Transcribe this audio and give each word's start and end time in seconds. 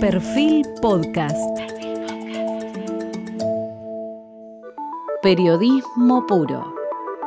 Perfil 0.00 0.64
Podcast. 0.80 1.58
Periodismo 5.20 6.24
puro. 6.24 6.72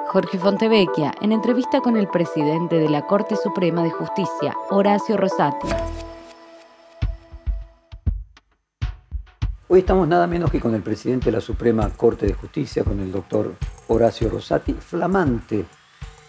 Jorge 0.07 0.39
Fontevecchia 0.39 1.13
en 1.19 1.33
entrevista 1.33 1.81
con 1.81 1.97
el 1.97 2.07
presidente 2.07 2.77
de 2.77 2.87
la 2.87 3.05
Corte 3.07 3.35
Suprema 3.35 3.83
de 3.83 3.89
Justicia, 3.89 4.55
Horacio 4.69 5.17
Rosati. 5.17 5.67
Hoy 9.67 9.79
estamos 9.79 10.07
nada 10.07 10.25
menos 10.25 10.49
que 10.49 10.61
con 10.61 10.73
el 10.73 10.81
presidente 10.81 11.25
de 11.25 11.33
la 11.33 11.41
Suprema 11.41 11.89
Corte 11.89 12.25
de 12.25 12.33
Justicia, 12.33 12.85
con 12.85 13.01
el 13.01 13.11
doctor 13.11 13.53
Horacio 13.89 14.29
Rosati, 14.29 14.71
flamante, 14.71 15.65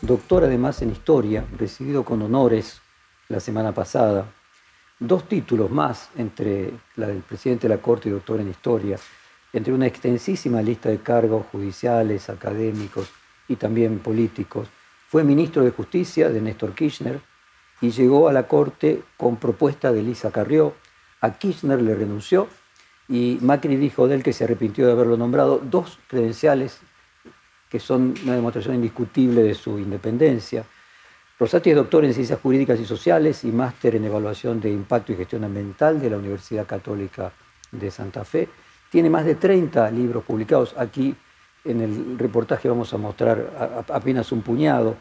doctor 0.00 0.42
además 0.42 0.82
en 0.82 0.90
historia, 0.90 1.44
recibido 1.56 2.04
con 2.04 2.20
honores 2.20 2.80
la 3.28 3.38
semana 3.38 3.70
pasada 3.70 4.26
dos 5.06 5.28
títulos 5.28 5.70
más 5.70 6.10
entre 6.16 6.72
la 6.96 7.08
del 7.08 7.22
presidente 7.22 7.68
de 7.68 7.74
la 7.74 7.82
Corte 7.82 8.08
y 8.08 8.12
doctor 8.12 8.40
en 8.40 8.50
Historia, 8.50 8.98
entre 9.52 9.72
una 9.72 9.86
extensísima 9.86 10.62
lista 10.62 10.88
de 10.88 10.98
cargos 10.98 11.46
judiciales, 11.52 12.30
académicos 12.30 13.10
y 13.48 13.56
también 13.56 13.98
políticos. 13.98 14.68
Fue 15.08 15.24
ministro 15.24 15.62
de 15.64 15.70
Justicia 15.70 16.30
de 16.30 16.40
Néstor 16.40 16.74
Kirchner 16.74 17.20
y 17.80 17.90
llegó 17.90 18.28
a 18.28 18.32
la 18.32 18.46
Corte 18.46 19.02
con 19.16 19.36
propuesta 19.36 19.92
de 19.92 20.02
Lisa 20.02 20.30
Carrió. 20.30 20.74
A 21.20 21.32
Kirchner 21.38 21.82
le 21.82 21.94
renunció 21.94 22.48
y 23.08 23.38
Macri 23.42 23.76
dijo 23.76 24.08
de 24.08 24.14
él 24.14 24.22
que 24.22 24.32
se 24.32 24.44
arrepintió 24.44 24.86
de 24.86 24.92
haberlo 24.92 25.16
nombrado. 25.16 25.60
Dos 25.62 25.98
credenciales 26.08 26.80
que 27.68 27.80
son 27.80 28.14
una 28.22 28.34
demostración 28.34 28.76
indiscutible 28.76 29.42
de 29.42 29.54
su 29.54 29.78
independencia. 29.78 30.64
Rosati 31.38 31.70
es 31.70 31.76
doctor 31.76 32.04
en 32.04 32.12
Ciencias 32.12 32.38
Jurídicas 32.40 32.78
y 32.78 32.84
Sociales 32.84 33.42
y 33.44 33.50
máster 33.50 33.96
en 33.96 34.04
Evaluación 34.04 34.60
de 34.60 34.70
Impacto 34.70 35.12
y 35.12 35.16
Gestión 35.16 35.44
Ambiental 35.44 36.00
de 36.00 36.10
la 36.10 36.18
Universidad 36.18 36.66
Católica 36.66 37.32
de 37.70 37.90
Santa 37.90 38.24
Fe. 38.24 38.48
Tiene 38.90 39.08
más 39.08 39.24
de 39.24 39.36
30 39.36 39.90
libros 39.90 40.24
publicados. 40.24 40.74
Aquí 40.76 41.16
en 41.64 41.80
el 41.80 42.18
reportaje 42.18 42.68
vamos 42.68 42.92
a 42.92 42.98
mostrar 42.98 43.84
apenas 43.88 44.30
un 44.30 44.42
puñado. 44.42 44.96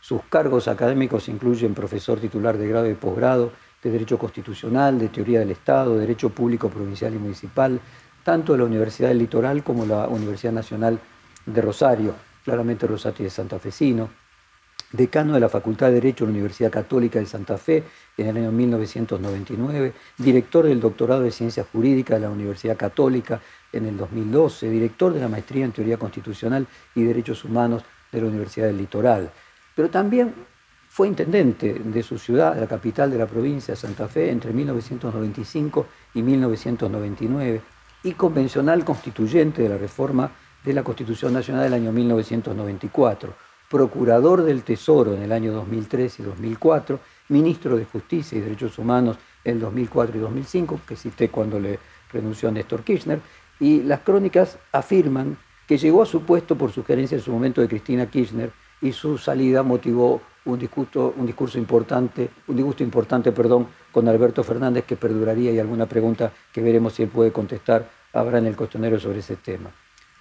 Sus 0.00 0.22
cargos 0.28 0.68
académicos 0.68 1.28
incluyen 1.28 1.72
profesor 1.72 2.18
titular 2.18 2.58
de 2.58 2.68
grado 2.68 2.90
y 2.90 2.94
posgrado 2.94 3.52
de 3.82 3.90
Derecho 3.90 4.18
Constitucional, 4.18 4.98
de 4.98 5.08
Teoría 5.08 5.38
del 5.38 5.52
Estado, 5.52 5.96
Derecho 5.96 6.30
Público 6.30 6.68
Provincial 6.68 7.14
y 7.14 7.18
Municipal, 7.18 7.80
tanto 8.24 8.52
de 8.52 8.58
la 8.58 8.64
Universidad 8.64 9.08
del 9.08 9.18
Litoral 9.18 9.62
como 9.62 9.86
la 9.86 10.08
Universidad 10.08 10.52
Nacional 10.52 10.98
de 11.46 11.62
Rosario. 11.62 12.14
Claramente 12.44 12.86
Rosati 12.86 13.24
es 13.24 13.32
santafesino 13.32 14.25
decano 14.92 15.34
de 15.34 15.40
la 15.40 15.48
Facultad 15.48 15.88
de 15.88 15.94
Derecho 15.94 16.24
de 16.24 16.30
la 16.30 16.36
Universidad 16.36 16.70
Católica 16.70 17.18
de 17.18 17.26
Santa 17.26 17.58
Fe 17.58 17.82
en 18.16 18.28
el 18.28 18.36
año 18.36 18.52
1999, 18.52 19.92
director 20.18 20.66
del 20.66 20.80
doctorado 20.80 21.22
de 21.22 21.30
Ciencias 21.30 21.66
Jurídicas 21.70 22.20
de 22.20 22.26
la 22.26 22.32
Universidad 22.32 22.76
Católica 22.76 23.40
en 23.72 23.86
el 23.86 23.96
2012, 23.96 24.70
director 24.70 25.12
de 25.12 25.20
la 25.20 25.28
maestría 25.28 25.64
en 25.64 25.72
Teoría 25.72 25.96
Constitucional 25.96 26.66
y 26.94 27.02
Derechos 27.02 27.44
Humanos 27.44 27.82
de 28.12 28.20
la 28.20 28.28
Universidad 28.28 28.66
del 28.66 28.78
Litoral. 28.78 29.30
Pero 29.74 29.90
también 29.90 30.32
fue 30.88 31.08
intendente 31.08 31.74
de 31.74 32.02
su 32.02 32.18
ciudad, 32.18 32.58
la 32.58 32.66
capital 32.66 33.10
de 33.10 33.18
la 33.18 33.26
provincia 33.26 33.74
de 33.74 33.80
Santa 33.80 34.08
Fe, 34.08 34.30
entre 34.30 34.52
1995 34.52 35.86
y 36.14 36.22
1999 36.22 37.60
y 38.04 38.12
convencional 38.12 38.84
constituyente 38.84 39.62
de 39.62 39.68
la 39.68 39.76
reforma 39.76 40.30
de 40.64 40.72
la 40.72 40.82
Constitución 40.82 41.32
Nacional 41.34 41.64
del 41.64 41.74
año 41.74 41.92
1994 41.92 43.45
procurador 43.70 44.42
del 44.42 44.62
Tesoro 44.62 45.14
en 45.14 45.22
el 45.22 45.32
año 45.32 45.52
2003 45.52 46.20
y 46.20 46.22
2004, 46.22 47.00
ministro 47.28 47.76
de 47.76 47.84
Justicia 47.84 48.38
y 48.38 48.40
Derechos 48.40 48.78
Humanos 48.78 49.18
en 49.44 49.60
2004 49.60 50.16
y 50.16 50.20
2005, 50.20 50.80
que 50.86 50.96
cité 50.96 51.28
cuando 51.28 51.58
le 51.58 51.78
renunció 52.12 52.48
a 52.48 52.52
Néstor 52.52 52.82
Kirchner, 52.84 53.20
y 53.58 53.82
las 53.82 54.00
crónicas 54.00 54.58
afirman 54.72 55.36
que 55.66 55.78
llegó 55.78 56.02
a 56.02 56.06
su 56.06 56.22
puesto 56.22 56.56
por 56.56 56.72
sugerencia 56.72 57.16
en 57.16 57.22
su 57.22 57.32
momento 57.32 57.60
de 57.60 57.68
Cristina 57.68 58.06
Kirchner 58.06 58.52
y 58.80 58.92
su 58.92 59.18
salida 59.18 59.62
motivó 59.62 60.20
un 60.44 60.58
discurso 60.58 61.58
importante, 61.58 62.30
un 62.46 62.56
disgusto 62.56 62.84
importante, 62.84 63.32
perdón, 63.32 63.66
con 63.90 64.06
Alberto 64.06 64.44
Fernández 64.44 64.84
que 64.84 64.96
perduraría 64.96 65.50
y 65.50 65.58
alguna 65.58 65.86
pregunta 65.86 66.32
que 66.52 66.60
veremos 66.60 66.92
si 66.92 67.02
él 67.02 67.08
puede 67.08 67.32
contestar 67.32 67.88
habrá 68.12 68.38
en 68.38 68.46
el 68.46 68.56
cuestionario 68.56 69.00
sobre 69.00 69.18
ese 69.18 69.36
tema. 69.36 69.70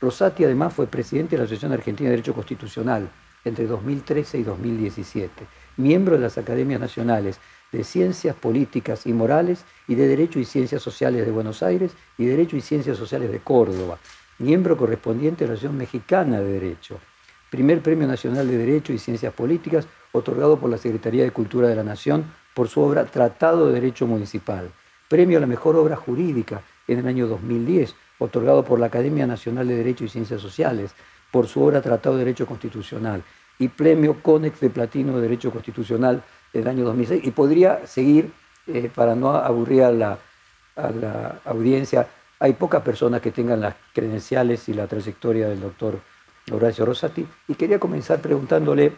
Rosati 0.02 0.44
además 0.44 0.74
fue 0.74 0.88
presidente 0.88 1.32
de 1.32 1.38
la 1.38 1.44
Asociación 1.44 1.74
Argentina 1.74 2.10
de 2.10 2.16
Derecho 2.16 2.34
Constitucional, 2.34 3.10
entre 3.46 3.68
2013 3.68 4.40
y 4.40 4.44
2017, 4.44 5.32
miembro 5.78 6.16
de 6.16 6.22
las 6.22 6.38
Academias 6.38 6.82
Nacionales 6.82 7.40
de 7.72 7.84
Ciencias 7.84 8.36
Políticas 8.36 9.06
y 9.06 9.14
Morales 9.14 9.64
y 9.88 9.96
de 9.96 10.08
Derecho 10.08 10.40
y 10.40 10.46
Ciencias 10.46 10.82
Sociales 10.82 11.26
de 11.26 11.32
Buenos 11.32 11.64
Aires 11.64 11.92
y 12.18 12.26
Derecho 12.26 12.58
y 12.58 12.62
Ciencias 12.62 12.98
Sociales 12.98 13.32
de 13.32 13.40
Córdoba, 13.40 14.00
miembro 14.40 14.76
correspondiente 14.76 15.44
de 15.44 15.50
la 15.50 15.54
Asociación 15.54 15.78
Mexicana 15.78 16.40
de 16.40 16.52
Derecho, 16.60 17.00
primer 17.50 17.82
Premio 17.82 18.08
Nacional 18.08 18.48
de 18.48 18.58
Derecho 18.58 18.92
y 18.92 19.00
Ciencias 19.00 19.34
Políticas 19.34 19.88
otorgado 20.12 20.58
por 20.58 20.70
la 20.70 20.78
Secretaría 20.78 21.24
de 21.24 21.32
Cultura 21.32 21.68
de 21.68 21.76
la 21.76 21.84
Nación 21.84 22.26
por 22.54 22.70
su 22.70 22.82
obra 22.82 23.06
Tratado 23.06 23.68
de 23.68 23.74
Derecho 23.74 24.08
Municipal, 24.08 24.72
premio 25.10 25.38
a 25.38 25.42
la 25.42 25.48
mejor 25.48 25.76
obra 25.76 25.96
jurídica 25.96 26.62
en 26.88 27.00
el 27.00 27.08
año 27.08 27.28
2010, 27.28 27.96
otorgado 28.20 28.64
por 28.64 28.80
la 28.80 28.88
Academia 28.88 29.28
Nacional 29.28 29.68
de 29.68 29.76
Derecho 29.76 30.06
y 30.06 30.10
Ciencias 30.10 30.42
Sociales, 30.42 30.92
por 31.36 31.50
su 31.50 31.62
obra 31.62 31.82
Tratado 31.82 32.16
de 32.16 32.24
Derecho 32.24 32.46
Constitucional 32.46 33.22
y 33.60 33.68
Premio 33.68 34.24
Conex 34.24 34.58
de 34.62 34.70
Platino 34.70 35.18
de 35.18 35.24
Derecho 35.24 35.52
Constitucional 35.52 36.24
del 36.54 36.66
año 36.66 36.86
2006. 36.86 37.26
Y 37.26 37.32
podría 37.32 37.86
seguir, 37.86 38.32
eh, 38.68 38.90
para 38.96 39.16
no 39.16 39.36
aburrir 39.36 39.84
a 39.84 39.92
la, 39.92 40.18
a 40.78 40.90
la 40.92 41.42
audiencia, 41.44 42.08
hay 42.40 42.54
pocas 42.54 42.82
personas 42.84 43.20
que 43.20 43.32
tengan 43.32 43.60
las 43.60 43.76
credenciales 43.94 44.70
y 44.70 44.74
la 44.76 44.88
trayectoria 44.88 45.50
del 45.50 45.60
doctor 45.60 46.00
Horacio 46.50 46.86
Rosati. 46.86 47.28
Y 47.50 47.56
quería 47.56 47.80
comenzar 47.82 48.22
preguntándole, 48.22 48.94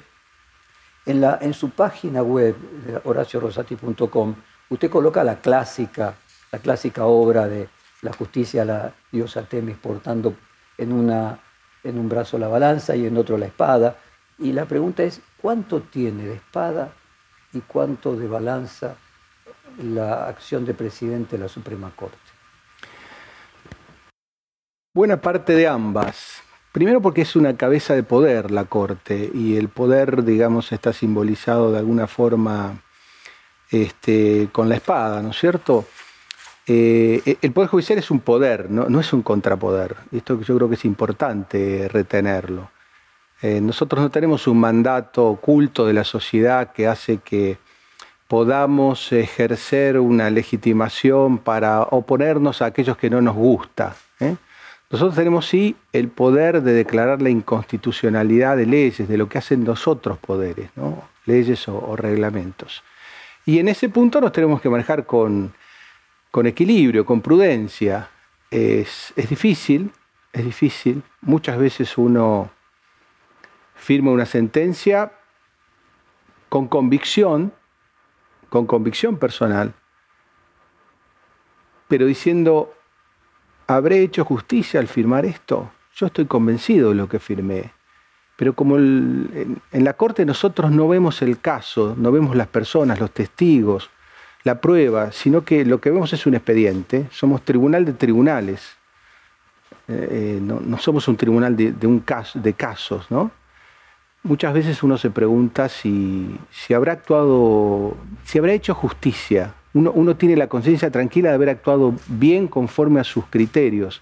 en, 1.07 1.19
la, 1.19 1.39
en 1.41 1.55
su 1.55 1.71
página 1.71 2.21
web, 2.21 2.55
horaciorosati.com, 3.03 4.35
usted 4.69 4.91
coloca 4.91 5.23
la 5.23 5.39
clásica, 5.41 6.13
la 6.51 6.59
clásica 6.59 7.05
obra 7.05 7.47
de 7.47 7.67
la 8.03 8.13
justicia 8.13 8.63
la 8.63 8.93
diosa 9.11 9.41
Temis 9.41 9.77
portando 9.77 10.35
en 10.77 10.93
una 10.93 11.39
en 11.87 11.97
un 11.97 12.09
brazo 12.09 12.37
la 12.37 12.47
balanza 12.47 12.95
y 12.95 13.05
en 13.05 13.17
otro 13.17 13.37
la 13.37 13.45
espada. 13.47 13.97
Y 14.37 14.51
la 14.51 14.65
pregunta 14.65 15.03
es, 15.03 15.21
¿cuánto 15.41 15.81
tiene 15.81 16.25
de 16.25 16.35
espada 16.35 16.91
y 17.53 17.61
cuánto 17.61 18.15
de 18.15 18.27
balanza 18.27 18.95
la 19.81 20.27
acción 20.27 20.65
de 20.65 20.73
presidente 20.73 21.37
de 21.37 21.43
la 21.43 21.49
Suprema 21.49 21.91
Corte? 21.95 22.17
Buena 24.93 25.21
parte 25.21 25.53
de 25.53 25.67
ambas. 25.67 26.41
Primero 26.71 27.01
porque 27.01 27.21
es 27.21 27.35
una 27.35 27.55
cabeza 27.55 27.95
de 27.95 28.03
poder 28.03 28.51
la 28.51 28.65
Corte 28.65 29.31
y 29.33 29.55
el 29.55 29.69
poder, 29.69 30.23
digamos, 30.23 30.71
está 30.71 30.93
simbolizado 30.93 31.71
de 31.71 31.79
alguna 31.79 32.07
forma 32.07 32.81
este, 33.71 34.49
con 34.51 34.69
la 34.69 34.75
espada, 34.75 35.21
¿no 35.21 35.31
es 35.31 35.39
cierto? 35.39 35.85
Eh, 36.69 37.37
el 37.41 37.53
Poder 37.53 37.69
Judicial 37.69 37.97
es 37.97 38.11
un 38.11 38.19
poder, 38.19 38.69
no, 38.69 38.99
es 38.99 39.13
un 39.13 39.21
contrapoder. 39.21 39.95
Esto 40.11 40.41
yo 40.41 40.57
creo 40.57 40.67
que 40.67 40.75
es 40.75 40.83
importante 40.83 41.87
retenerlo. 41.87 42.69
Eh, 43.41 43.61
nosotros 43.61 44.01
no 44.01 44.09
tenemos 44.09 44.47
un 44.47 44.59
mandato 44.59 45.27
oculto 45.27 45.85
de 45.85 45.93
la 45.93 46.03
sociedad 46.03 46.73
que 46.73 46.87
hace 46.87 47.19
que 47.19 47.57
podamos 48.27 49.13
ejercer 49.13 49.97
una 49.99 50.29
legitimación 50.29 51.37
para 51.37 51.83
oponernos 51.83 52.61
a 52.61 52.65
aquellos 52.65 52.97
que 52.97 53.09
no 53.09 53.21
nos 53.21 53.35
gusta. 53.35 53.95
¿eh? 54.19 54.35
Nosotros 54.89 55.15
tenemos 55.15 55.47
sí 55.47 55.77
el 55.93 56.09
poder 56.09 56.63
de 56.63 56.73
declarar 56.73 57.21
la 57.21 57.29
inconstitucionalidad 57.29 58.57
de 58.57 58.65
leyes, 58.65 59.07
de 59.07 59.17
lo 59.17 59.29
que 59.29 59.37
hacen 59.37 59.63
los 59.63 59.87
otros 59.87 60.17
poderes, 60.17 60.71
leyes 61.25 61.67
o 61.69 61.95
reglamentos. 61.95 62.83
Y 63.45 63.59
en 63.59 63.69
ese 63.69 63.87
punto 63.87 64.19
nos 64.19 64.33
tenemos 64.33 64.59
que 64.59 64.69
manejar 64.69 65.05
con 65.05 65.53
con 66.37 66.45
equilibrio, 66.45 67.03
con 67.03 67.21
prudencia. 67.21 68.11
Es, 68.51 69.11
difícil, 69.27 69.91
es 70.31 70.45
difícil. 70.45 71.01
Muchas 71.21 71.57
veces 71.57 71.97
uno 71.97 72.51
firma 73.73 74.11
una 74.11 74.27
sentencia 74.27 75.13
con 76.47 76.67
convicción, 76.67 77.53
con 78.49 78.67
convicción 78.67 79.17
personal, 79.17 79.73
pero 81.87 82.05
diciendo, 82.05 82.71
¿habré 83.65 84.03
hecho 84.03 84.23
justicia 84.23 84.79
al 84.79 84.87
firmar 84.87 85.25
esto? 85.25 85.71
Yo 85.95 86.05
estoy 86.05 86.27
convencido 86.27 86.89
de 86.89 86.95
lo 86.97 87.09
que 87.09 87.17
firmé. 87.17 87.71
Pero 88.35 88.53
como 88.53 88.77
en 88.77 89.59
la 89.71 89.93
corte 89.93 90.23
nosotros 90.23 90.69
no 90.69 90.87
vemos 90.87 91.23
el 91.23 91.39
caso, 91.39 91.95
no 91.97 92.11
vemos 92.11 92.35
las 92.35 92.47
personas, 92.47 92.99
los 92.99 93.09
testigos, 93.09 93.89
la 94.47 94.61
prueba, 94.61 95.11
sino 95.11 95.43
que 95.43 95.65
lo 95.65 95.81
que 95.81 95.91
vemos 95.91 96.13
es 96.13 96.25
un 96.25 96.33
expediente, 96.33 97.05
somos 97.11 97.41
tribunal 97.41 97.83
de 97.83 97.91
tribunales, 97.91 98.77
eh, 99.89 100.39
no, 100.41 100.77
somos 100.77 101.05
un 101.09 101.17
tribunal 101.17 101.55
de, 101.57 101.85
un 101.85 101.99
caso, 101.99 102.39
de 102.39 102.53
casos, 102.53 103.11
¿no? 103.11 103.29
Muchas 104.23 104.53
veces 104.53 104.83
uno 104.83 104.97
se 104.97 105.09
pregunta 105.09 105.67
si, 105.67 106.37
si 106.49 106.73
habrá 106.73 106.93
actuado, 106.93 107.97
si 108.23 108.39
habrá 108.39 108.53
hecho 108.53 108.73
justicia, 108.73 109.53
Uno, 109.73 109.91
uno 109.91 110.15
tiene 110.15 110.35
la 110.37 110.47
conciencia 110.47 110.89
tranquila 110.91 111.29
de 111.29 111.35
haber 111.35 111.49
actuado 111.49 111.93
bien 112.07 112.47
conforme 112.47 112.99
a 113.01 113.03
sus 113.03 113.25
criterios. 113.25 114.01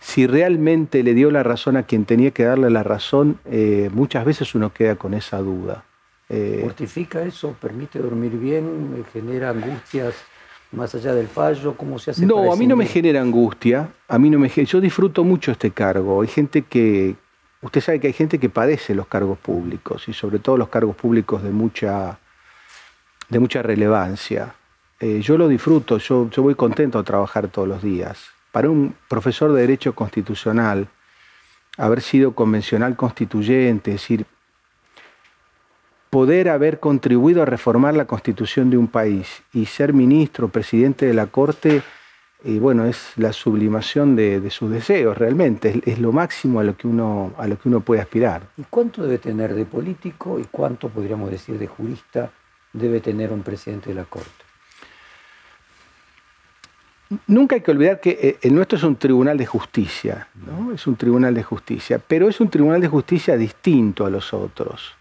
Si 0.00 0.26
realmente 0.26 1.04
le 1.04 1.14
dio 1.14 1.30
la 1.30 1.44
razón 1.44 1.76
a 1.76 1.84
quien 1.84 2.04
tenía 2.04 2.32
que 2.32 2.44
darle 2.44 2.68
la 2.68 2.82
razón, 2.82 3.38
eh, 3.44 3.88
muchas 3.94 4.24
veces 4.24 4.54
uno 4.56 4.72
queda 4.72 4.96
con 4.96 5.14
esa 5.14 5.38
duda. 5.38 5.84
Eh, 6.32 6.60
¿Mortifica 6.64 7.22
eso? 7.22 7.54
¿Permite 7.60 7.98
dormir 7.98 8.32
bien? 8.32 9.04
¿Genera 9.12 9.50
angustias 9.50 10.14
más 10.72 10.94
allá 10.94 11.14
del 11.14 11.28
fallo? 11.28 11.76
¿Cómo 11.76 11.98
se 11.98 12.10
hace? 12.10 12.24
No, 12.24 12.50
a 12.50 12.56
mí 12.56 12.66
no 12.66 12.74
me 12.74 12.86
genera 12.86 13.20
angustia. 13.20 13.90
A 14.08 14.18
mí 14.18 14.30
no 14.30 14.38
me 14.38 14.48
yo 14.48 14.80
disfruto 14.80 15.24
mucho 15.24 15.52
este 15.52 15.72
cargo. 15.72 16.22
Hay 16.22 16.28
gente 16.28 16.62
que, 16.62 17.16
usted 17.60 17.82
sabe 17.82 18.00
que 18.00 18.06
hay 18.06 18.14
gente 18.14 18.38
que 18.38 18.48
padece 18.48 18.94
los 18.94 19.06
cargos 19.08 19.38
públicos 19.38 20.08
y 20.08 20.14
sobre 20.14 20.38
todo 20.38 20.56
los 20.56 20.68
cargos 20.68 20.96
públicos 20.96 21.42
de 21.42 21.50
mucha, 21.50 22.18
de 23.28 23.38
mucha 23.38 23.60
relevancia. 23.62 24.54
Eh, 25.00 25.20
yo 25.20 25.36
lo 25.36 25.48
disfruto, 25.48 25.98
yo, 25.98 26.30
yo 26.30 26.42
voy 26.42 26.54
contento 26.54 26.98
a 26.98 27.02
trabajar 27.02 27.48
todos 27.48 27.68
los 27.68 27.82
días. 27.82 28.28
Para 28.52 28.70
un 28.70 28.94
profesor 29.06 29.52
de 29.52 29.60
Derecho 29.60 29.94
Constitucional, 29.94 30.88
haber 31.76 32.00
sido 32.00 32.34
convencional 32.34 32.96
constituyente, 32.96 33.90
es 33.90 34.00
decir, 34.00 34.26
poder 36.12 36.50
haber 36.50 36.78
contribuido 36.78 37.40
a 37.40 37.46
reformar 37.46 37.94
la 37.94 38.04
constitución 38.04 38.68
de 38.68 38.76
un 38.76 38.86
país 38.86 39.42
y 39.54 39.64
ser 39.64 39.94
ministro, 39.94 40.48
presidente 40.48 41.06
de 41.06 41.14
la 41.14 41.28
Corte, 41.28 41.80
y 42.44 42.58
bueno, 42.58 42.84
es 42.84 43.12
la 43.16 43.32
sublimación 43.32 44.14
de, 44.14 44.50
sus 44.50 44.70
deseos 44.70 45.16
realmente, 45.16 45.80
es, 45.86 45.98
lo 45.98 46.12
máximo 46.12 46.60
a 46.60 46.64
lo, 46.64 46.76
que 46.76 46.86
uno, 46.86 47.32
a 47.38 47.46
lo 47.46 47.58
que 47.58 47.70
uno 47.70 47.80
puede 47.80 48.02
aspirar. 48.02 48.42
¿Y 48.58 48.64
cuánto 48.68 49.02
debe 49.02 49.16
tener 49.16 49.54
de 49.54 49.64
político 49.64 50.38
y 50.38 50.44
cuánto, 50.50 50.90
podríamos 50.90 51.30
decir, 51.30 51.58
de 51.58 51.66
jurista 51.66 52.30
debe 52.74 53.00
tener 53.00 53.32
un 53.32 53.40
presidente 53.40 53.88
de 53.88 53.94
la 53.94 54.04
Corte? 54.04 54.44
Nunca 57.26 57.54
hay 57.54 57.62
que 57.62 57.70
olvidar 57.70 58.00
que 58.00 58.18
eh, 58.20 58.38
el 58.42 58.54
nuestro 58.54 58.76
es 58.76 58.84
un 58.84 58.96
tribunal 58.96 59.38
de 59.38 59.46
justicia, 59.46 60.28
¿no? 60.46 60.74
es 60.74 60.86
un 60.86 60.96
tribunal 60.96 61.32
de 61.32 61.42
justicia, 61.42 61.98
pero 62.06 62.28
es 62.28 62.38
un 62.38 62.50
tribunal 62.50 62.82
de 62.82 62.88
justicia 62.88 63.34
distinto 63.38 64.04
a 64.04 64.10
los 64.10 64.34
otros 64.34 64.96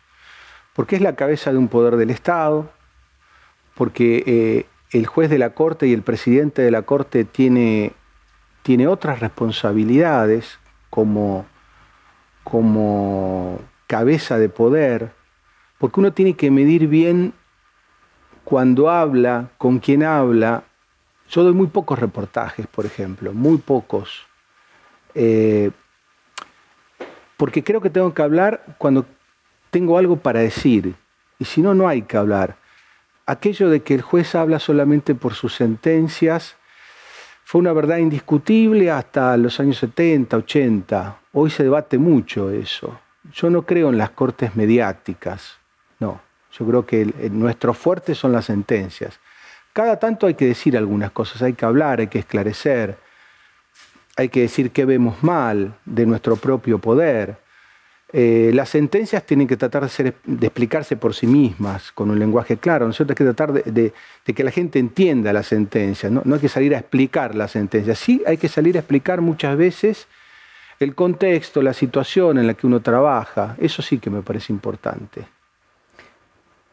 porque 0.73 0.95
es 0.95 1.01
la 1.01 1.15
cabeza 1.15 1.51
de 1.51 1.57
un 1.57 1.68
poder 1.68 1.95
del 1.95 2.09
Estado, 2.09 2.69
porque 3.75 4.23
eh, 4.25 4.65
el 4.91 5.06
juez 5.06 5.29
de 5.29 5.38
la 5.38 5.51
Corte 5.51 5.88
y 5.88 5.94
el 5.94 6.01
presidente 6.01 6.62
de 6.62 6.71
la 6.71 6.83
Corte 6.83 7.25
tiene, 7.25 7.94
tiene 8.63 8.88
otras 8.88 9.19
responsabilidades 9.19 10.59
como, 10.89 11.45
como 12.44 13.59
cabeza 13.88 14.38
de 14.38 14.50
poder, 14.50 15.12
porque 15.77 16.00
uno 16.00 16.13
tiene 16.13 16.35
que 16.35 16.51
medir 16.51 16.88
bien 16.88 17.33
cuando 18.44 18.89
habla, 18.89 19.50
con 19.57 19.79
quién 19.79 20.03
habla. 20.03 20.63
Yo 21.29 21.44
doy 21.44 21.53
muy 21.53 21.68
pocos 21.68 22.00
reportajes, 22.00 22.68
por 22.68 22.85
ejemplo, 22.85 23.33
muy 23.33 23.57
pocos. 23.57 24.27
Eh, 25.15 25.71
porque 27.38 27.63
creo 27.63 27.81
que 27.81 27.89
tengo 27.89 28.13
que 28.13 28.21
hablar 28.21 28.63
cuando 28.77 29.06
tengo 29.71 29.97
algo 29.97 30.18
para 30.18 30.41
decir, 30.41 30.94
y 31.39 31.45
si 31.45 31.62
no, 31.62 31.73
no 31.73 31.88
hay 31.88 32.03
que 32.03 32.18
hablar. 32.18 32.57
Aquello 33.25 33.69
de 33.69 33.81
que 33.81 33.95
el 33.95 34.01
juez 34.01 34.35
habla 34.35 34.59
solamente 34.59 35.15
por 35.15 35.33
sus 35.33 35.56
sentencias 35.56 36.56
fue 37.45 37.59
una 37.59 37.73
verdad 37.73 37.97
indiscutible 37.97 38.91
hasta 38.91 39.35
los 39.38 39.59
años 39.59 39.77
70, 39.77 40.38
80. 40.38 41.18
Hoy 41.33 41.50
se 41.50 41.63
debate 41.63 41.97
mucho 41.97 42.50
eso. 42.51 43.00
Yo 43.33 43.50
no 43.50 43.63
creo 43.63 43.89
en 43.89 43.97
las 43.97 44.12
cortes 44.12 44.56
mediáticas, 44.56 45.57
no. 46.00 46.21
Yo 46.51 46.68
creo 46.68 46.85
que 46.85 47.06
nuestro 47.31 47.73
fuerte 47.73 48.13
son 48.13 48.33
las 48.33 48.45
sentencias. 48.45 49.19
Cada 49.71 49.97
tanto 49.97 50.27
hay 50.27 50.33
que 50.33 50.47
decir 50.47 50.75
algunas 50.77 51.12
cosas, 51.12 51.41
hay 51.41 51.53
que 51.53 51.65
hablar, 51.65 52.01
hay 52.01 52.07
que 52.07 52.19
esclarecer, 52.19 52.97
hay 54.18 54.27
que 54.27 54.41
decir 54.41 54.71
qué 54.71 54.83
vemos 54.83 55.23
mal 55.23 55.75
de 55.85 56.06
nuestro 56.06 56.35
propio 56.35 56.79
poder 56.79 57.38
eh, 58.13 58.52
las 58.54 58.69
sentencias 58.69 59.25
tienen 59.25 59.48
que 59.48 59.56
tratar 59.56 59.90
de, 59.90 60.13
explicarse 60.42 60.98
por 60.98 61.13
sí 61.13 61.28
mismas, 61.28 61.92
con 61.94 62.12
un 62.12 62.19
lenguaje 62.19 62.58
claro, 62.58 62.86
¿no 62.86 62.92
es 62.92 62.98
cierto? 62.98 63.13
Hay 63.13 63.16
que 63.16 63.24
tratar 63.24 63.54
de, 63.54 63.94
que 64.25 64.44
la 64.44 64.52
gente 64.52 64.80
entienda 64.80 65.31
la 65.31 65.44
sentencia, 65.44 66.10
¿no? 66.10 66.22
hay 66.34 66.40
que 66.40 66.50
salir 66.50 66.75
a 66.75 66.80
explicar 66.80 67.36
la 67.36 67.48
sentencia. 67.48 67.96
Sí 67.96 68.22
hay 68.25 68.38
que 68.38 68.50
salir 68.50 68.75
a 68.75 68.80
explicar 68.80 69.22
muchas 69.22 69.56
veces 69.58 70.08
el 70.80 70.94
contexto, 70.96 71.62
la 71.62 71.74
situación 71.74 72.38
en 72.38 72.48
la 72.48 72.54
que 72.54 72.68
uno 72.68 72.81
trabaja. 72.81 73.56
Eso 73.60 73.81
sí 73.81 74.00
que 74.00 74.10
me 74.10 74.22
parece 74.22 74.52
importante. 74.52 75.25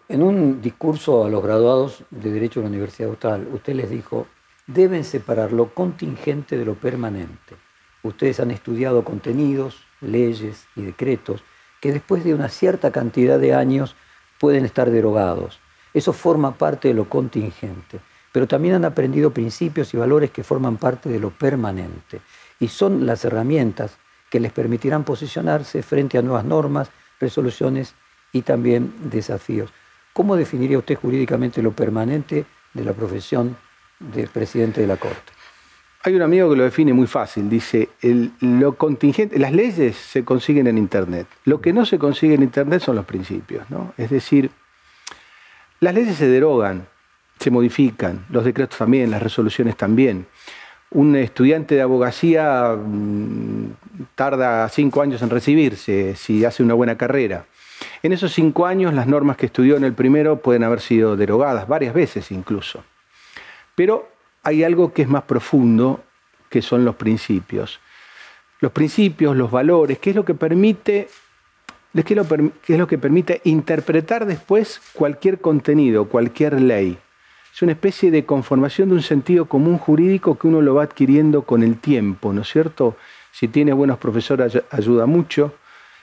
En 0.09 0.23
un 0.23 0.63
discurso 0.63 1.25
a 1.25 1.29
los 1.29 1.43
graduados 1.43 2.03
de 2.11 2.33
Derecho 2.33 2.61
de 2.61 2.65
la 2.65 2.71
Universidad 2.71 3.11
Austral, 3.11 3.47
usted 3.53 3.75
les 3.75 3.91
dijo, 3.91 4.27
deben 4.67 5.05
separar 5.05 5.53
lo 5.53 5.75
contingente 5.75 6.57
de 6.57 6.65
lo 6.65 6.75
permanente. 6.75 7.57
Ustedes 8.03 8.41
han 8.41 8.51
estudiado 8.51 9.05
contenidos, 9.05 9.88
leyes 10.01 10.67
y 10.77 10.83
decretos 10.83 11.43
que 11.81 11.93
después 11.93 12.25
de 12.25 12.35
una 12.35 12.49
cierta 12.49 12.91
cantidad 12.91 13.39
de 13.39 13.55
años 13.55 13.97
pueden 14.39 14.65
estar 14.65 14.91
derogados. 14.91 15.61
Eso 15.95 16.13
forma 16.13 16.55
parte 16.57 16.89
de 16.89 16.95
lo 16.95 17.09
contingente, 17.09 18.01
pero 18.33 18.47
también 18.47 18.75
han 18.75 18.85
aprendido 18.85 19.33
principios 19.33 19.95
y 19.95 19.97
valores 19.97 20.31
que 20.31 20.45
forman 20.45 20.77
parte 20.77 21.09
de 21.09 21.21
lo 21.21 21.31
permanente 21.31 22.21
y 22.61 22.69
son 22.69 23.07
las 23.07 23.25
herramientas 23.25 23.97
que 24.31 24.41
les 24.41 24.53
permitirán 24.53 25.05
posicionarse 25.05 25.83
frente 25.83 26.19
a 26.19 26.23
nuevas 26.23 26.45
normas, 26.45 26.91
resoluciones 27.21 27.95
y 28.33 28.43
también 28.43 28.93
desafíos. 29.11 29.71
¿Cómo 30.13 30.37
definiría 30.37 30.79
usted 30.79 30.97
jurídicamente 30.97 31.63
lo 31.63 31.73
permanente 31.73 32.45
de 32.75 32.85
la 32.85 32.93
profesión 32.93 33.57
de 33.99 34.27
presidente 34.27 34.81
de 34.81 34.87
la 34.87 34.97
Corte? 34.97 35.38
Hay 36.05 36.15
un 36.15 36.23
amigo 36.23 36.49
que 36.49 36.57
lo 36.57 36.63
define 36.63 36.93
muy 36.93 37.09
fácil, 37.09 37.51
dice, 37.51 37.89
lo 38.41 38.77
contingente, 38.77 39.39
las 39.39 39.53
leyes 39.53 39.97
se 39.97 40.25
consiguen 40.25 40.69
en 40.69 40.79
Internet, 40.79 41.27
lo 41.45 41.61
que 41.61 41.73
no 41.73 41.85
se 41.85 41.99
consigue 41.99 42.35
en 42.35 42.43
Internet 42.43 42.83
son 42.83 42.95
los 42.97 43.05
principios, 43.05 43.69
¿no? 43.69 43.93
Es 43.97 44.11
decir, 44.11 44.51
las 45.81 45.95
leyes 45.95 46.17
se 46.17 46.29
derogan, 46.29 46.87
se 47.39 47.51
modifican, 47.51 48.27
los 48.31 48.45
decretos 48.45 48.79
también, 48.79 49.11
las 49.11 49.23
resoluciones 49.23 49.77
también. 49.77 50.27
Un 50.91 51.17
estudiante 51.17 51.75
de 51.75 51.83
abogacía 51.83 52.75
mm, 52.77 53.67
tarda 54.15 54.69
cinco 54.69 55.03
años 55.03 55.21
en 55.23 55.31
recibirse 55.31 56.15
si 56.17 56.45
hace 56.45 56.63
una 56.63 56.75
buena 56.75 56.97
carrera. 56.97 57.45
En 58.03 58.13
esos 58.13 58.33
cinco 58.33 58.67
años 58.67 58.95
las 58.95 59.07
normas 59.07 59.37
que 59.37 59.47
estudió 59.47 59.77
en 59.77 59.85
el 59.85 59.93
primero 59.93 60.41
pueden 60.41 60.65
haber 60.65 60.81
sido 60.81 61.17
derogadas, 61.17 61.69
varias 61.69 61.95
veces 61.95 62.31
incluso. 62.31 62.83
Pero 63.75 64.09
hay 64.49 64.65
algo 64.65 64.95
que 64.95 65.03
es 65.03 65.09
más 65.09 65.25
profundo, 65.25 66.03
que 66.49 66.63
son 66.63 66.85
los 66.85 66.97
principios. 66.97 67.81
Los 68.61 68.73
principios, 68.73 69.37
los 69.37 69.51
valores, 69.51 69.99
¿qué 69.99 70.11
es 70.11 70.17
lo 70.17 70.25
que 70.25 70.35
permite, 70.35 71.09
qué 71.95 72.15
es 72.67 72.79
lo 72.79 72.87
que 72.87 72.99
permite 72.99 73.43
interpretar 73.45 74.25
después 74.25 74.81
cualquier 74.95 75.39
contenido, 75.41 76.07
cualquier 76.07 76.61
ley? 76.63 76.97
Es 77.55 77.61
una 77.61 77.73
especie 77.73 78.11
de 78.11 78.25
conformación 78.25 78.89
de 78.89 78.95
un 78.95 79.03
sentido 79.03 79.45
común 79.45 79.77
jurídico 79.77 80.39
que 80.39 80.47
uno 80.47 80.63
lo 80.63 80.77
va 80.77 80.85
adquiriendo 80.85 81.43
con 81.43 81.63
el 81.63 81.79
tiempo, 81.79 82.33
¿no 82.33 82.41
es 82.41 82.49
cierto? 82.49 82.97
Si 83.33 83.49
tiene 83.49 83.75
buenos 83.75 83.99
profesores 83.99 84.63
ayuda 84.71 85.05
mucho, 85.05 85.53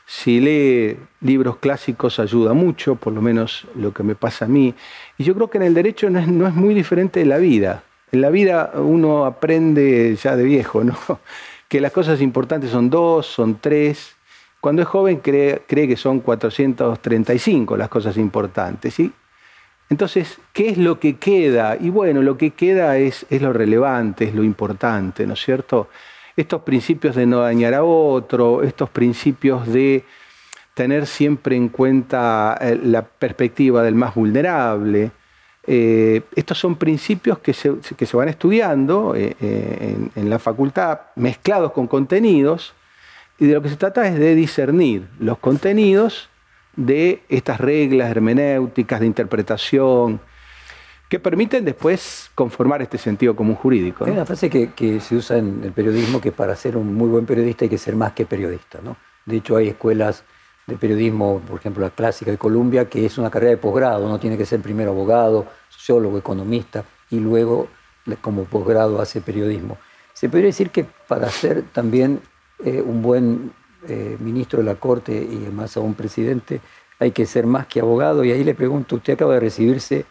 si 0.06 0.40
lee 0.40 0.98
libros 1.22 1.58
clásicos 1.58 2.20
ayuda 2.20 2.54
mucho, 2.54 2.96
por 2.96 3.12
lo 3.12 3.24
menos 3.24 3.66
lo 3.76 3.92
que 3.92 4.04
me 4.04 4.14
pasa 4.14 4.46
a 4.46 4.48
mí. 4.48 4.76
Y 5.18 5.24
yo 5.24 5.34
creo 5.34 5.50
que 5.50 5.58
en 5.58 5.64
el 5.64 5.74
derecho 5.74 6.12
no 6.12 6.20
es, 6.20 6.28
no 6.28 6.48
es 6.48 6.54
muy 6.54 6.76
diferente 6.76 7.22
de 7.22 7.26
la 7.26 7.38
vida. 7.38 7.84
En 8.12 8.22
la 8.22 8.30
vida 8.30 8.72
uno 8.76 9.26
aprende 9.26 10.16
ya 10.16 10.36
de 10.36 10.44
viejo, 10.44 10.84
¿no? 10.84 10.98
Que 11.68 11.82
las 11.82 11.92
cosas 11.92 12.22
importantes 12.22 12.70
son 12.70 12.92
dos, 12.92 13.26
son 13.26 13.60
tres. 13.60 14.16
Cuando 14.62 14.84
es 14.84 14.88
joven 14.88 15.18
cree, 15.18 15.64
que 15.68 15.98
son 15.98 16.20
435 16.20 17.76
las 17.76 17.90
cosas 17.90 18.18
importantes. 18.18 18.94
¿sí? 18.94 19.12
Entonces, 19.90 20.40
¿qué 20.54 20.70
es 20.70 20.78
lo 20.78 21.00
que 21.00 21.18
queda? 21.18 21.78
Y 21.80 21.90
bueno, 21.90 22.22
lo 22.22 22.38
que 22.38 22.52
queda 22.52 22.98
es, 22.98 23.26
lo 23.30 23.54
relevante, 23.54 24.26
es 24.26 24.34
lo 24.34 24.44
importante, 24.44 25.28
¿no 25.28 25.34
es 25.34 25.44
cierto? 25.44 25.90
Estos 26.36 26.64
principios 26.64 27.16
de 27.16 27.26
no 27.26 27.42
dañar 27.42 27.76
a 27.76 27.84
otro, 27.84 28.64
estos 28.64 28.90
principios 28.90 29.68
de 29.68 30.04
tener 30.74 31.06
siempre 31.06 31.56
en 31.56 31.70
cuenta 31.70 32.58
eh, 32.60 32.80
la 32.84 33.04
perspectiva 33.04 33.84
del 33.84 33.96
más 33.96 34.16
vulnerable, 34.16 35.12
eh, 35.68 36.22
estos 36.36 36.60
son 36.60 36.76
principios 36.76 37.40
que 37.40 37.54
se, 37.54 37.72
van 38.14 38.30
estudiando 38.30 39.16
eh, 39.16 39.36
eh, 39.42 40.10
en, 40.16 40.30
la 40.30 40.38
facultad, 40.38 41.00
mezclados 41.16 41.72
con 41.72 41.88
contenidos, 41.88 42.74
y 43.40 43.48
de 43.48 43.56
lo 43.56 43.62
que 43.62 43.70
se 43.70 43.76
trata 43.76 44.08
es 44.08 44.18
de 44.18 44.36
discernir 44.36 45.08
los 45.20 45.40
contenidos 45.40 46.30
de 46.76 47.24
estas 47.30 47.60
reglas 47.60 48.12
hermenéuticas 48.12 49.00
de 49.00 49.08
interpretación 49.08 50.20
que 51.10 51.20
permiten 51.20 51.66
después 51.66 52.32
conformar 52.36 52.82
este 52.82 52.98
sentido 52.98 53.36
común 53.36 53.56
jurídico. 53.56 54.06
Hay 54.06 54.12
una 54.12 54.26
frase 54.26 54.50
que, 54.50 54.72
que, 54.74 55.00
se 55.00 55.16
usa 55.16 55.38
en 55.38 55.62
el 55.64 55.72
periodismo 55.72 56.22
que 56.22 56.32
para 56.32 56.56
ser 56.56 56.78
un 56.78 56.94
muy 56.94 57.10
buen 57.10 57.26
periodista 57.26 57.66
hay 57.66 57.70
que 57.70 57.78
ser 57.78 57.96
más 57.96 58.14
que 58.14 58.26
periodista. 58.26 58.80
¿no? 58.84 58.98
De 59.26 59.38
hecho, 59.38 59.56
hay 59.56 59.70
escuelas 59.70 60.24
de 60.68 60.78
periodismo, 60.78 61.42
por 61.48 61.60
ejemplo 61.60 61.84
la 61.84 61.92
clásica 61.92 62.32
de 62.32 62.38
Columbia, 62.38 62.90
que 62.90 63.06
es 63.06 63.18
una 63.18 63.30
carrera 63.30 63.52
de 63.52 63.58
posgrado, 63.58 64.08
no 64.08 64.20
tiene 64.20 64.38
que 64.38 64.46
ser 64.46 64.62
primero 64.62 64.92
abogado, 64.92 65.46
sociólogo, 65.70 66.18
economista 66.18 66.84
y 67.10 67.20
luego 67.20 67.68
como 68.22 68.46
posgrado 68.46 69.02
hace 69.02 69.22
periodismo. 69.22 69.78
Se 70.14 70.30
podría 70.30 70.48
decir 70.48 70.70
que 70.70 70.86
para 71.08 71.30
ser 71.30 71.64
también 71.74 72.22
eh, 72.64 72.82
un 72.82 73.02
buen 73.02 73.52
eh, 73.88 74.18
ministro 74.20 74.60
de 74.60 74.66
la 74.66 74.76
Corte 74.76 75.14
y 75.14 75.50
más 75.52 75.76
aún 75.78 75.94
presidente, 75.94 76.62
hay 77.00 77.12
que 77.12 77.26
ser 77.26 77.46
más 77.46 77.68
que 77.68 77.82
abogado. 77.82 78.24
Y 78.24 78.32
ahí 78.32 78.44
le 78.44 78.56
pregunto, 78.56 78.96
usted 78.96 79.14
acaba 79.14 79.34
de 79.34 79.42
recibirse 79.42 80.06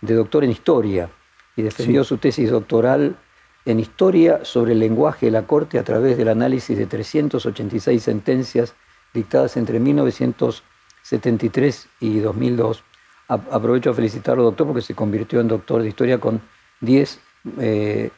de 0.00 0.14
doctor 0.14 0.44
en 0.44 0.50
historia 0.50 1.10
y 1.56 1.62
defendió 1.62 2.04
su 2.04 2.18
tesis 2.18 2.50
doctoral 2.50 3.16
en 3.64 3.80
historia 3.80 4.44
sobre 4.44 4.72
el 4.72 4.78
lenguaje 4.78 5.26
de 5.26 5.32
la 5.32 5.46
Corte 5.46 5.78
a 5.78 5.84
través 5.84 6.16
del 6.16 6.28
análisis 6.28 6.76
de 6.76 6.86
386 6.86 8.02
sentencias 8.02 8.74
dictadas 9.14 9.56
entre 9.56 9.80
1973 9.80 11.88
y 12.00 12.18
2002. 12.18 12.84
aprovecho 13.28 13.88
a 13.90 13.94
felicitarlo, 13.94 14.42
doctor, 14.42 14.66
porque 14.66 14.82
se 14.82 14.94
convirtió 14.94 15.40
en 15.40 15.48
doctor 15.48 15.80
de 15.80 15.88
historia 15.88 16.20
con 16.20 16.42
10 16.80 17.20
eh, 17.58 18.10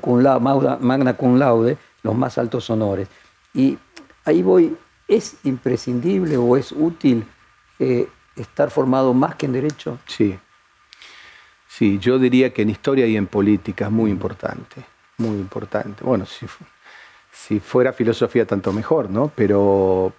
cum 0.00 0.20
laude, 0.20 0.78
magna 0.80 1.14
cum 1.14 1.38
laude, 1.38 1.76
los 2.02 2.14
más 2.14 2.38
altos 2.38 2.68
honores. 2.70 3.08
Y 3.52 3.78
ahí 4.24 4.42
voy, 4.42 4.76
¿es 5.08 5.36
imprescindible 5.44 6.36
o 6.36 6.56
es 6.56 6.72
útil 6.72 7.26
eh, 7.78 8.08
estar 8.36 8.70
formado 8.70 9.14
más 9.14 9.34
que 9.34 9.46
en 9.46 9.52
derecho? 9.52 9.98
Sí, 10.06 10.38
sí, 11.68 11.98
yo 11.98 12.18
diría 12.18 12.52
que 12.52 12.62
en 12.62 12.70
historia 12.70 13.06
y 13.06 13.16
en 13.16 13.26
política 13.26 13.86
es 13.86 13.90
muy 13.90 14.10
importante, 14.10 14.84
muy 15.18 15.36
importante. 15.36 16.04
Bueno, 16.04 16.26
si, 16.26 16.46
si 17.32 17.60
fuera 17.60 17.92
filosofía 17.92 18.46
tanto 18.46 18.72
mejor, 18.72 19.10
¿no? 19.10 19.30
Pero, 19.34 20.12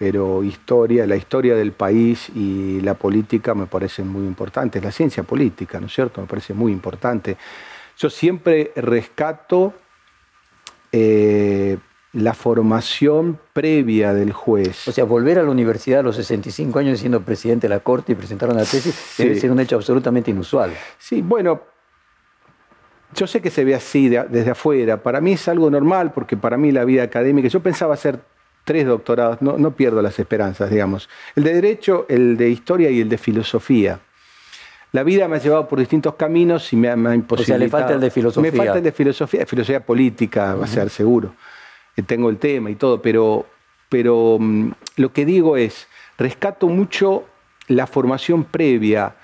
pero 0.00 0.42
historia, 0.42 1.06
la 1.06 1.14
historia 1.14 1.54
del 1.54 1.72
país 1.72 2.30
y 2.34 2.80
la 2.80 2.94
política 2.94 3.54
me 3.54 3.66
parecen 3.66 4.08
muy 4.08 4.24
importantes, 4.26 4.82
la 4.82 4.90
ciencia 4.90 5.24
política, 5.24 5.78
¿no 5.78 5.88
es 5.88 5.92
cierto? 5.92 6.22
Me 6.22 6.26
parece 6.26 6.54
muy 6.54 6.72
importante. 6.72 7.36
Yo 7.98 8.08
siempre 8.08 8.72
rescato 8.76 9.74
eh, 10.90 11.76
la 12.14 12.32
formación 12.32 13.38
previa 13.52 14.14
del 14.14 14.32
juez. 14.32 14.88
O 14.88 14.92
sea, 14.92 15.04
volver 15.04 15.38
a 15.38 15.42
la 15.42 15.50
universidad 15.50 16.00
a 16.00 16.02
los 16.02 16.16
65 16.16 16.78
años 16.78 16.98
siendo 16.98 17.20
presidente 17.20 17.68
de 17.68 17.74
la 17.74 17.80
Corte 17.80 18.12
y 18.12 18.14
presentar 18.14 18.48
una 18.48 18.60
tesis 18.64 19.16
debe 19.18 19.38
ser 19.38 19.50
un 19.50 19.60
hecho 19.60 19.76
absolutamente 19.76 20.30
inusual. 20.30 20.72
Sí, 20.96 21.20
bueno, 21.20 21.60
yo 23.14 23.26
sé 23.26 23.42
que 23.42 23.50
se 23.50 23.66
ve 23.66 23.74
así 23.74 24.08
desde 24.08 24.50
afuera. 24.52 25.02
Para 25.02 25.20
mí 25.20 25.32
es 25.32 25.46
algo 25.46 25.68
normal 25.70 26.12
porque 26.14 26.38
para 26.38 26.56
mí 26.56 26.72
la 26.72 26.86
vida 26.86 27.02
académica, 27.02 27.48
yo 27.48 27.60
pensaba 27.60 27.92
hacer 27.92 28.29
tres 28.70 28.86
doctorados, 28.86 29.42
no, 29.42 29.58
no 29.58 29.72
pierdo 29.72 30.00
las 30.00 30.16
esperanzas, 30.20 30.70
digamos. 30.70 31.08
El 31.34 31.42
de 31.42 31.54
Derecho, 31.54 32.06
el 32.08 32.36
de 32.36 32.50
Historia 32.50 32.88
y 32.88 33.00
el 33.00 33.08
de 33.08 33.18
Filosofía. 33.18 33.98
La 34.92 35.02
vida 35.02 35.26
me 35.26 35.34
ha 35.34 35.38
llevado 35.40 35.66
por 35.66 35.80
distintos 35.80 36.14
caminos 36.14 36.72
y 36.72 36.76
me 36.76 36.88
ha, 36.88 36.92
imposibilitado. 36.94 37.40
O 37.42 37.44
sea, 37.44 37.58
le 37.58 37.68
falta 37.68 37.94
el 37.94 38.00
de 38.00 38.10
filosofía. 38.12 38.52
Me 38.52 38.56
falta 38.56 38.78
el 38.78 38.84
de 38.84 38.92
filosofía, 38.92 39.44
filosofía 39.44 39.80
política, 39.84 40.54
va 40.54 40.66
a 40.66 40.68
ser 40.68 40.88
seguro. 40.88 41.34
Eh, 41.96 42.04
tengo 42.04 42.30
el 42.30 42.36
tema 42.36 42.70
y 42.70 42.76
todo, 42.76 43.02
pero, 43.02 43.44
pero 43.88 44.36
mm, 44.38 44.70
lo 44.98 45.12
que 45.12 45.24
digo 45.24 45.56
es, 45.56 45.88
rescato 46.16 46.68
mucho 46.68 47.24
la 47.66 47.88
formación 47.88 48.44
previa, 48.44 49.16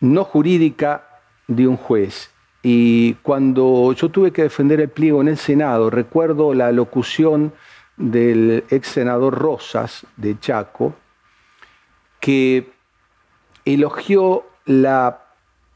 no 0.00 0.24
jurídica, 0.24 1.20
de 1.46 1.66
un 1.66 1.76
juez. 1.76 2.30
Y 2.62 3.14
cuando 3.16 3.92
yo 3.92 4.08
tuve 4.08 4.30
que 4.30 4.44
defender 4.44 4.80
el 4.80 4.88
pliego 4.88 5.20
en 5.20 5.28
el 5.28 5.36
Senado, 5.36 5.90
recuerdo 5.90 6.54
la 6.54 6.72
locución 6.72 7.52
del 7.98 8.64
ex 8.70 8.88
senador 8.88 9.34
Rosas 9.34 10.06
de 10.16 10.38
Chaco, 10.38 10.94
que 12.20 12.70
elogió 13.64 14.44
la 14.64 15.24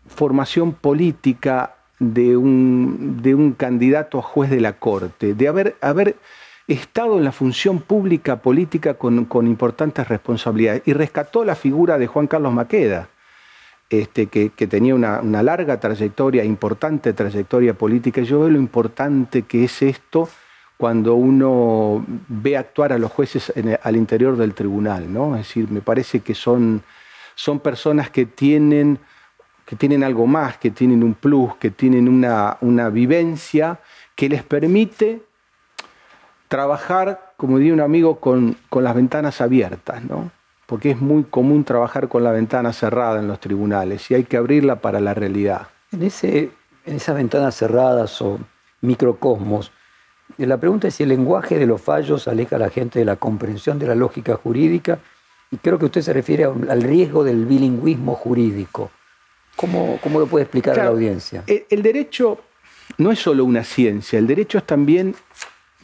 formación 0.07 0.73
política 0.73 1.75
de 1.99 2.37
un, 2.37 3.21
de 3.23 3.35
un, 3.35 3.53
candidato 3.53 4.19
a 4.19 4.23
juez 4.23 4.51
de 4.51 4.61
la 4.61 4.75
Corte, 4.75 5.35
de 5.35 5.49
haber, 5.49 5.77
haber 5.81 6.17
estado 6.67 7.19
en 7.19 7.25
la 7.25 7.33
función 7.33 7.81
pública 7.81 8.37
política 8.37 8.95
con, 8.95 9.27
importantes 9.47 10.09
responsabilidades. 10.09 10.83
Y 10.87 10.93
rescató 10.93 11.45
la 11.45 11.55
figura 11.55 11.99
de 11.99 12.07
Juan 12.07 12.27
Carlos 12.27 12.53
Maqueda, 12.53 13.09
este, 13.91 14.27
que, 14.27 14.49
tenía 14.67 14.95
una, 14.95 15.43
larga 15.43 15.79
trayectoria, 15.79 16.45
importante 16.45 17.13
trayectoria 17.13 17.75
política. 17.75 18.23
Yo 18.23 18.41
veo 18.41 18.51
lo 18.51 18.59
importante 18.59 19.43
que 19.43 19.65
es 19.65 19.83
esto 19.83 20.29
cuando 20.83 21.15
uno 21.15 22.05
ve 22.27 22.57
actuar 22.57 22.93
a 22.93 22.99
los 22.99 23.13
jueces 23.13 23.53
al 23.85 23.95
interior 23.95 24.37
del 24.37 24.53
tribunal. 24.53 25.13
¿no? 25.13 25.37
Es 25.37 25.47
decir, 25.47 25.71
me 25.71 25.81
parece 25.81 26.19
que 26.19 26.35
son 26.35 26.83
son 27.37 27.61
personas 27.61 28.11
que 28.11 28.27
tienen, 28.27 28.99
que 29.65 29.77
tienen 29.77 30.03
algo 30.03 30.27
más, 30.27 30.57
que 30.57 30.73
tienen 30.73 31.05
un 31.05 31.15
plus, 31.15 31.55
que 31.61 31.71
tienen 31.71 32.09
una, 32.09 32.57
una 32.63 32.89
vivencia 32.89 33.79
que 34.17 34.29
les 34.29 34.43
permite 34.43 35.23
trabajar, 36.49 37.35
como 37.37 37.59
diría 37.59 37.75
un 37.75 37.81
amigo, 37.81 38.19
con, 38.19 38.57
con 38.69 38.83
las 38.83 38.97
ventanas 38.97 39.41
abiertas, 39.41 40.03
¿no? 40.03 40.33
porque 40.67 40.91
es 40.91 41.01
muy 41.01 41.23
común 41.23 41.63
trabajar 41.63 42.09
con 42.09 42.25
la 42.25 42.33
ventana 42.33 42.73
cerrada 42.73 43.21
en 43.21 43.29
los 43.29 43.39
tribunales 43.39 44.11
y 44.11 44.15
hay 44.15 44.25
que 44.25 44.37
abrirla 44.37 44.81
para 44.81 44.99
la 44.99 45.15
realidad. 45.15 45.69
En, 45.93 46.03
ese, 46.03 46.51
en 46.87 46.97
esas 46.97 47.15
ventanas 47.15 47.55
cerradas 47.55 48.21
o 48.21 48.41
microcosmos, 48.81 49.71
la 50.39 50.59
pregunta 50.59 50.89
es 50.89 50.95
si 50.95 51.03
el 51.03 51.11
lenguaje 51.11 51.59
de 51.59 51.67
los 51.67 51.81
fallos 51.81 52.29
aleja 52.29 52.57
a 52.57 52.59
la 52.59 52.71
gente 52.71 52.99
de 52.99 53.05
la 53.05 53.17
comprensión 53.17 53.79
de 53.79 53.87
la 53.87 53.95
lógica 53.95 54.37
jurídica 54.37 54.99
y 55.51 55.59
creo 55.59 55.79
que 55.79 55.85
usted 55.85 56.01
se 56.01 56.13
refiere 56.13 56.45
al 56.45 56.83
riesgo 56.83 57.23
del 57.25 57.45
bilingüismo 57.45 58.15
jurídico. 58.15 58.91
¿Cómo, 59.55 59.99
cómo 60.03 60.19
lo 60.19 60.27
puede 60.27 60.45
explicar 60.45 60.81
a 60.81 60.85
la 60.85 60.91
audiencia? 60.91 61.45
El, 61.47 61.83
derecho 61.83 62.41
no 62.97 63.13
es 63.13 63.19
solo 63.19 63.45
una 63.45 63.63
ciencia, 63.63 64.19
el 64.19 64.27
derecho 64.27 64.57
es 64.57 64.65
también, 64.65 65.15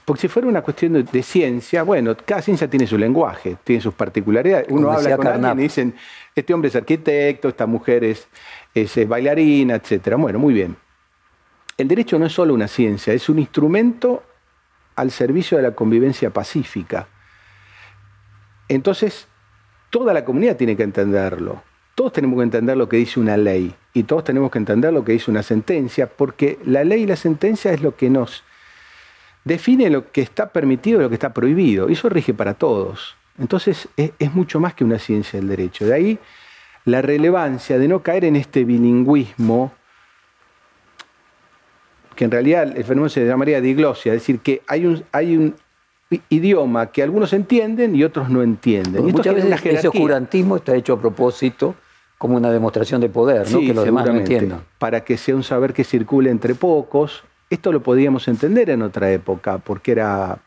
porque 0.06 0.22
si 0.22 0.28
fuera 0.28 0.48
una 0.48 0.62
cuestión 0.62 1.04
de, 1.04 1.22
ciencia, 1.22 1.82
bueno, 1.82 2.16
cada 2.24 2.40
ciencia 2.40 2.68
tiene 2.68 2.86
su 2.86 2.96
lenguaje, 2.96 3.58
tiene 3.62 3.82
sus 3.82 3.92
particularidades. 3.92 4.68
Uno 4.70 4.90
habla 4.90 5.18
con 5.18 5.26
alguien 5.26 5.58
y 5.58 5.62
dicen, 5.64 5.94
este 6.34 6.54
hombre 6.54 6.68
es 6.68 6.76
arquitecto, 6.76 7.48
esta 7.48 7.66
mujer 7.66 8.04
es, 8.04 8.26
es 8.74 9.06
bailarina, 9.06 9.74
etc. 9.74 10.14
Bueno, 10.16 10.38
muy 10.38 10.54
bien. 10.54 10.76
El 11.76 11.88
derecho 11.88 12.18
no 12.18 12.24
es 12.24 12.32
solo 12.32 12.54
una 12.54 12.68
ciencia, 12.68 13.12
es 13.12 13.28
un 13.28 13.38
instrumento 13.38 14.22
al 14.98 15.12
servicio 15.12 15.56
de 15.56 15.62
la 15.62 15.72
convivencia 15.72 16.30
pacífica. 16.30 17.06
Entonces, 18.68 19.28
toda 19.90 20.12
la 20.12 20.24
comunidad 20.24 20.56
tiene 20.56 20.76
que 20.76 20.82
entenderlo. 20.82 21.62
Todos 21.94 22.12
tenemos 22.12 22.36
que 22.38 22.42
entender 22.42 22.76
lo 22.76 22.88
que 22.88 22.96
dice 22.96 23.20
una 23.20 23.36
ley 23.36 23.74
y 23.92 24.02
todos 24.02 24.24
tenemos 24.24 24.50
que 24.50 24.58
entender 24.58 24.92
lo 24.92 25.04
que 25.04 25.12
dice 25.12 25.30
una 25.30 25.44
sentencia, 25.44 26.08
porque 26.08 26.58
la 26.64 26.82
ley 26.82 27.04
y 27.04 27.06
la 27.06 27.16
sentencia 27.16 27.72
es 27.72 27.80
lo 27.80 27.96
que 27.96 28.10
nos 28.10 28.42
define 29.44 29.88
lo 29.88 30.10
que 30.10 30.20
está 30.20 30.52
permitido 30.52 30.98
y 30.98 31.02
lo 31.02 31.08
que 31.08 31.14
está 31.14 31.32
prohibido. 31.32 31.88
Y 31.88 31.92
eso 31.92 32.08
rige 32.08 32.34
para 32.34 32.54
todos. 32.54 33.16
Entonces 33.38 33.88
es, 33.96 34.34
mucho 34.34 34.58
más 34.58 34.74
que 34.74 34.84
una 34.84 34.98
ciencia 34.98 35.38
del 35.38 35.48
derecho. 35.48 35.86
De 35.86 35.94
ahí 35.94 36.18
la 36.84 37.02
relevancia 37.02 37.78
de 37.78 37.86
no 37.86 38.02
caer 38.02 38.24
en 38.24 38.34
este 38.34 38.64
bilingüismo, 38.64 39.72
que 42.18 42.24
en 42.24 42.32
realidad 42.32 42.76
el 42.76 42.82
fenómeno 42.82 43.08
se 43.08 43.24
llamaría 43.24 43.60
diglosia, 43.60 44.12
es 44.12 44.22
decir, 44.22 44.40
que 44.40 44.60
hay 44.66 44.84
un, 44.86 45.04
hay 45.12 45.36
un 45.36 45.54
idioma 46.28 46.90
que 46.90 47.04
algunos 47.04 47.32
entienden 47.32 47.94
y 47.94 48.02
otros 48.02 48.28
no 48.28 48.42
entienden. 48.42 49.08
y 49.08 49.12
muchas 49.12 49.36
veces 49.36 49.64
ese 49.64 49.86
oscurantismo 49.86 50.56
está 50.56 50.74
hecho 50.74 50.94
a 50.94 51.00
propósito 51.00 51.76
como 52.18 52.36
una 52.36 52.50
demostración 52.50 53.00
de 53.00 53.08
poder, 53.08 53.48
¿no? 53.52 53.60
que 53.60 53.72
los 53.72 53.84
demás 53.84 54.04
no 54.06 54.16
entiendan. 54.16 54.62
Para 54.80 55.04
que 55.04 55.16
sea 55.16 55.36
un 55.36 55.44
saber 55.44 55.72
que 55.72 55.84
circule 55.84 56.28
entre 56.30 56.56
pocos. 56.56 57.22
Esto 57.50 57.70
lo 57.70 57.84
podíamos 57.84 58.26
entender 58.26 58.68
en 58.70 58.82
otra 58.82 59.12
época, 59.12 59.58
porque 59.58 59.92
era, 59.92 60.38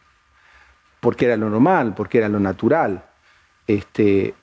porque 1.00 1.24
era 1.24 1.38
lo 1.38 1.50
normal, 1.50 1.94
porque 1.96 2.18
era 2.18 2.28
lo 2.28 2.42
natural. 2.42 3.06
Este, 3.66 4.34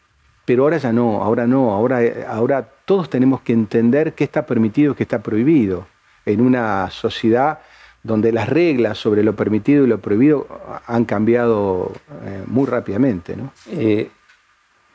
pero 0.46 0.62
ahora 0.62 0.78
ya 0.78 0.94
no, 0.94 1.22
ahora 1.22 1.46
no, 1.46 1.74
ahora, 1.74 2.00
ahora 2.26 2.66
todos 2.86 3.10
tenemos 3.10 3.42
que 3.42 3.52
entender 3.52 4.14
qué 4.14 4.24
está 4.24 4.46
permitido 4.46 4.92
y 4.92 4.94
qué 4.94 5.02
está 5.02 5.22
prohibido 5.22 5.86
en 6.28 6.42
una 6.42 6.90
sociedad 6.90 7.60
donde 8.02 8.32
las 8.32 8.48
reglas 8.48 8.98
sobre 8.98 9.22
lo 9.22 9.34
permitido 9.34 9.84
y 9.84 9.88
lo 9.88 9.98
prohibido 9.98 10.46
han 10.86 11.04
cambiado 11.04 11.92
eh, 12.24 12.42
muy 12.46 12.66
rápidamente. 12.66 13.34
Eh, 13.70 14.10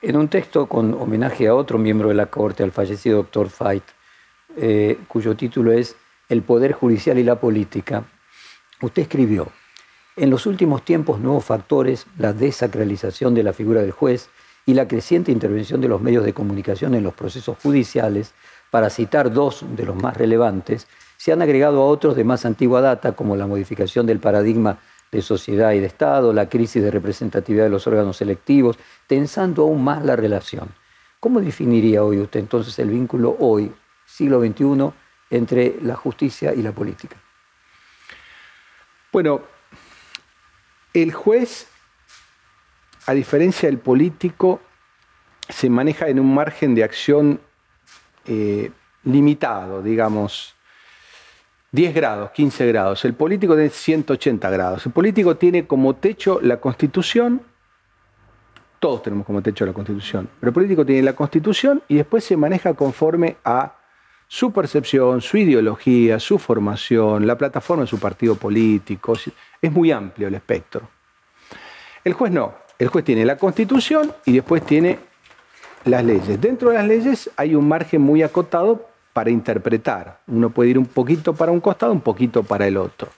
en 0.02 0.16
un 0.16 0.28
texto 0.28 0.68
con 0.68 0.94
homenaje 0.94 1.48
a 1.48 1.56
otro 1.56 1.78
miembro 1.78 2.10
de 2.10 2.16
la 2.16 2.28
Corte, 2.28 2.64
al 2.64 2.72
fallecido 2.72 3.18
doctor 3.18 3.50
Fait, 3.50 3.84
eh, 4.58 5.00
cuyo 5.08 5.36
título 5.36 5.72
es 5.72 5.96
El 6.30 6.44
Poder 6.44 6.74
Judicial 6.74 7.18
y 7.18 7.24
la 7.24 7.40
Política, 7.40 8.04
usted 8.82 9.04
escribió, 9.04 9.48
en 10.16 10.30
los 10.30 10.46
últimos 10.46 10.84
tiempos 10.84 11.20
nuevos 11.20 11.46
factores, 11.46 12.06
la 12.18 12.34
desacralización 12.34 13.34
de 13.34 13.44
la 13.44 13.54
figura 13.54 13.82
del 13.82 13.92
juez 13.92 14.30
y 14.66 14.76
la 14.76 14.88
creciente 14.88 15.32
intervención 15.32 15.82
de 15.82 15.88
los 15.88 16.02
medios 16.02 16.24
de 16.24 16.34
comunicación 16.34 16.94
en 16.94 17.04
los 17.04 17.14
procesos 17.14 17.58
judiciales, 17.62 18.34
para 18.70 18.90
citar 18.90 19.32
dos 19.32 19.64
de 19.76 19.86
los 19.86 19.96
más 19.96 20.18
relevantes, 20.18 20.88
se 21.24 21.32
han 21.32 21.42
agregado 21.42 21.82
a 21.82 21.86
otros 21.86 22.18
de 22.18 22.26
más 22.26 22.46
antigua 22.46 22.82
data, 22.82 23.14
como 23.14 23.38
la 23.38 23.48
modificación 23.48 24.06
del 24.06 24.20
paradigma 24.20 24.80
de 25.10 25.22
sociedad 25.22 25.72
y 25.72 25.80
de 25.80 25.86
Estado, 25.86 26.34
la 26.34 26.50
crisis 26.50 26.84
de 26.84 26.92
representatividad 26.92 27.64
de 27.64 27.70
los 27.70 27.88
órganos 27.88 28.18
selectivos, 28.18 28.78
tensando 29.08 29.62
aún 29.62 29.86
más 29.86 30.04
la 30.04 30.18
relación. 30.18 30.76
¿Cómo 31.22 31.40
definiría 31.40 32.04
hoy 32.04 32.20
usted 32.20 32.42
entonces 32.42 32.78
el 32.78 32.90
vínculo 32.90 33.38
hoy, 33.40 33.74
siglo 34.06 34.42
XXI 34.42 34.92
entre 35.30 35.78
la 35.82 35.96
justicia 35.96 36.54
y 36.54 36.62
la 36.62 36.74
política? 36.74 37.16
Bueno, 39.14 39.44
el 40.94 41.14
juez, 41.14 41.70
a 43.06 43.14
diferencia 43.14 43.70
del 43.70 43.78
político, 43.78 44.60
se 45.48 45.70
maneja 45.70 46.10
en 46.10 46.20
un 46.20 46.36
margen 46.36 46.76
de 46.76 46.84
acción 46.84 47.40
eh, 48.26 48.72
limitado, 49.06 49.82
digamos, 49.82 50.58
10 51.74 51.96
grados, 51.96 52.30
15 52.32 52.68
grados. 52.68 53.04
El 53.04 53.16
político 53.16 53.56
tiene 53.56 53.72
180 53.72 54.50
grados. 54.52 54.86
El 54.86 54.92
político 54.92 55.38
tiene 55.38 55.66
como 55.66 55.96
techo 55.96 56.40
la 56.40 56.58
constitución, 56.58 57.42
todos 58.78 59.02
tenemos 59.02 59.26
como 59.26 59.42
techo 59.42 59.66
la 59.66 59.74
constitución, 59.74 60.30
pero 60.40 60.52
el 60.52 60.54
político 60.54 60.86
tiene 60.86 61.02
la 61.02 61.14
constitución 61.14 61.82
y 61.88 61.96
después 61.96 62.24
se 62.24 62.38
maneja 62.38 62.76
conforme 62.76 63.38
a 63.44 63.76
su 64.28 64.54
percepción, 64.54 65.22
su 65.22 65.38
ideología, 65.38 66.20
su 66.20 66.38
formación, 66.38 67.26
la 67.26 67.40
plataforma 67.40 67.84
de 67.84 67.88
su 67.88 68.00
partido 68.00 68.36
político. 68.36 69.14
Es 69.60 69.72
muy 69.72 69.92
amplio 69.92 70.28
el 70.28 70.36
espectro. 70.36 70.88
El 72.04 72.14
juez 72.14 72.32
no. 72.32 72.54
El 72.78 72.90
juez 72.90 73.04
tiene 73.04 73.26
la 73.26 73.38
constitución 73.38 74.14
y 74.26 74.34
después 74.34 74.64
tiene 74.64 75.00
las 75.86 76.04
leyes. 76.04 76.40
Dentro 76.40 76.70
de 76.70 76.76
las 76.76 76.86
leyes 76.86 77.32
hay 77.36 77.56
un 77.56 77.68
margen 77.68 78.02
muy 78.02 78.22
acotado 78.22 78.93
para 79.14 79.30
interpretar. 79.30 80.20
Uno 80.28 80.50
puede 80.50 80.72
ir 80.72 80.78
un 80.78 80.86
poquito 80.86 81.34
para 81.34 81.52
un 81.52 81.62
costado, 81.62 81.94
un 81.94 82.02
poquito 82.02 82.44
para 82.44 82.68
el 82.68 82.78
otro. 82.78 83.10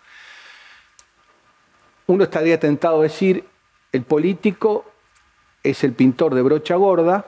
Uno 2.07 2.25
estaría 2.25 2.59
tentado 2.59 2.99
a 2.99 3.03
decir, 3.03 3.45
el 3.91 4.03
político 4.03 4.85
es 5.63 5.83
el 5.83 5.93
pintor 5.93 6.35
de 6.35 6.43
brocha 6.43 6.75
gorda 6.75 7.25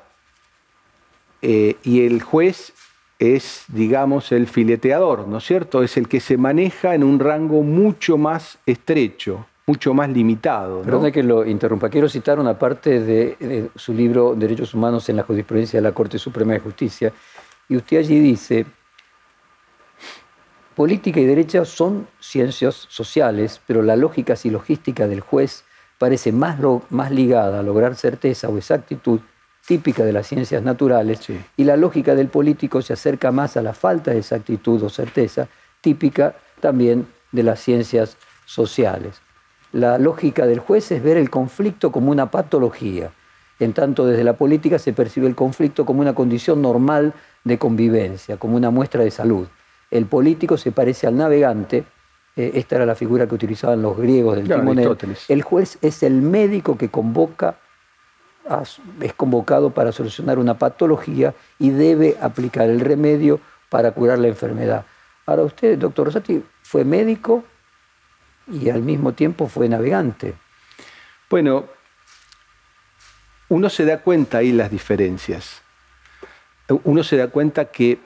eh, 1.41 1.77
y 1.83 2.05
el 2.05 2.21
juez 2.21 2.73
es, 3.17 3.63
digamos, 3.69 4.31
el 4.31 4.45
fileteador, 4.45 5.27
¿no 5.27 5.37
es 5.37 5.45
cierto? 5.45 5.81
Es 5.81 5.97
el 5.97 6.07
que 6.07 6.19
se 6.19 6.37
maneja 6.37 6.93
en 6.93 7.03
un 7.03 7.19
rango 7.19 7.63
mucho 7.63 8.17
más 8.17 8.59
estrecho 8.67 9.47
mucho 9.67 9.93
más 9.93 10.09
limitado. 10.09 10.81
Perdón 10.81 11.11
que 11.11 11.21
lo 11.21 11.45
interrumpa. 11.45 11.89
Quiero 11.89 12.07
citar 12.07 12.39
una 12.39 12.57
parte 12.57 13.01
de, 13.01 13.69
su 13.75 13.93
libro 13.93 14.33
Derechos 14.33 14.73
Humanos 14.73 15.09
en 15.09 15.17
la 15.17 15.23
Jurisprudencia 15.23 15.77
de 15.77 15.83
la 15.83 15.91
Corte 15.91 16.17
Suprema 16.17 16.53
de 16.53 16.59
Justicia. 16.59 17.11
Y 17.69 17.75
usted 17.77 17.97
allí 17.97 18.19
dice, 18.19 18.65
política 20.75 21.19
y 21.19 21.25
derecha 21.25 21.65
son 21.65 22.07
ciencias 22.19 22.75
sociales, 22.89 23.61
pero 23.67 23.81
la 23.81 23.95
lógica 23.95 24.35
logística 24.45 25.07
del 25.07 25.21
juez 25.21 25.63
parece 25.97 26.31
más, 26.31 26.57
más 26.89 27.11
ligada 27.11 27.59
a 27.59 27.63
lograr 27.63 27.95
certeza 27.95 28.49
o 28.49 28.57
exactitud 28.57 29.19
típica 29.65 30.05
de 30.05 30.13
las 30.13 30.27
ciencias 30.27 30.63
naturales 30.63 31.19
y 31.57 31.63
la 31.65 31.75
lógica 31.75 32.15
del 32.15 32.29
político 32.29 32.81
se 32.81 32.93
acerca 32.93 33.31
más 33.31 33.57
a 33.57 33.61
la 33.61 33.73
falta 33.73 34.11
de 34.11 34.19
exactitud 34.19 34.81
o 34.81 34.89
certeza 34.89 35.49
típica 35.81 36.35
también 36.61 37.07
de 37.33 37.43
las 37.43 37.59
ciencias 37.59 38.15
sociales 38.45 39.21
la 39.71 39.97
lógica 39.97 40.45
del 40.45 40.59
juez 40.59 40.91
es 40.91 41.03
ver 41.03 41.17
el 41.17 41.29
conflicto 41.29 41.91
como 41.91 42.11
una 42.11 42.31
patología. 42.31 43.11
En 43.59 43.73
tanto, 43.73 44.05
desde 44.05 44.23
la 44.23 44.33
política 44.33 44.77
se 44.79 44.93
percibe 44.93 45.27
el 45.27 45.35
conflicto 45.35 45.85
como 45.85 46.01
una 46.01 46.13
condición 46.13 46.61
normal 46.61 47.13
de 47.43 47.57
convivencia, 47.57 48.37
como 48.37 48.55
una 48.55 48.69
muestra 48.69 49.03
de 49.03 49.11
salud. 49.11 49.47
El 49.89 50.05
político 50.05 50.57
se 50.57 50.71
parece 50.71 51.07
al 51.07 51.17
navegante, 51.17 51.85
eh, 52.35 52.51
esta 52.55 52.75
era 52.75 52.85
la 52.85 52.95
figura 52.95 53.27
que 53.27 53.35
utilizaban 53.35 53.81
los 53.81 53.97
griegos 53.97 54.35
del 54.35 54.47
timonel. 54.47 54.97
El 55.27 55.41
juez 55.41 55.77
es 55.81 56.03
el 56.03 56.21
médico 56.21 56.77
que 56.77 56.89
convoca, 56.89 57.57
es 59.01 59.13
convocado 59.13 59.71
para 59.71 59.91
solucionar 59.91 60.37
una 60.39 60.57
patología 60.57 61.33
y 61.57 61.71
debe 61.71 62.17
aplicar 62.21 62.69
el 62.69 62.79
remedio 62.79 63.39
para 63.69 63.91
curar 63.91 64.19
la 64.19 64.27
enfermedad. 64.27 64.85
Ahora 65.25 65.43
usted, 65.43 65.77
doctor 65.77 66.05
Rosati, 66.05 66.43
fue 66.61 66.85
médico, 66.85 67.43
y 68.51 68.69
al 68.69 68.81
mismo 68.81 69.13
tiempo 69.13 69.47
fue 69.47 69.67
navegante. 69.67 70.33
Bueno, 71.29 71.65
uno 73.49 73.69
se 73.69 73.85
da 73.85 73.99
cuenta 74.01 74.39
ahí 74.39 74.51
las 74.51 74.71
diferencias. 74.71 75.61
Uno 76.83 77.03
se 77.03 77.17
da 77.17 77.29
cuenta 77.29 77.65
que 77.65 77.99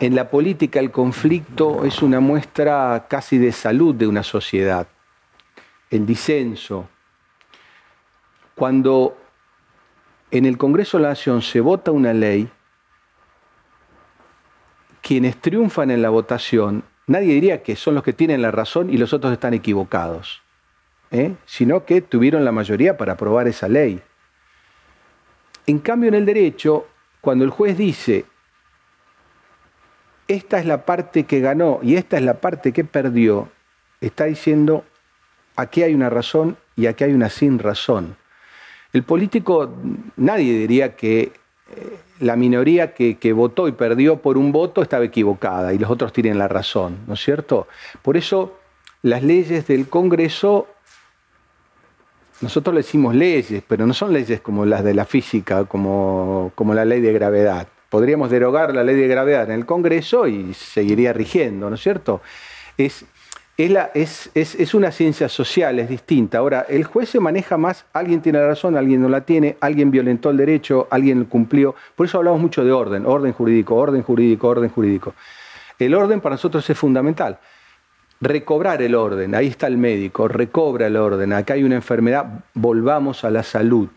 en 0.00 0.16
la 0.16 0.30
política 0.30 0.80
el 0.80 0.90
conflicto 0.90 1.84
es 1.84 2.02
una 2.02 2.20
muestra 2.20 3.06
casi 3.08 3.38
de 3.38 3.52
salud 3.52 3.94
de 3.94 4.06
una 4.06 4.22
sociedad. 4.22 4.88
El 5.90 6.06
disenso. 6.06 6.88
Cuando 8.56 9.16
en 10.30 10.44
el 10.46 10.58
Congreso 10.58 10.96
de 10.96 11.04
la 11.04 11.08
Nación 11.10 11.42
se 11.42 11.60
vota 11.60 11.92
una 11.92 12.12
ley, 12.12 12.48
quienes 15.02 15.36
triunfan 15.36 15.90
en 15.90 16.02
la 16.02 16.10
votación 16.10 16.84
nadie 17.06 17.34
diría 17.34 17.62
que 17.62 17.76
son 17.76 17.94
los 17.94 18.02
que 18.02 18.12
tienen 18.12 18.42
la 18.42 18.50
razón 18.50 18.90
y 18.90 18.96
los 18.96 19.12
otros 19.12 19.32
están 19.32 19.54
equivocados, 19.54 20.42
¿eh? 21.10 21.34
sino 21.44 21.84
que 21.84 22.00
tuvieron 22.00 22.44
la 22.44 22.52
mayoría 22.52 22.96
para 22.96 23.12
aprobar 23.14 23.48
esa 23.48 23.68
ley. 23.68 24.02
En 25.66 25.78
cambio, 25.78 26.08
en 26.08 26.14
el 26.14 26.26
derecho, 26.26 26.86
cuando 27.20 27.44
el 27.44 27.50
juez 27.50 27.76
dice, 27.76 28.24
esta 30.28 30.58
es 30.58 30.66
la 30.66 30.84
parte 30.84 31.24
que 31.24 31.40
ganó 31.40 31.80
y 31.82 31.96
esta 31.96 32.16
es 32.16 32.24
la 32.24 32.40
parte 32.40 32.72
que 32.72 32.84
perdió, 32.84 33.48
está 34.00 34.24
diciendo, 34.24 34.84
aquí 35.56 35.82
hay 35.82 35.94
una 35.94 36.10
razón 36.10 36.56
y 36.76 36.86
aquí 36.86 37.04
hay 37.04 37.12
una 37.12 37.28
sin 37.28 37.58
razón. 37.58 38.16
El 38.92 39.04
político, 39.04 39.74
nadie 40.16 40.52
diría 40.58 40.96
que 40.96 41.32
eh, 41.74 41.98
la 42.20 42.36
minoría 42.36 42.94
que, 42.94 43.32
votó 43.32 43.66
y 43.66 43.72
perdió 43.72 44.18
por 44.18 44.36
un 44.36 44.52
voto 44.52 44.82
estaba 44.82 45.04
equivocada 45.04 45.72
y 45.72 45.78
los 45.78 45.90
otros 45.90 46.12
tienen 46.12 46.38
la 46.38 46.48
razón, 46.48 46.98
¿no 47.06 47.14
es 47.14 47.20
cierto? 47.20 47.66
Por 48.02 48.16
eso 48.16 48.58
las 49.02 49.22
leyes 49.22 49.66
del 49.66 49.88
Congreso, 49.88 50.68
nosotros 52.42 52.74
le 52.74 52.80
decimos 52.80 53.14
leyes, 53.14 53.62
pero 53.66 53.86
no 53.86 53.94
son 53.94 54.12
leyes 54.12 54.40
como 54.40 54.66
las 54.66 54.84
de 54.84 54.94
la 54.94 55.04
física, 55.04 55.64
como, 55.64 56.52
como 56.54 56.74
la 56.74 56.84
ley 56.84 57.00
de 57.00 57.12
gravedad. 57.12 57.68
Podríamos 57.88 58.30
derogar 58.30 58.74
la 58.74 58.84
ley 58.84 58.96
de 58.96 59.06
gravedad 59.06 59.44
en 59.44 59.52
el 59.52 59.66
Congreso 59.66 60.26
y 60.26 60.52
seguiría 60.54 61.12
rigiendo, 61.12 61.68
¿no 61.68 61.76
es 61.76 61.82
cierto? 61.82 62.20
Es, 62.76 63.04
es, 63.56 64.30
es, 64.34 64.74
una 64.74 64.90
ciencia 64.90 65.28
social, 65.28 65.78
es 65.78 65.88
distinta. 65.88 66.38
Ahora, 66.38 66.66
el 66.68 66.84
juez 66.84 67.10
se 67.10 67.20
maneja 67.20 67.56
más, 67.58 67.84
alguien 67.92 68.20
tiene 68.20 68.40
la 68.40 68.48
razón, 68.48 68.76
alguien 68.76 69.02
no 69.02 69.08
la 69.08 69.20
tiene, 69.20 69.56
alguien 69.60 69.90
violentó 69.90 70.30
el 70.30 70.36
derecho, 70.36 70.88
alguien 70.90 71.24
cumplió. 71.26 71.74
Por 71.94 72.06
eso 72.06 72.18
hablamos 72.18 72.40
mucho 72.40 72.64
de 72.64 72.72
orden, 72.72 73.06
orden 73.06 73.32
jurídico, 73.32 73.76
orden 73.76 74.02
jurídico, 74.02 74.48
orden 74.48 74.70
jurídico. 74.70 75.14
El 75.78 75.94
orden 75.94 76.20
para 76.20 76.34
nosotros 76.34 76.68
es 76.68 76.76
fundamental. 76.76 77.38
Recobrar 78.22 78.80
el 78.82 78.94
orden, 78.94 79.34
ahí 79.34 79.48
está 79.48 79.66
el 79.66 79.76
médico, 79.76 80.28
recobra 80.28 80.86
el 80.86 80.96
orden, 80.96 81.32
acá 81.32 81.54
hay 81.54 81.64
una 81.64 81.74
enfermedad, 81.74 82.44
volvamos 82.54 83.24
a 83.24 83.30
la 83.30 83.42
salud. 83.42 83.88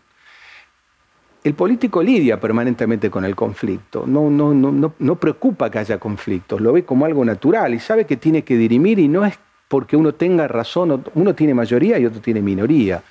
El 1.44 1.54
político 1.54 2.02
lidia 2.02 2.40
permanentemente 2.40 3.08
con 3.08 3.24
el 3.24 3.36
conflicto, 3.36 4.02
no, 4.04 4.28
no, 4.28 4.52
no, 4.52 4.94
no, 4.98 5.14
preocupa 5.14 5.70
que 5.70 5.78
haya 5.78 5.98
conflictos, 5.98 6.60
lo 6.60 6.72
ve 6.72 6.84
como 6.84 7.04
algo 7.04 7.24
natural 7.24 7.72
y 7.72 7.78
sabe 7.78 8.04
que 8.04 8.16
tiene 8.16 8.42
que 8.42 8.56
dirimir 8.56 8.98
y 8.98 9.06
no 9.06 9.24
es 9.24 9.38
porque 9.68 9.96
uno 9.96 10.12
tenga 10.12 10.48
razón, 10.48 11.04
uno 11.14 11.34
tiene 11.36 11.54
mayoría 11.54 11.96
y 11.96 12.06
otro 12.06 12.20
tiene 12.20 12.42
minoría. 12.42 13.04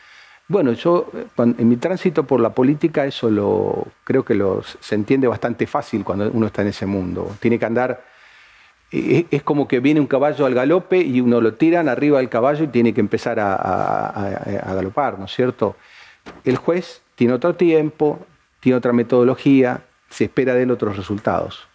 Bueno, 0.50 0.74
yo 0.74 1.10
en 1.38 1.70
mi 1.70 1.78
tránsito 1.78 2.26
por 2.26 2.42
la 2.42 2.50
política 2.50 3.06
eso 3.06 3.30
lo 3.30 3.88
creo 4.04 4.26
que 4.26 4.36
lo, 4.36 4.64
se 4.82 4.96
entiende 4.96 5.28
bastante 5.28 5.66
fácil 5.66 6.04
cuando 6.04 6.30
uno 6.30 6.48
está 6.48 6.62
en 6.62 6.68
ese 6.68 6.86
mundo. 6.86 7.38
Tiene 7.40 7.58
que 7.58 7.66
andar, 7.66 8.04
es, 8.92 9.44
como 9.44 9.68
que 9.68 9.80
viene 9.80 10.00
un 10.00 10.08
caballo 10.08 10.46
al 10.46 10.54
galope 10.54 11.00
y 11.00 11.22
uno 11.22 11.42
lo 11.42 11.56
tiran 11.56 11.90
arriba 11.90 12.20
del 12.20 12.30
caballo 12.30 12.64
y 12.64 12.68
tiene 12.68 12.94
que 12.94 13.02
empezar 13.02 13.40
a, 13.40 13.56
a 13.56 14.74
galopar, 14.74 15.20
¿no 15.20 15.26
es 15.26 15.32
cierto? 15.32 15.76
El 16.44 16.58
juez 16.58 17.02
tiene 17.16 17.34
otro 17.34 17.56
tiempo, 17.56 18.26
tiene 18.60 18.78
otra 18.78 18.94
metodología, 18.94 19.84
se 20.10 20.26
espera 20.26 20.54
de 20.54 20.64
él 20.64 20.72
otros 20.72 20.98
resultados. 20.98 21.68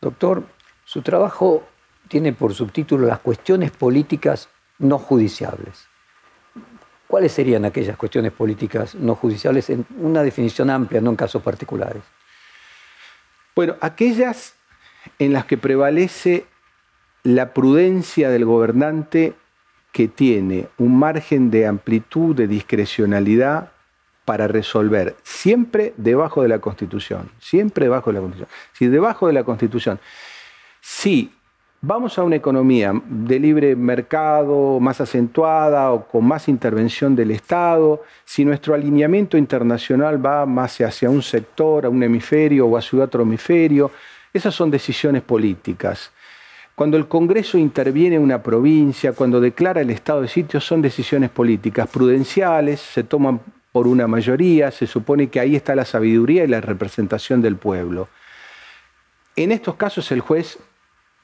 Doctor, 0.00 0.44
su 0.84 1.02
trabajo 1.02 1.66
tiene 2.08 2.32
por 2.32 2.54
subtítulo 2.54 3.06
las 3.06 3.18
cuestiones 3.18 3.70
políticas 3.70 4.48
no 4.78 4.98
judiciables. 4.98 5.86
¿Cuáles 7.06 7.32
serían 7.32 7.64
aquellas 7.64 7.96
cuestiones 7.96 8.32
políticas 8.32 8.94
no 8.94 9.14
judiciables 9.14 9.70
en 9.70 9.86
una 9.98 10.22
definición 10.22 10.70
amplia, 10.70 11.00
no 11.00 11.10
en 11.10 11.16
casos 11.16 11.42
particulares? 11.42 12.02
Bueno, 13.54 13.76
aquellas 13.80 14.54
en 15.18 15.32
las 15.32 15.44
que 15.44 15.56
prevalece 15.56 16.46
la 17.22 17.52
prudencia 17.52 18.30
del 18.30 18.44
gobernante 18.44 19.34
que 19.92 20.08
tiene 20.08 20.68
un 20.78 20.98
margen 20.98 21.50
de 21.50 21.66
amplitud, 21.66 22.34
de 22.34 22.46
discrecionalidad 22.46 23.72
para 24.24 24.46
resolver, 24.46 25.16
siempre 25.22 25.94
debajo 25.96 26.42
de 26.42 26.48
la 26.48 26.58
Constitución, 26.58 27.30
siempre 27.40 27.86
debajo 27.86 28.10
de 28.10 28.14
la 28.14 28.20
Constitución. 28.20 28.48
Si 28.72 28.86
debajo 28.86 29.26
de 29.26 29.32
la 29.32 29.42
Constitución, 29.44 29.98
si 30.80 31.32
vamos 31.80 32.18
a 32.18 32.24
una 32.24 32.36
economía 32.36 32.92
de 33.08 33.38
libre 33.38 33.74
mercado 33.74 34.80
más 34.80 35.00
acentuada 35.00 35.92
o 35.92 36.06
con 36.06 36.26
más 36.26 36.48
intervención 36.48 37.16
del 37.16 37.30
Estado, 37.30 38.02
si 38.24 38.44
nuestro 38.44 38.74
alineamiento 38.74 39.38
internacional 39.38 40.24
va 40.24 40.44
más 40.44 40.78
hacia 40.80 41.08
un 41.08 41.22
sector, 41.22 41.86
a 41.86 41.88
un 41.88 42.02
hemisferio 42.02 42.66
o 42.66 42.76
hacia 42.76 43.04
otro 43.04 43.22
hemisferio, 43.22 43.90
Esas 44.32 44.54
son 44.54 44.70
decisiones 44.70 45.22
políticas. 45.22 46.12
Cuando 46.74 46.96
el 46.96 47.08
Congreso 47.08 47.58
interviene 47.58 48.16
en 48.16 48.22
una 48.22 48.42
provincia, 48.42 49.12
cuando 49.12 49.40
declara 49.40 49.80
el 49.80 49.90
estado 49.90 50.22
de 50.22 50.28
sitio, 50.28 50.60
son 50.60 50.80
decisiones 50.80 51.30
políticas 51.30 51.88
prudenciales, 51.88 52.80
se 52.80 53.02
toman 53.02 53.40
por 53.72 53.86
una 53.86 54.06
mayoría, 54.06 54.70
se 54.70 54.86
supone 54.86 55.28
que 55.28 55.40
ahí 55.40 55.56
está 55.56 55.74
la 55.74 55.84
sabiduría 55.84 56.44
y 56.44 56.48
la 56.48 56.60
representación 56.60 57.42
del 57.42 57.56
pueblo. 57.56 58.08
En 59.36 59.52
estos 59.52 59.74
casos 59.76 60.10
el 60.12 60.20
juez 60.20 60.58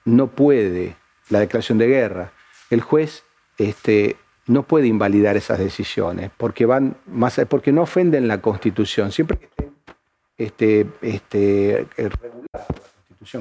no 0.04 0.28
puede, 0.28 0.96
la 1.30 1.40
declaración 1.40 1.78
de 1.78 1.86
guerra, 1.86 2.32
el 2.70 2.80
juez 2.80 3.24
este, 3.58 4.16
no 4.46 4.62
puede 4.64 4.86
invalidar 4.86 5.36
esas 5.36 5.58
decisiones 5.58 6.30
porque, 6.36 6.66
van 6.66 6.96
más, 7.06 7.40
porque 7.48 7.72
no 7.72 7.82
ofenden 7.82 8.28
la 8.28 8.40
Constitución, 8.40 9.12
siempre 9.12 9.38
que 9.38 9.46
estén 9.46 9.74
este, 10.36 10.86
este, 11.00 11.86
reguladas 11.96 12.66
por 12.66 12.82
la 12.82 12.93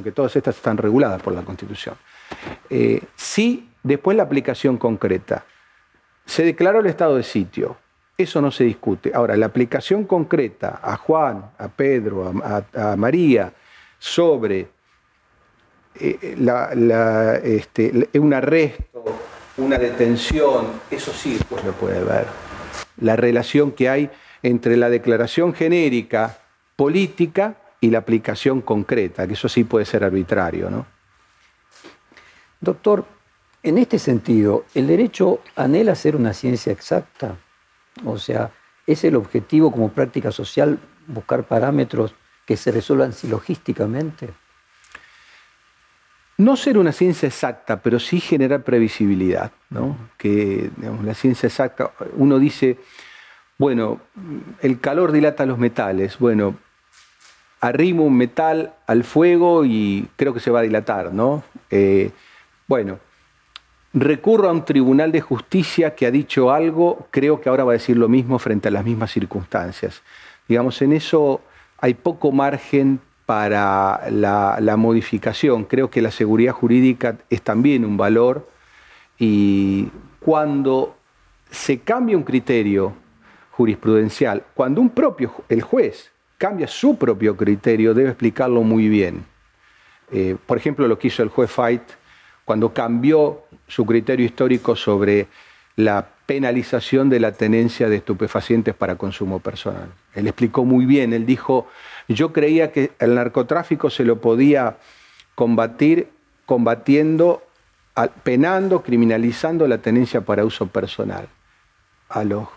Que 0.04 0.12
todas 0.12 0.36
estas 0.36 0.56
están 0.56 0.78
reguladas 0.78 1.22
por 1.22 1.34
la 1.34 1.44
Constitución. 1.44 1.96
Eh, 2.70 3.02
sí, 3.16 3.70
después 3.84 4.16
la 4.18 4.24
aplicación 4.24 4.78
concreta. 4.78 5.46
Se 6.26 6.44
declaró 6.44 6.80
el 6.80 6.88
estado 6.88 7.18
de 7.18 7.24
sitio, 7.24 7.78
eso 8.18 8.42
no 8.42 8.52
se 8.52 8.64
discute. 8.64 9.12
Ahora, 9.14 9.36
la 9.36 9.48
aplicación 9.48 10.06
concreta 10.06 10.80
a 10.82 10.96
Juan, 10.98 11.52
a 11.58 11.68
Pedro, 11.68 12.34
a, 12.44 12.96
María, 12.96 13.52
sobre 14.00 14.68
eh, 15.96 16.36
este, 17.44 18.10
un 18.20 18.34
arresto, 18.34 19.04
una 19.58 19.78
detención, 19.78 20.68
eso 20.90 21.12
sí 21.12 21.40
pues 21.50 21.64
lo 21.64 21.74
puede 21.74 22.04
ver. 22.04 22.26
La 22.98 23.16
relación 23.16 23.72
que 23.72 23.90
hay 23.90 24.10
entre 24.42 24.78
la 24.78 24.90
declaración 24.90 25.54
genérica 25.54 26.38
política 26.76 27.58
y 27.84 27.90
la 27.90 27.98
aplicación 27.98 28.62
concreta, 28.62 29.28
que 29.28 29.34
eso 29.34 29.50
sí 29.50 29.66
puede 29.66 29.84
ser 29.84 30.06
arbitrario. 30.06 30.70
¿no? 30.70 30.86
Doctor, 32.62 33.06
en 33.62 33.78
este 33.78 34.00
sentido, 34.00 34.64
¿el 34.74 34.88
derecho 34.88 35.42
anhela 35.58 35.94
ser 35.94 36.16
una 36.16 36.32
ciencia 36.32 36.72
exacta? 36.72 37.36
O 38.06 38.18
sea, 38.18 38.52
¿es 38.88 39.04
el 39.04 39.18
objetivo 39.18 39.70
como 39.70 39.92
práctica 39.92 40.32
social 40.32 40.80
buscar 41.08 41.44
parámetros 41.44 42.16
que 42.46 42.56
se 42.56 42.72
resuelvan 42.72 43.12
silogísticamente? 43.12 44.30
no 46.36 46.58
ser 46.58 46.80
una 46.80 46.92
ciencia 46.92 47.28
exacta, 47.28 47.82
pero 47.82 48.00
sí 48.00 48.20
generar 48.20 48.64
previsibilidad, 48.64 49.52
¿no? 49.70 49.96
Que 50.18 50.72
la 51.04 51.14
ciencia 51.14 51.46
exacta, 51.46 51.92
uno 52.18 52.40
dice, 52.40 52.80
bueno, 53.60 54.02
el 54.62 54.80
calor 54.80 55.12
dilata 55.12 55.46
los 55.46 55.60
metales, 55.60 56.18
bueno, 56.18 56.58
arrimo 57.64 58.04
un 58.04 58.18
metal 58.18 58.74
al 58.88 59.06
fuego 59.06 59.64
y 59.64 60.10
creo 60.18 60.34
que 60.34 60.42
se 60.42 60.52
va 60.52 60.60
a 60.60 60.64
dilatar, 60.64 61.14
¿no? 61.14 61.44
Eh, 61.72 62.12
bueno, 62.68 63.00
recurro 63.94 64.50
a 64.50 64.52
un 64.52 64.66
tribunal 64.66 65.14
de 65.14 65.22
justicia 65.22 65.96
que 65.96 66.06
ha 66.06 66.12
dicho 66.12 66.52
algo, 66.52 67.08
creo 67.10 67.40
que 67.40 67.48
ahora 67.48 67.64
va 67.64 67.72
a 67.72 67.80
decir 67.80 67.96
lo 67.96 68.10
mismo 68.10 68.38
frente 68.38 68.68
a 68.68 68.72
las 68.72 68.84
mismas 68.84 69.12
circunstancias. 69.12 70.02
Digamos, 70.46 70.82
en 70.82 70.92
eso 70.92 71.40
hay 71.78 71.94
poco 71.94 72.34
margen 72.34 73.00
para 73.26 74.10
la, 74.12 74.76
modificación. 74.76 75.64
Creo 75.64 75.90
que 75.90 76.02
la 76.02 76.12
seguridad 76.12 76.52
jurídica 76.52 77.16
es 77.30 77.42
también 77.44 77.86
un 77.86 77.96
valor 77.96 78.50
y 79.18 79.88
cuando 80.20 80.98
se 81.50 81.80
cambia 81.80 82.18
un 82.18 82.24
criterio 82.24 82.92
jurisprudencial, 83.52 84.44
cuando 84.54 84.82
un 84.82 84.90
propio, 84.90 85.32
el 85.48 85.62
juez 85.62 86.13
cambia 86.44 86.68
su 86.68 86.98
propio 86.98 87.38
criterio, 87.38 87.94
debe 87.94 88.10
explicarlo 88.10 88.64
muy 88.64 88.90
bien. 88.90 89.24
Eh, 90.12 90.36
por 90.46 90.58
ejemplo, 90.58 90.90
lo 90.90 91.00
que 91.00 91.08
hizo 91.08 91.24
el 91.24 91.30
juez 91.30 91.50
Fight 91.50 91.84
cuando 92.44 92.74
cambió 92.74 93.44
su 93.70 93.86
criterio 93.86 94.26
histórico 94.26 94.76
sobre 94.76 95.28
la 95.78 96.06
penalización 96.26 97.10
de 97.10 97.22
la 97.22 97.32
tenencia 97.32 97.88
de 97.88 97.96
estupefacientes 97.96 98.76
para 98.76 98.98
consumo 98.98 99.40
personal. 99.40 99.88
Él 100.16 100.28
explicó 100.28 100.66
muy 100.66 100.86
bien, 100.86 101.14
él 101.14 101.26
dijo, 101.26 101.66
yo 102.10 102.34
creía 102.34 102.74
que 102.74 102.92
el 103.00 103.16
narcotráfico 103.16 103.90
se 103.90 104.04
lo 104.04 104.20
podía 104.20 104.76
combatir 105.36 106.10
combatiendo, 106.46 107.42
penando, 108.24 108.84
criminalizando 108.84 109.66
la 109.66 109.78
tenencia 109.78 110.20
para 110.20 110.44
uso 110.44 110.68
personal. 110.68 111.30
A 112.10 112.26
los 112.26 112.50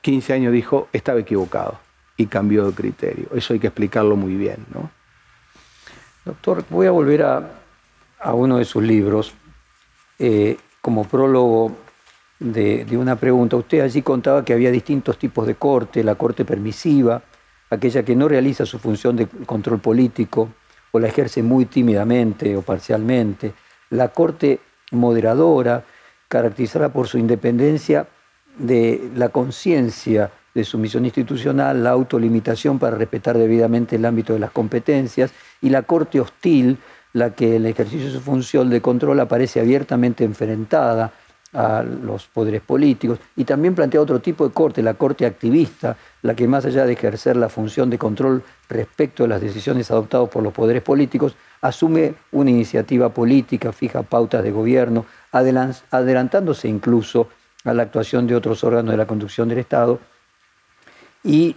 15 0.00 0.32
años 0.32 0.54
dijo, 0.54 0.88
estaba 0.94 1.20
equivocado 1.20 1.89
y 2.20 2.26
cambió 2.26 2.66
de 2.66 2.74
criterio. 2.74 3.28
Eso 3.34 3.54
hay 3.54 3.58
que 3.58 3.68
explicarlo 3.68 4.14
muy 4.14 4.34
bien. 4.34 4.66
¿no? 4.74 4.90
Doctor, 6.24 6.64
voy 6.68 6.86
a 6.86 6.90
volver 6.90 7.22
a, 7.22 7.50
uno 8.34 8.58
de 8.58 8.64
sus 8.66 8.82
libros. 8.82 9.32
Eh, 10.18 10.58
como 10.82 11.04
prólogo 11.04 11.76
de, 12.38 12.84
de, 12.84 12.96
una 12.98 13.16
pregunta, 13.16 13.56
usted 13.56 13.80
allí 13.80 14.02
contaba 14.02 14.44
que 14.44 14.52
había 14.52 14.70
distintos 14.70 15.18
tipos 15.18 15.46
de 15.46 15.54
corte, 15.54 16.04
la 16.04 16.14
corte 16.14 16.44
permisiva, 16.44 17.22
aquella 17.70 18.02
que 18.02 18.14
no 18.14 18.28
realiza 18.28 18.66
su 18.66 18.78
función 18.78 19.16
de 19.16 19.26
control 19.26 19.80
político 19.80 20.48
o 20.90 20.98
la 20.98 21.08
ejerce 21.08 21.42
muy 21.42 21.64
tímidamente 21.64 22.54
o 22.56 22.62
parcialmente, 22.62 23.54
la 23.90 24.08
Corte 24.08 24.60
moderadora, 24.90 25.84
caracterizada 26.28 26.90
por 26.90 27.08
su 27.08 27.16
independencia 27.16 28.08
de 28.58 29.10
la 29.14 29.30
conciencia 29.30 30.30
de 30.54 30.64
su 30.64 30.78
misión 30.78 31.04
institucional, 31.04 31.82
la 31.84 31.90
autolimitación 31.90 32.78
para 32.78 32.96
respetar 32.96 33.38
debidamente 33.38 33.96
el 33.96 34.04
ámbito 34.04 34.32
de 34.32 34.38
las 34.38 34.50
competencias, 34.50 35.32
y 35.60 35.70
la 35.70 35.82
Corte 35.82 36.20
hostil, 36.20 36.78
la 37.12 37.34
que 37.34 37.56
en 37.56 37.64
el 37.64 37.66
ejercicio 37.66 38.06
de 38.06 38.12
su 38.12 38.20
función 38.20 38.70
de 38.70 38.80
control 38.80 39.18
aparece 39.20 39.60
abiertamente 39.60 40.24
enfrentada 40.24 41.12
a 41.52 41.82
los 41.82 42.28
poderes 42.28 42.60
políticos 42.60 43.18
y 43.34 43.42
también 43.42 43.74
plantea 43.74 44.00
otro 44.00 44.20
tipo 44.20 44.46
de 44.46 44.54
corte, 44.54 44.84
la 44.84 44.94
corte 44.94 45.26
activista, 45.26 45.96
la 46.22 46.36
que 46.36 46.46
más 46.46 46.64
allá 46.64 46.86
de 46.86 46.92
ejercer 46.92 47.36
la 47.36 47.48
función 47.48 47.90
de 47.90 47.98
control 47.98 48.44
respecto 48.68 49.24
de 49.24 49.30
las 49.30 49.40
decisiones 49.40 49.90
adoptadas 49.90 50.28
por 50.28 50.44
los 50.44 50.52
poderes 50.52 50.82
políticos, 50.82 51.34
asume 51.60 52.14
una 52.30 52.50
iniciativa 52.50 53.08
política, 53.08 53.72
fija 53.72 54.02
pautas 54.02 54.44
de 54.44 54.52
gobierno, 54.52 55.06
adelantándose 55.32 56.68
incluso 56.68 57.28
a 57.64 57.74
la 57.74 57.82
actuación 57.82 58.28
de 58.28 58.36
otros 58.36 58.62
órganos 58.62 58.92
de 58.92 58.96
la 58.96 59.06
conducción 59.06 59.48
del 59.48 59.58
Estado. 59.58 59.98
Y 61.24 61.56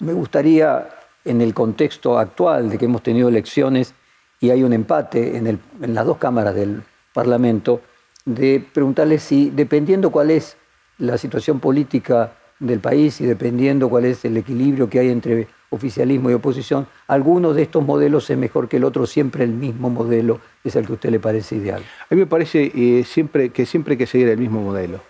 me 0.00 0.12
gustaría, 0.12 0.88
en 1.24 1.40
el 1.40 1.54
contexto 1.54 2.18
actual 2.18 2.68
de 2.68 2.78
que 2.78 2.84
hemos 2.84 3.02
tenido 3.02 3.28
elecciones 3.28 3.94
y 4.40 4.50
hay 4.50 4.62
un 4.62 4.72
empate 4.72 5.36
en, 5.36 5.60
las 5.80 6.04
dos 6.04 6.18
cámaras 6.18 6.54
del 6.54 6.82
Parlamento, 7.12 7.80
de 8.24 8.64
preguntarle 8.72 9.18
si, 9.18 9.50
dependiendo 9.50 10.10
cuál 10.10 10.30
es 10.30 10.56
la 10.98 11.16
situación 11.18 11.60
política 11.60 12.32
del 12.58 12.80
país 12.80 13.20
y 13.20 13.26
dependiendo 13.26 13.88
cuál 13.88 14.04
es 14.04 14.24
el 14.24 14.36
equilibrio 14.36 14.88
que 14.88 14.98
hay 14.98 15.10
entre 15.10 15.48
oficialismo 15.70 16.30
y 16.30 16.34
oposición, 16.34 16.86
alguno 17.06 17.52
de 17.52 17.62
estos 17.62 17.84
modelos 17.84 18.28
es 18.30 18.38
mejor 18.38 18.68
que 18.68 18.76
el 18.76 18.84
otro, 18.84 19.06
siempre 19.06 19.44
el 19.44 19.50
mismo 19.50 19.90
modelo 19.90 20.40
es 20.62 20.76
el 20.76 20.86
que 20.86 20.92
a 20.92 20.94
usted 20.94 21.10
le 21.10 21.20
parece 21.20 21.56
ideal. 21.56 21.82
A 22.10 22.14
mí 22.14 22.20
me 22.20 22.26
parece 22.26 22.70
eh, 22.74 23.04
siempre, 23.04 23.50
que 23.50 23.66
siempre 23.66 23.92
hay 23.92 23.98
que 23.98 24.06
seguir 24.06 24.28
el 24.28 24.38
mismo 24.38 24.60
modelo. 24.60 25.00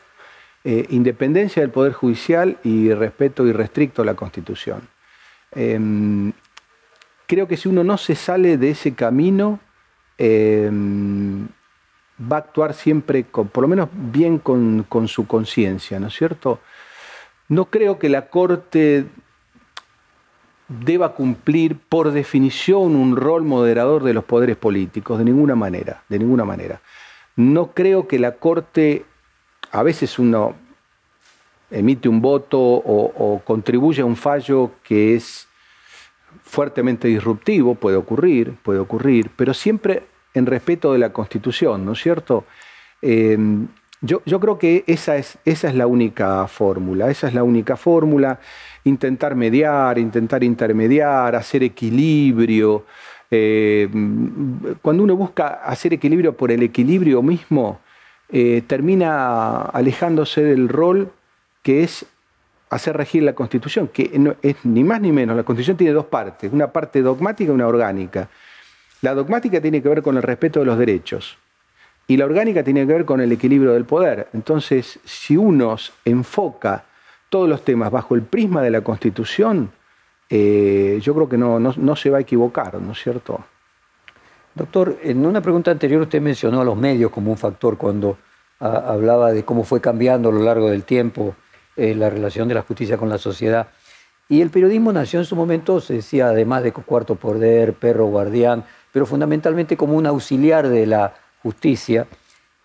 Eh, 0.67 0.87
independencia 0.89 1.61
del 1.61 1.71
Poder 1.71 1.93
Judicial 1.93 2.57
y 2.65 2.91
respeto 2.95 3.47
irrestricto 3.47 4.01
a 4.01 4.07
la 4.07 4.15
Constitución. 4.15 4.89
Em, 5.53 6.33
creo 7.27 7.47
que 7.47 7.59
si 7.59 7.69
uno 7.69 7.85
no 7.85 7.99
se 7.99 8.15
sale 8.15 8.57
de 8.57 8.71
ese 8.71 8.95
camino, 8.95 9.61
em, 10.17 11.47
va 12.19 12.37
a 12.37 12.41
actuar 12.41 12.73
siempre, 12.73 13.25
con, 13.25 13.49
por 13.49 13.61
lo 13.61 13.69
menos 13.69 13.91
bien 13.93 14.39
con, 14.39 14.87
su 15.07 15.27
conciencia, 15.27 16.01
¿no 16.01 16.07
es 16.07 16.15
cierto? 16.15 16.61
No 17.49 17.67
creo 17.67 17.99
que 17.99 18.09
la 18.09 18.29
Corte 18.29 19.05
deba 20.69 21.13
cumplir 21.13 21.77
por 21.77 22.13
definición 22.13 22.97
un 22.97 23.17
rol 23.17 23.43
moderador 23.43 24.03
de 24.03 24.15
los 24.15 24.25
poderes 24.25 24.57
políticos, 24.57 25.19
de 25.19 25.27
ninguna 25.27 25.55
manera, 25.57 26.05
de 26.09 26.19
ninguna 26.19 26.47
manera. 26.47 26.81
No 27.37 27.73
creo 27.73 28.09
que 28.09 28.19
la 28.19 28.37
Corte, 28.37 29.05
a 29.75 29.83
veces 29.83 30.21
uno 30.21 30.55
emite 31.69 32.09
un 32.09 32.21
voto 32.21 32.61
o, 32.61 33.43
contribuye 33.45 34.03
a 34.03 34.05
un 34.05 34.15
fallo 34.15 34.71
que 34.85 35.17
es 35.17 35.49
fuertemente 36.43 37.09
disruptivo, 37.09 37.75
puede 37.75 37.97
ocurrir, 37.97 38.55
puede 38.63 38.79
ocurrir, 38.79 39.31
pero 39.35 39.53
siempre 39.53 40.05
en 40.33 40.47
respeto 40.47 40.93
de 40.93 41.01
la 41.01 41.13
Constitución, 41.13 41.85
¿no 41.85 41.93
es 41.93 42.01
cierto? 42.01 42.45
Eh, 43.03 43.37
yo, 44.01 44.21
creo 44.23 44.59
que 44.59 44.85
esa 44.87 45.17
es, 45.17 45.39
esa 45.45 45.69
es 45.69 45.75
la 45.75 45.89
única 45.89 46.47
fórmula, 46.47 47.11
esa 47.11 47.27
es 47.27 47.35
la 47.35 47.43
única 47.43 47.77
fórmula, 47.77 48.39
intentar 48.85 49.35
mediar, 49.35 49.99
intentar 49.99 50.45
intermediar, 50.45 51.35
hacer 51.35 51.65
equilibrio. 51.65 52.85
Eh, 53.29 53.89
cuando 54.83 55.03
uno 55.03 55.17
busca 55.17 55.65
hacer 55.65 55.95
equilibrio 55.95 56.37
por 56.37 56.53
el 56.53 56.63
equilibrio 56.63 57.23
mismo, 57.23 57.81
eh, 58.37 58.63
termina 58.67 59.63
alejándose 59.63 60.43
del 60.43 60.69
rol 60.69 61.13
que 61.63 61.85
es 61.85 62.05
hacer 62.69 62.97
regir 62.97 63.23
la 63.23 63.35
Constitución, 63.35 63.87
que 63.87 64.11
no, 64.19 64.35
es 64.43 64.57
ni 64.65 64.83
más 64.83 65.01
ni 65.01 65.13
menos. 65.13 65.37
La 65.37 65.45
Constitución 65.45 65.77
tiene 65.77 65.93
dos 65.93 66.07
partes, 66.07 66.53
una 66.53 66.73
parte 66.73 67.01
dogmática 67.01 67.53
y 67.53 67.55
una 67.55 67.69
orgánica. 67.69 68.29
La 69.03 69.15
dogmática 69.15 69.61
tiene 69.61 69.81
que 69.81 69.89
ver 69.89 70.03
con 70.03 70.17
el 70.17 70.23
respeto 70.25 70.59
de 70.59 70.67
los 70.67 70.77
derechos 70.77 71.39
y 72.09 72.17
la 72.17 72.25
orgánica 72.25 72.65
tiene 72.65 72.85
que 72.85 72.93
ver 72.93 73.05
con 73.05 73.21
el 73.21 73.31
equilibrio 73.31 73.73
del 73.73 73.85
poder. 73.85 74.27
Entonces, 74.33 74.99
si 75.05 75.37
uno 75.37 75.77
enfoca 76.05 76.87
todos 77.29 77.49
los 77.49 77.65
temas 77.65 77.93
bajo 77.93 78.17
el 78.17 78.23
prisma 78.23 78.63
de 78.63 78.71
la 78.71 78.81
Constitución, 78.81 79.71
eh, 80.29 80.99
yo 81.01 81.15
creo 81.15 81.29
que 81.29 81.39
no, 81.39 81.61
no, 81.61 81.97
se 81.97 82.11
va 82.11 82.19
a 82.19 82.23
equivocar, 82.23 82.81
¿no 82.81 82.93
es 82.93 82.99
cierto? 83.01 83.45
Doctor, 84.55 84.99
en 85.03 85.27
una 85.27 85.41
pregunta 85.41 85.73
anterior 85.73 86.03
usted 86.03 86.21
mencionó 86.21 86.61
a 86.61 86.65
los 86.65 86.77
medios 86.77 87.11
como 87.11 87.33
un 87.33 87.37
factor 87.37 87.77
cuando 87.77 88.19
ah, 88.61 88.85
hablaba 88.87 89.33
de 89.33 89.45
cómo 89.45 89.65
fue 89.65 89.81
cambiando 89.81 90.29
a 90.29 90.33
lo 90.33 90.43
largo 90.43 90.71
del 90.71 90.85
tiempo 90.85 91.35
eh, 91.75 91.93
la 91.95 92.09
relación 92.09 92.47
de 92.47 92.55
la 92.55 92.63
justicia 92.63 92.97
con 92.97 93.09
la 93.09 93.19
sociedad. 93.19 93.69
Y 94.29 94.41
el 94.41 94.51
periodismo 94.51 94.93
nació 94.93 95.19
en 95.19 95.25
su 95.25 95.35
momento, 95.35 95.81
se 95.81 95.95
decía, 95.95 96.29
además 96.29 96.63
de 96.63 96.73
cuarto 96.73 97.17
poder, 97.17 97.75
perro 97.75 98.07
guardián, 98.07 98.65
pero 98.93 99.07
fundamentalmente 99.07 99.77
como 99.77 99.95
un 99.95 100.07
auxiliar 100.07 100.69
de 100.69 100.87
la 100.87 101.15
justicia. 101.43 102.07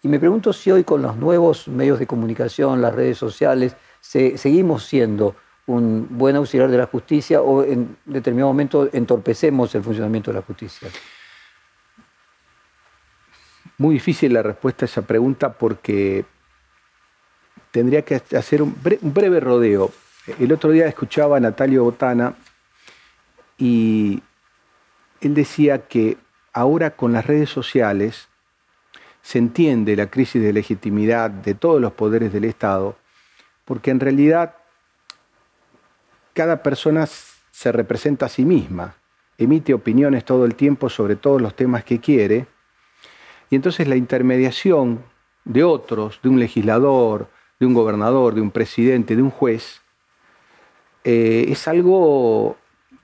Y 0.04 0.08
me 0.08 0.20
pregunto 0.20 0.54
si 0.54 0.70
hoy 0.70 0.84
con 0.84 1.02
los 1.02 1.18
nuevos 1.18 1.68
medios 1.68 1.98
de 1.98 2.06
comunicación, 2.06 2.82
las 2.82 2.94
redes 2.94 3.18
sociales, 3.18 3.76
seguimos 4.00 4.86
siendo 4.86 5.36
un 5.66 6.08
buen 6.12 6.36
auxiliar 6.36 6.70
de 6.70 6.78
la 6.78 6.86
justicia 6.86 7.42
o 7.42 7.64
en 7.64 7.98
determinado 8.06 8.50
momento 8.50 8.88
entorpecemos 8.94 9.74
el 9.74 9.84
funcionamiento 9.84 10.32
de 10.32 10.38
la 10.38 10.44
justicia. 10.44 10.88
Muy 13.80 13.94
difícil 13.94 14.34
la 14.34 14.44
respuesta 14.44 14.84
a 14.84 14.88
esa 14.88 15.04
pregunta 15.04 15.54
porque 15.54 16.26
tendría 17.72 18.02
que 18.02 18.16
hacer 18.16 18.62
un 18.62 18.76
breve, 18.84 19.40
rodeo. 19.40 19.94
El 20.38 20.52
otro 20.52 20.72
día 20.72 20.86
escuchaba 20.86 21.38
a 21.38 21.40
Natalio 21.40 21.86
Botana 21.86 22.36
y 23.58 24.22
él 25.22 25.34
decía 25.34 25.88
que 25.88 26.18
ahora 26.52 26.92
con 26.98 27.14
las 27.14 27.26
redes 27.26 27.50
sociales 27.50 28.28
se 29.22 29.38
entiende 29.38 29.96
la 29.96 30.08
crisis 30.08 30.44
de 30.44 30.52
legitimidad 30.52 31.30
de 31.30 31.56
todos 31.56 31.80
los 31.80 31.94
poderes 31.94 32.34
del 32.34 32.44
Estado, 32.44 32.98
porque 33.64 33.92
en 33.92 34.02
realidad 34.02 34.58
cada 36.34 36.62
persona 36.64 37.08
se 37.08 37.72
representa 37.72 38.26
a 38.26 38.30
sí 38.30 38.44
misma, 38.44 38.96
emite 39.38 39.74
opiniones 39.74 40.26
todo 40.26 40.44
el 40.44 40.56
tiempo 40.56 40.90
sobre 40.90 41.16
todos 41.16 41.42
los 41.42 41.56
temas 41.56 41.86
que 41.86 42.02
quiere, 42.02 42.46
y 43.50 43.56
entonces 43.56 43.88
la 43.88 43.96
intermediación 43.96 45.04
de 45.46 45.64
otros, 45.64 46.20
de 46.22 46.30
un 46.30 46.40
legislador, 46.40 47.28
de 47.60 47.66
un 47.66 47.74
gobernador, 47.74 48.36
de 48.36 48.42
un 48.42 48.52
presidente, 48.52 49.16
de 49.16 49.22
un 49.22 49.32
juez, 49.32 49.82
eh, 51.04 51.46
es 51.50 51.68
algo 51.68 52.58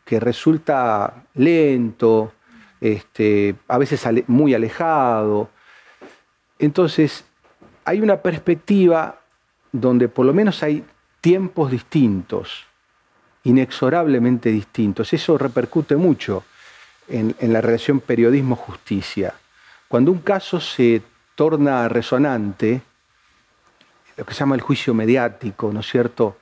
que 0.03 0.19
resulta 0.19 1.25
lento, 1.34 2.34
este, 2.79 3.55
a 3.67 3.77
veces 3.77 4.08
muy 4.27 4.53
alejado. 4.53 5.49
Entonces, 6.60 7.25
hay 7.84 8.01
una 8.01 8.21
perspectiva 8.21 9.21
donde 9.71 10.08
por 10.08 10.25
lo 10.25 10.34
menos 10.34 10.62
hay 10.62 10.86
tiempos 11.21 11.71
distintos, 11.71 12.65
inexorablemente 13.43 14.51
distintos. 14.51 15.12
Eso 15.13 15.38
repercute 15.38 15.95
mucho 15.95 16.43
en, 17.08 17.36
en 17.39 17.51
la 17.51 17.62
relación 17.62 17.99
periodismo-justicia. 17.99 19.34
Cuando 19.88 20.12
un 20.12 20.19
caso 20.19 20.60
se 20.60 21.02
torna 21.36 21.88
resonante, 21.88 22.82
lo 24.17 24.26
que 24.26 24.34
se 24.34 24.39
llama 24.39 24.56
el 24.56 24.62
juicio 24.62 24.93
mediático, 24.93 25.71
¿no 25.71 25.82
es 25.82 25.88
cierto? 25.88 26.38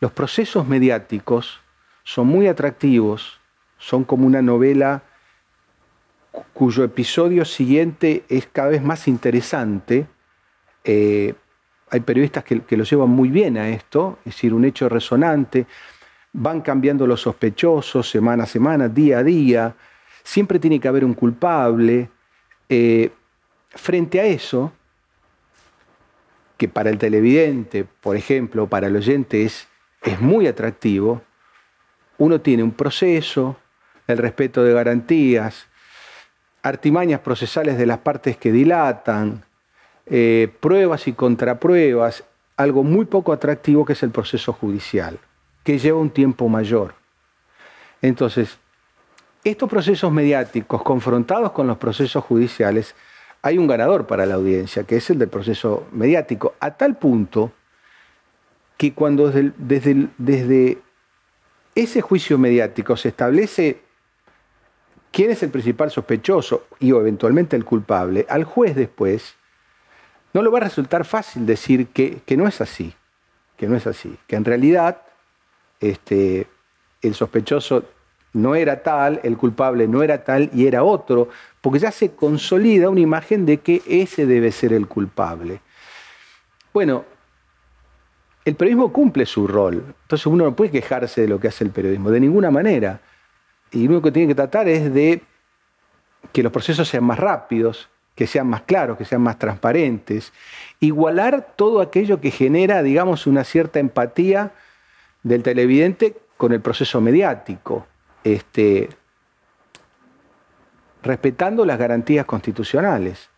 Los 0.00 0.12
procesos 0.12 0.66
mediáticos 0.66 1.60
son 2.04 2.26
muy 2.26 2.46
atractivos, 2.48 3.40
son 3.78 4.04
como 4.04 4.26
una 4.26 4.42
novela 4.42 5.02
cuyo 6.52 6.84
episodio 6.84 7.44
siguiente 7.44 8.24
es 8.28 8.46
cada 8.46 8.68
vez 8.68 8.82
más 8.82 9.08
interesante. 9.08 10.06
Eh, 10.84 11.34
hay 11.90 12.00
periodistas 12.00 12.44
que, 12.44 12.60
que, 12.62 12.76
lo 12.76 12.84
llevan 12.84 13.08
muy 13.08 13.30
bien 13.30 13.56
a 13.56 13.68
esto, 13.68 14.18
es 14.20 14.34
decir, 14.34 14.52
un 14.52 14.64
hecho 14.64 14.88
resonante, 14.88 15.66
van 16.32 16.60
cambiando 16.60 17.06
los 17.06 17.22
sospechosos 17.22 18.10
semana 18.10 18.44
a 18.44 18.46
semana, 18.46 18.88
día 18.88 19.18
a 19.18 19.22
día, 19.22 19.74
siempre 20.22 20.58
tiene 20.58 20.78
que 20.80 20.88
haber 20.88 21.04
un 21.04 21.14
culpable. 21.14 22.10
Eh, 22.68 23.10
frente 23.70 24.20
a 24.20 24.24
eso, 24.24 24.72
que 26.56 26.68
para 26.68 26.90
el 26.90 26.98
televidente, 26.98 27.84
por 27.84 28.16
ejemplo, 28.16 28.66
para 28.66 28.86
el 28.86 28.96
oyente 28.96 29.44
es, 29.44 29.68
es 30.02 30.20
muy 30.20 30.46
atractivo, 30.46 31.22
uno 32.18 32.40
tiene 32.40 32.62
un 32.62 32.72
proceso, 32.72 33.56
el 34.06 34.18
respeto 34.18 34.64
de 34.64 34.72
garantías, 34.72 35.66
artimañas 36.62 37.20
procesales 37.20 37.78
de 37.78 37.86
las 37.86 37.98
partes 37.98 38.36
que 38.36 38.52
dilatan, 38.52 39.44
eh, 40.06 40.52
pruebas 40.60 41.08
y 41.08 41.12
contrapruebas, 41.12 42.24
algo 42.56 42.82
muy 42.82 43.04
poco 43.04 43.32
atractivo 43.32 43.84
que 43.84 43.92
es 43.92 44.02
el 44.02 44.10
proceso 44.10 44.52
judicial, 44.52 45.18
que 45.62 45.78
lleva 45.78 45.98
un 45.98 46.10
tiempo 46.10 46.48
mayor. 46.48 46.94
Entonces, 48.00 48.58
estos 49.50 49.68
procesos 49.68 50.10
mediáticos 50.10 50.82
confrontados 50.82 51.52
con 51.52 51.66
los 51.66 51.78
procesos 51.78 52.24
judiciales 52.24 52.94
hay 53.42 53.58
un 53.58 53.68
ganador 53.68 54.06
para 54.08 54.26
la 54.26 54.34
audiencia, 54.34 54.82
que 54.82 54.96
es 54.96 55.08
el 55.10 55.20
del 55.20 55.28
proceso 55.28 55.86
mediático, 55.92 56.54
a 56.58 56.72
tal 56.72 56.96
punto 56.96 57.52
que 58.76 58.92
cuando 58.92 59.30
desde, 59.30 60.78
ese 61.76 62.00
juicio 62.00 62.38
mediático 62.38 62.96
se 62.96 63.10
establece 63.10 63.82
quién 65.12 65.30
es 65.30 65.42
el 65.44 65.50
principal 65.50 65.92
sospechoso 65.92 66.66
y 66.80 66.90
o 66.90 67.00
eventualmente 67.00 67.54
el 67.54 67.64
culpable, 67.64 68.26
al 68.28 68.42
juez 68.42 68.74
después 68.74 69.36
no 70.32 70.42
le 70.42 70.50
va 70.50 70.58
a 70.58 70.62
resultar 70.62 71.04
fácil 71.04 71.46
decir 71.46 71.86
que, 71.86 72.20
no 72.36 72.48
es 72.48 72.60
así, 72.60 72.94
que 73.56 73.68
no 73.68 73.76
es 73.76 73.86
así, 73.86 74.18
que 74.26 74.34
en 74.34 74.44
realidad 74.44 75.02
este, 75.80 76.48
el 77.00 77.14
sospechoso 77.14 77.84
no 78.36 78.54
era 78.54 78.82
tal, 78.82 79.18
el 79.22 79.36
culpable 79.36 79.88
no 79.88 80.02
era 80.02 80.22
tal 80.22 80.50
y 80.52 80.66
era 80.66 80.84
otro, 80.84 81.30
porque 81.60 81.78
ya 81.78 81.90
se 81.90 82.12
consolida 82.12 82.90
una 82.90 83.00
imagen 83.00 83.46
de 83.46 83.58
que 83.58 83.82
ese 83.86 84.26
debe 84.26 84.52
ser 84.52 84.74
el 84.74 84.86
culpable. 84.86 85.60
Bueno, 86.72 87.04
el 88.44 88.54
periodismo 88.54 88.92
cumple 88.92 89.24
su 89.24 89.46
rol, 89.46 89.82
entonces 90.02 90.26
uno 90.26 90.44
no 90.44 90.54
puede 90.54 90.70
quejarse 90.70 91.22
de 91.22 91.28
lo 91.28 91.40
que 91.40 91.48
hace 91.48 91.64
el 91.64 91.70
periodismo, 91.70 92.10
de 92.10 92.20
ninguna 92.20 92.50
manera. 92.50 93.00
Y 93.72 93.84
lo 93.84 93.94
único 93.94 94.02
que 94.02 94.12
tiene 94.12 94.28
que 94.28 94.34
tratar 94.34 94.68
es 94.68 94.92
de 94.92 95.22
que 96.30 96.42
los 96.42 96.52
procesos 96.52 96.86
sean 96.88 97.04
más 97.04 97.18
rápidos, 97.18 97.88
que 98.14 98.26
sean 98.26 98.46
más 98.46 98.62
claros, 98.62 98.98
que 98.98 99.04
sean 99.06 99.22
más 99.22 99.38
transparentes, 99.38 100.32
igualar 100.78 101.54
todo 101.56 101.80
aquello 101.80 102.20
que 102.20 102.30
genera, 102.30 102.82
digamos, 102.82 103.26
una 103.26 103.44
cierta 103.44 103.78
empatía 103.78 104.52
del 105.22 105.42
televidente 105.42 106.16
con 106.36 106.52
el 106.52 106.60
proceso 106.60 107.00
mediático 107.00 107.86
este, 108.26 108.88
respetando 111.02 111.64
las 111.64 111.78
garantías 111.78 112.26
constitucionales. 112.26 113.28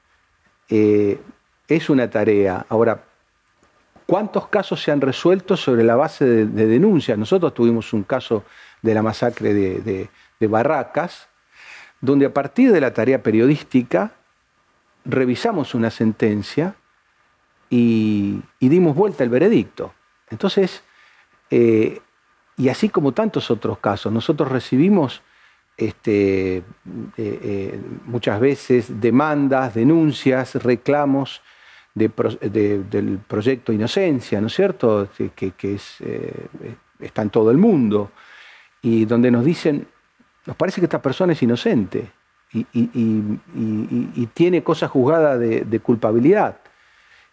Eh, 0.71 1.21
es 1.69 1.91
una 1.91 2.09
tarea. 2.09 2.65
Ahora, 2.71 3.05
¿cuántos 4.07 4.49
casos 4.49 4.83
se 4.83 4.91
han 4.91 5.03
resuelto 5.03 5.59
sobre 5.59 5.85
la 5.85 5.95
base 5.95 6.25
de, 6.25 6.67
denuncias? 6.67 7.19
Nosotros 7.19 7.53
tuvimos 7.53 7.93
un 7.93 8.03
caso 8.03 8.45
de 8.81 8.95
la 8.95 9.03
masacre 9.03 9.53
de, 9.53 10.09
Barracas, 10.41 11.29
donde 12.01 12.25
a 12.25 12.33
partir 12.33 12.73
de 12.73 12.81
la 12.81 12.95
tarea 12.95 13.23
periodística 13.23 14.13
revisamos 15.05 15.75
una 15.75 15.91
sentencia 15.91 16.77
y, 17.69 18.41
dimos 18.59 18.97
vuelta 18.97 19.23
al 19.23 19.29
veredicto. 19.29 19.93
Entonces, 20.31 20.83
eh, 21.51 22.01
y 22.59 22.69
así 22.69 22.89
como 22.89 23.13
tantos 23.13 23.51
otros 23.51 23.79
casos, 23.79 24.13
nosotros 24.13 24.51
recibimos 24.51 25.23
este, 25.77 26.57
eh, 26.57 26.63
eh, 27.17 27.81
muchas 28.07 28.41
veces 28.41 29.01
demandas, 29.01 29.75
denuncias, 29.75 30.57
reclamos 30.57 31.41
del 31.95 33.19
proyecto 33.27 33.73
Inocencia, 33.73 34.41
¿no 34.41 34.49
es 34.49 34.55
cierto? 34.55 35.09
Que, 35.35 35.53
es, 35.63 35.97
eh, 36.01 36.49
está 36.99 37.23
en 37.23 37.31
todo 37.31 37.51
el 37.51 37.59
mundo, 37.59 38.11
y 38.83 39.05
donde 39.05 39.31
nos 39.31 39.45
dicen, 39.45 39.87
nos 40.45 40.57
parece 40.57 40.81
que 40.81 40.87
esta 40.87 41.03
persona 41.03 41.33
es 41.33 41.43
inocente 41.43 42.11
y, 42.53 44.27
tiene 44.35 44.63
cosas 44.63 44.91
juzgadas 44.91 45.39
de, 45.39 45.61
de, 45.63 45.81
culpabilidad. 45.81 46.59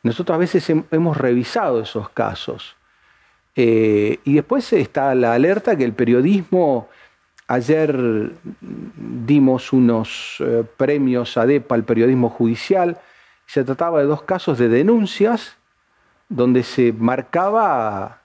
Nosotros 0.03 0.35
a 0.35 0.39
veces 0.39 0.67
hemos 0.91 1.17
revisado 1.17 1.81
esos 1.81 2.09
casos 2.09 2.75
eh, 3.56 4.20
y 4.26 4.34
después 4.34 4.72
está 4.74 5.15
la 5.15 5.34
alerta 5.34 5.78
que 5.78 5.86
el 5.86 5.94
periodismo, 5.94 6.89
ayer 7.48 8.34
dimos 8.62 9.72
unos 9.72 10.38
eh, 10.39 10.63
premios 10.76 11.38
a 11.38 11.46
DEPA 11.46 11.76
al 11.76 11.86
periodismo 11.86 12.30
judicial, 12.30 13.00
se 13.46 13.63
trataba 13.63 14.00
de 14.00 14.06
dos 14.06 14.24
casos 14.24 14.58
de 14.58 14.68
denuncias 14.68 15.56
donde 16.28 16.63
se 16.63 16.91
marcaba 16.91 18.22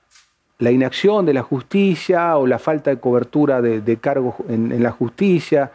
la 0.59 0.71
inacción 0.71 1.25
de 1.27 1.35
la 1.35 1.43
justicia 1.43 2.37
o 2.37 2.47
la 2.47 2.59
falta 2.59 2.91
de 2.91 2.99
cobertura 2.99 3.63
de, 3.63 3.97
cargos 3.99 4.35
en, 4.49 4.83
la 4.83 4.91
justicia. 4.91 5.73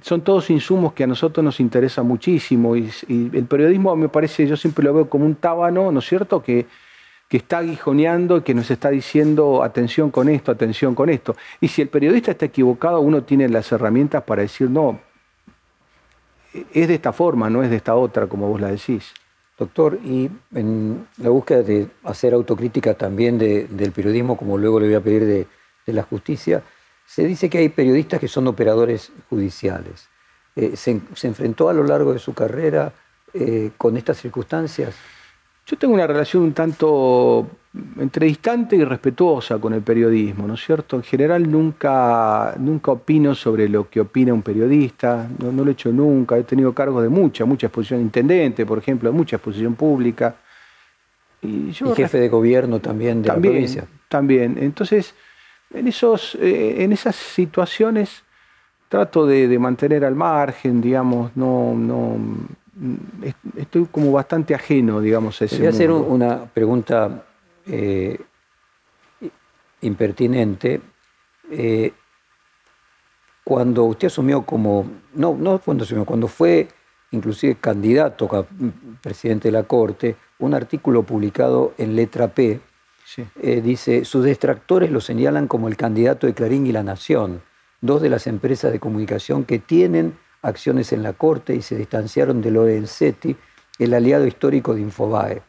Son 0.00 0.22
todos 0.22 0.50
insumos 0.50 0.92
que 0.94 1.04
a 1.04 1.06
nosotros 1.06 1.44
nos 1.44 1.60
interesa 1.60 2.02
muchísimo 2.02 2.76
y, 2.76 2.90
el 3.08 3.44
periodismo 3.44 3.94
me 3.96 4.08
parece, 4.08 4.46
yo 4.46 4.56
siempre 4.56 4.84
lo 4.84 4.94
veo 4.94 5.08
como 5.08 5.24
un 5.24 5.36
tábano, 5.36 5.92
¿no 5.92 6.00
es 6.00 6.06
cierto?, 6.06 6.42
que, 6.42 6.66
que 7.28 7.38
está 7.38 7.58
aguijoneando 7.58 8.38
y 8.38 8.42
que 8.42 8.54
nos 8.54 8.70
está 8.70 8.90
diciendo 8.90 9.62
atención 9.62 10.10
con 10.10 10.28
esto, 10.28 10.52
atención 10.52 10.94
con 10.94 11.08
esto. 11.08 11.36
Y 11.60 11.68
si 11.68 11.82
el 11.82 11.88
periodista 11.88 12.32
está 12.32 12.46
equivocado, 12.46 13.00
uno 13.00 13.22
tiene 13.22 13.48
las 13.48 13.70
herramientas 13.72 14.22
para 14.22 14.42
decir, 14.42 14.70
no, 14.70 15.00
es 16.72 16.88
de 16.88 16.94
esta 16.94 17.12
forma, 17.12 17.50
no 17.50 17.62
es 17.62 17.70
de 17.70 17.76
esta 17.76 17.94
otra, 17.94 18.26
como 18.26 18.48
vos 18.48 18.60
la 18.60 18.68
decís. 18.68 19.12
Doctor, 19.58 19.98
y 20.04 20.28
en 20.54 21.06
la 21.18 21.30
búsqueda 21.30 21.62
de 21.62 21.88
hacer 22.02 22.34
autocrítica 22.34 22.94
también 22.94 23.38
del 23.38 23.92
periodismo, 23.92 24.36
como 24.36 24.58
luego 24.58 24.80
le 24.80 24.86
voy 24.86 24.94
a 24.96 25.00
pedir 25.00 25.24
de, 25.24 25.46
la 25.92 26.02
justicia, 26.02 26.62
se 27.06 27.24
dice 27.24 27.50
que 27.50 27.58
hay 27.58 27.68
periodistas 27.68 28.18
que 28.18 28.26
son 28.26 28.46
operadores 28.46 29.12
judiciales. 29.28 30.08
Eh, 30.56 30.76
se, 30.76 31.00
enfrentó 31.26 31.68
a 31.68 31.74
lo 31.74 31.84
largo 31.84 32.12
de 32.12 32.18
su 32.18 32.32
carrera 32.32 32.92
eh, 33.32 33.70
con 33.76 33.96
estas 33.96 34.18
circunstancias? 34.18 34.94
Yo 35.66 35.78
tengo 35.78 35.94
una 35.94 36.06
relación 36.06 36.42
un 36.42 36.52
tanto 36.52 37.48
entre 37.98 38.26
distante 38.26 38.76
y 38.76 38.84
respetuosa 38.84 39.58
con 39.58 39.72
el 39.72 39.82
periodismo, 39.82 40.46
¿no 40.46 40.54
es 40.54 40.64
cierto? 40.64 40.96
En 40.96 41.02
general 41.02 41.50
nunca, 41.50 42.54
nunca 42.58 42.92
opino 42.92 43.34
sobre 43.34 43.68
lo 43.68 43.88
que 43.88 44.00
opina 44.00 44.32
un 44.32 44.42
periodista, 44.42 45.28
no, 45.38 45.50
lo 45.50 45.68
he 45.68 45.72
hecho 45.72 45.90
nunca, 45.90 46.38
he 46.38 46.44
tenido 46.44 46.72
cargos 46.72 47.02
de 47.02 47.08
mucha, 47.08 47.44
mucha 47.44 47.66
exposición, 47.66 48.00
intendente, 48.00 48.64
por 48.64 48.78
ejemplo, 48.78 49.10
de 49.10 49.16
mucha 49.16 49.36
exposición 49.36 49.74
pública. 49.74 50.36
Y, 51.42 51.72
jefe 51.72 52.18
de 52.18 52.28
gobierno 52.28 52.80
también 52.80 53.22
de 53.22 53.28
también, 53.28 53.52
la 53.52 53.58
provincia. 53.58 53.84
También, 54.08 54.56
entonces, 54.60 55.14
en, 55.72 55.88
esos, 55.88 56.36
eh, 56.36 56.84
en 56.84 56.92
esas 56.92 57.16
situaciones 57.16 58.22
trato 58.88 59.26
de, 59.26 59.48
de 59.48 59.58
mantener 59.58 60.04
al 60.04 60.14
margen, 60.14 60.80
digamos, 60.80 61.34
no... 61.34 61.74
no 61.74 62.18
Mm, 62.76 62.94
estoy 63.64 63.86
como 63.86 64.12
bastante 64.12 64.54
ajeno, 64.54 65.00
digamos, 65.00 65.40
a 65.42 65.44
ese 65.44 65.58
Voy 65.58 65.66
a 65.66 65.70
hacer 65.70 65.90
una 65.90 66.44
pregunta 66.46 67.24
eh, 67.66 68.18
impertinente. 69.82 70.80
Eh, 71.50 71.92
cuando 73.42 73.84
usted 73.84 74.06
asumió 74.06 74.42
como, 74.42 74.86
no, 75.14 75.36
no 75.38 75.58
cuando 75.58 75.84
asumió, 75.84 76.04
cuando 76.04 76.28
fue 76.28 76.68
inclusive 77.10 77.56
candidato 77.56 78.28
a 78.34 78.46
presidente 79.02 79.48
de 79.48 79.52
la 79.52 79.64
Corte, 79.64 80.16
un 80.38 80.54
artículo 80.54 81.02
publicado 81.02 81.74
en 81.78 81.94
letra 81.94 82.28
P 82.28 82.60
eh, 83.40 83.60
dice, 83.60 84.04
sus 84.04 84.24
detractores 84.24 84.90
lo 84.90 85.00
señalan 85.00 85.46
como 85.46 85.68
el 85.68 85.76
candidato 85.76 86.26
de 86.26 86.34
Clarín 86.34 86.66
y 86.66 86.72
La 86.72 86.82
Nación, 86.82 87.42
dos 87.80 88.00
de 88.02 88.08
las 88.08 88.26
empresas 88.26 88.72
de 88.72 88.80
comunicación 88.80 89.44
que 89.44 89.58
tienen 89.58 90.16
acciones 90.42 90.92
en 90.92 91.02
la 91.02 91.12
Corte 91.12 91.54
y 91.54 91.62
se 91.62 91.76
distanciaron 91.76 92.40
de 92.40 92.50
lo 92.50 92.64
del 92.64 92.88
CETI, 92.88 93.36
el 93.78 93.94
aliado 93.94 94.26
histórico 94.26 94.74
de 94.74 94.80
Infobae. 94.80 95.42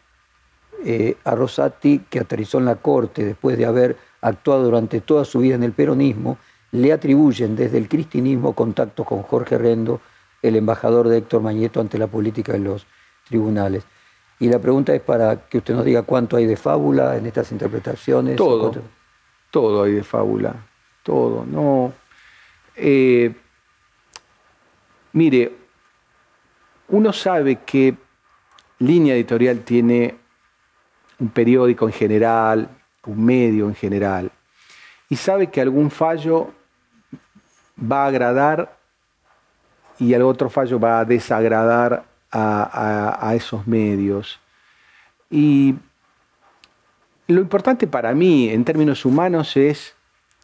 Eh, 0.84 1.18
a 1.24 1.34
Rosati, 1.34 2.00
que 2.10 2.20
aterrizó 2.20 2.60
en 2.60 2.66
la 2.66 2.76
Corte 2.76 3.26
después 3.26 3.58
de 3.58 3.66
haber 3.66 3.98
actuado 4.22 4.64
durante 4.64 5.02
toda 5.02 5.26
su 5.26 5.40
vida 5.40 5.56
en 5.56 5.64
el 5.64 5.72
peronismo, 5.72 6.38
le 6.72 6.92
atribuyen 6.92 7.56
desde 7.56 7.78
el 7.78 7.88
cristinismo 7.88 8.54
contactos 8.54 9.06
con 9.06 9.24
Jorge 9.24 9.58
Rendo, 9.58 10.02
el 10.42 10.56
embajador 10.56 11.08
de 11.08 11.18
Héctor 11.18 11.42
Mañeto 11.42 11.80
ante 11.80 11.98
la 11.98 12.08
política 12.08 12.54
de 12.54 12.60
los 12.60 12.86
tribunales. 13.28 13.84
Y 14.40 14.50
la 14.50 14.60
pregunta 14.60 14.94
es 14.94 15.02
para 15.02 15.48
que 15.48 15.60
usted 15.60 15.74
nos 15.74 15.86
diga 15.86 16.04
cuánto 16.04 16.38
hay 16.38 16.46
de 16.46 16.58
fábula 16.58 17.16
en 17.16 17.26
estas 17.26 17.52
interpretaciones. 17.52 18.36
Todo, 18.36 18.74
todo 19.50 19.84
hay 19.84 19.94
de 19.94 20.04
fábula, 20.04 20.54
todo. 21.04 21.46
No, 21.46 21.94
eh, 22.76 23.34
Mire, 25.16 25.50
uno 26.90 27.14
sabe 27.14 27.62
que 27.66 27.96
línea 28.80 29.16
editorial 29.16 29.60
tiene 29.60 30.16
un 31.20 31.30
periódico 31.30 31.88
en 31.88 31.94
general, 31.94 32.70
un 33.06 33.24
medio 33.26 33.68
en 33.68 33.76
general, 33.76 34.32
y 35.10 35.16
sabe 35.16 35.48
que 35.48 35.62
algún 35.62 35.92
fallo 35.92 36.52
va 37.80 38.04
a 38.04 38.08
agradar 38.08 38.78
y 40.00 40.14
algún 40.14 40.32
otro 40.32 40.50
fallo 40.50 40.80
va 40.80 41.00
a 41.00 41.06
desagradar 41.06 42.06
a, 42.32 43.34
esos 43.36 43.66
medios. 43.66 44.40
Y 45.30 45.76
lo 47.28 47.42
importante 47.42 47.88
para 47.88 48.14
mí, 48.14 48.50
en 48.50 48.66
términos 48.66 49.06
humanos, 49.06 49.56
es 49.56 49.96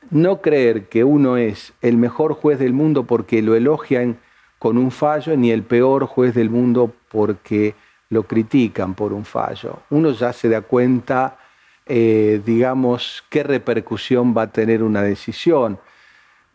no 0.09 0.41
creer 0.41 0.87
que 0.87 1.03
uno 1.03 1.37
es 1.37 1.73
el 1.81 1.97
mejor 1.97 2.33
juez 2.33 2.59
del 2.59 2.73
mundo 2.73 3.03
porque 3.03 3.41
lo 3.41 3.55
elogian 3.55 4.17
con 4.57 4.77
un 4.77 4.91
fallo, 4.91 5.35
ni 5.35 5.51
el 5.51 5.63
peor 5.63 6.05
juez 6.05 6.33
del 6.33 6.49
mundo 6.49 6.93
porque 7.09 7.75
lo 8.11 8.23
critican 8.23 8.93
por 8.93 9.13
un 9.13 9.25
fallo. 9.25 9.79
Uno 9.89 10.11
ya 10.11 10.31
se 10.31 10.49
da 10.49 10.61
cuenta, 10.61 11.37
eh, 11.85 12.41
digamos, 12.45 13.23
qué 13.29 13.41
repercusión 13.41 14.35
va 14.37 14.43
a 14.43 14.51
tener 14.51 14.83
una 14.83 15.01
decisión. 15.01 15.79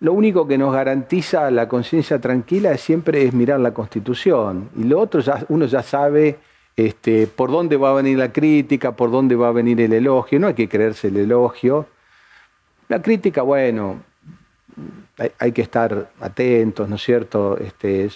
Lo 0.01 0.13
único 0.13 0.47
que 0.47 0.59
nos 0.59 0.73
garantiza 0.75 1.51
la 1.51 1.67
conciencia 1.67 2.21
tranquila 2.21 2.77
siempre 2.77 3.25
es 3.25 3.33
mirar 3.33 3.61
la 3.61 3.73
Constitución. 3.73 4.69
Y 4.77 4.85
lo 4.85 5.01
otro, 5.01 5.21
ya, 5.21 5.45
uno 5.49 5.65
ya 5.65 5.83
sabe 5.83 6.39
este, 6.77 7.27
por 7.27 7.51
dónde 7.51 7.79
va 7.79 7.91
a 7.91 7.95
venir 7.95 8.19
la 8.19 8.31
crítica, 8.31 8.95
por 8.95 9.11
dónde 9.11 9.35
va 9.35 9.49
a 9.49 9.53
venir 9.53 9.81
el 9.81 9.95
elogio. 9.95 10.39
No 10.39 10.49
hay 10.49 10.55
que 10.55 10.69
creerse 10.69 11.09
el 11.09 11.17
elogio. 11.17 11.87
La 12.89 13.01
crítica, 13.01 13.41
bueno, 13.41 14.03
hay, 15.39 15.53
que 15.53 15.63
estar 15.63 16.11
atentos, 16.21 16.87
¿no 16.87 16.97
es 16.97 17.03
cierto? 17.03 17.57
Este, 17.57 18.11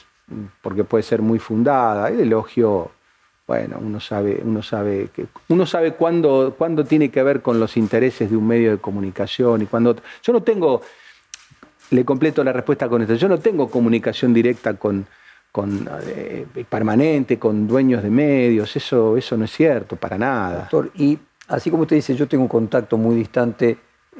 porque 0.61 0.85
puede 0.85 1.03
ser 1.03 1.23
muy 1.23 1.39
fundada. 1.39 2.09
El 2.09 2.21
elogio, 2.21 2.91
bueno, 3.51 3.79
uno 3.81 3.99
sabe, 3.99 4.41
uno 4.45 4.63
sabe, 4.63 5.09
que, 5.13 5.27
uno 5.49 5.67
sabe 5.67 5.95
cuándo, 5.95 6.55
cuándo 6.57 6.85
tiene 6.85 7.11
que 7.11 7.21
ver 7.21 7.43
con 7.43 7.59
los 7.59 7.77
intereses 7.77 8.31
de 8.31 8.37
un 8.37 8.47
medio 8.47 8.71
de 8.71 8.79
comunicación 8.79 9.63
y 9.63 9.67
cuando. 9.67 9.97
Yo 10.23 10.33
no 10.33 10.41
tengo, 10.45 10.83
le 11.91 12.05
completo 12.05 12.45
la 12.45 12.53
respuesta 12.53 12.89
con 12.89 13.03
esto, 13.03 13.15
yo 13.15 13.29
no 13.29 13.39
tengo 13.41 13.69
comunicación 13.69 14.33
directa 14.33 14.75
con, 14.75 15.05
con 15.51 15.89
eh, 16.07 16.47
permanente, 16.69 17.41
con 17.41 17.67
dueños 17.67 18.05
de 18.05 18.11
medios, 18.11 18.77
eso, 18.77 19.17
eso 19.17 19.37
no 19.37 19.47
es 19.47 19.51
cierto, 19.51 19.97
para 19.97 20.17
nada. 20.17 20.61
Doctor, 20.61 20.93
y 20.95 21.19
así 21.49 21.73
como 21.73 21.83
usted 21.83 21.97
dice, 21.97 22.15
yo 22.15 22.29
tengo 22.29 22.45
un 22.45 22.49
contacto 22.49 22.97
muy 22.99 23.17
distante 23.17 23.79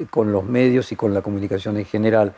con 0.09 0.33
los 0.33 0.43
medios 0.43 0.91
y 0.91 0.97
con 0.97 1.13
la 1.13 1.21
comunicación 1.21 1.77
en 1.77 1.85
general. 1.85 2.33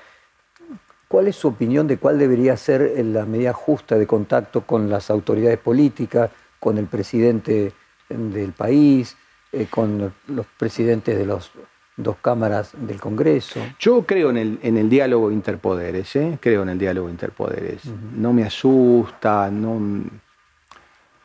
¿Cuál 1.07 1.27
es 1.27 1.37
su 1.37 1.47
opinión 1.47 1.87
de 1.87 1.97
cuál 1.97 2.19
debería 2.19 2.55
ser 2.55 3.03
la 3.03 3.25
medida 3.25 3.51
justa 3.51 3.97
de 3.97 4.05
contacto 4.05 4.61
con 4.61 4.91
las 4.91 5.09
autoridades 5.09 5.57
políticas, 5.57 6.29
con 6.63 6.77
el 6.77 6.85
presidente 6.85 7.73
del 8.07 8.53
país, 8.53 9.17
eh, 9.51 9.67
con 9.69 10.13
los 10.27 10.45
presidentes 10.57 11.17
de 11.17 11.25
las 11.25 11.51
dos 11.97 12.15
cámaras 12.21 12.71
del 12.77 13.01
Congreso? 13.01 13.59
Yo 13.77 14.05
creo 14.05 14.29
en 14.29 14.37
el, 14.37 14.59
en 14.63 14.77
el 14.77 14.89
diálogo 14.89 15.29
interpoderes, 15.29 16.15
¿eh? 16.15 16.37
creo 16.39 16.63
en 16.63 16.69
el 16.69 16.79
diálogo 16.79 17.09
interpoderes. 17.09 17.81
No 18.15 18.31
me 18.31 18.45
asusta, 18.45 19.51
no, 19.51 19.77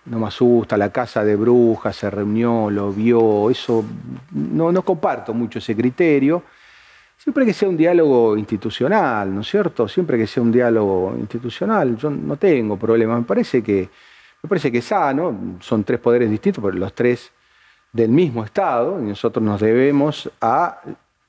no 0.06 0.18
me 0.18 0.26
asusta, 0.26 0.76
la 0.76 0.90
casa 0.90 1.22
de 1.22 1.36
brujas 1.36 1.94
se 1.94 2.10
reunió, 2.10 2.68
lo 2.68 2.92
vio, 2.92 3.48
eso 3.48 3.84
no, 4.32 4.72
no 4.72 4.82
comparto 4.82 5.32
mucho 5.32 5.60
ese 5.60 5.76
criterio. 5.76 6.42
Siempre 7.16 7.46
que 7.46 7.52
sea 7.52 7.68
un 7.68 7.76
diálogo 7.76 8.36
institucional, 8.36 9.32
¿no 9.32 9.42
es 9.42 9.48
cierto? 9.48 9.86
Siempre 9.86 10.18
que 10.18 10.26
sea 10.26 10.42
un 10.42 10.50
diálogo 10.50 11.14
institucional, 11.16 11.96
yo 11.96 12.10
no 12.10 12.36
tengo 12.36 12.76
problema. 12.76 13.16
Me 13.16 13.24
parece 13.24 13.62
que, 13.62 13.88
me 14.42 14.48
parece 14.48 14.70
que 14.70 14.78
es 14.78 14.84
sano, 14.84 15.58
son 15.60 15.84
tres 15.84 16.00
poderes 16.00 16.30
distintos, 16.30 16.62
pero 16.62 16.76
los 16.76 16.92
tres 16.92 17.32
del 17.92 18.10
mismo 18.10 18.44
Estado, 18.44 19.00
y 19.00 19.06
nosotros 19.06 19.44
nos 19.44 19.60
debemos 19.60 20.30
a 20.40 20.80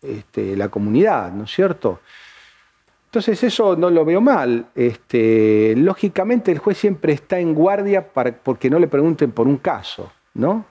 este, 0.01 0.55
la 0.55 0.69
comunidad, 0.69 1.31
¿no 1.31 1.45
es 1.45 1.51
cierto? 1.51 1.99
Entonces 3.05 3.43
eso 3.43 3.75
no 3.75 3.89
lo 3.89 4.05
veo 4.05 4.21
mal. 4.21 4.67
Este, 4.75 5.73
lógicamente 5.75 6.51
el 6.51 6.59
juez 6.59 6.77
siempre 6.77 7.13
está 7.13 7.39
en 7.39 7.55
guardia 7.55 8.13
para, 8.13 8.31
porque 8.31 8.69
no 8.69 8.77
le 8.77 8.87
pregunten 8.87 9.31
por 9.31 9.47
un 9.47 9.57
caso, 9.57 10.11
¿no? 10.35 10.65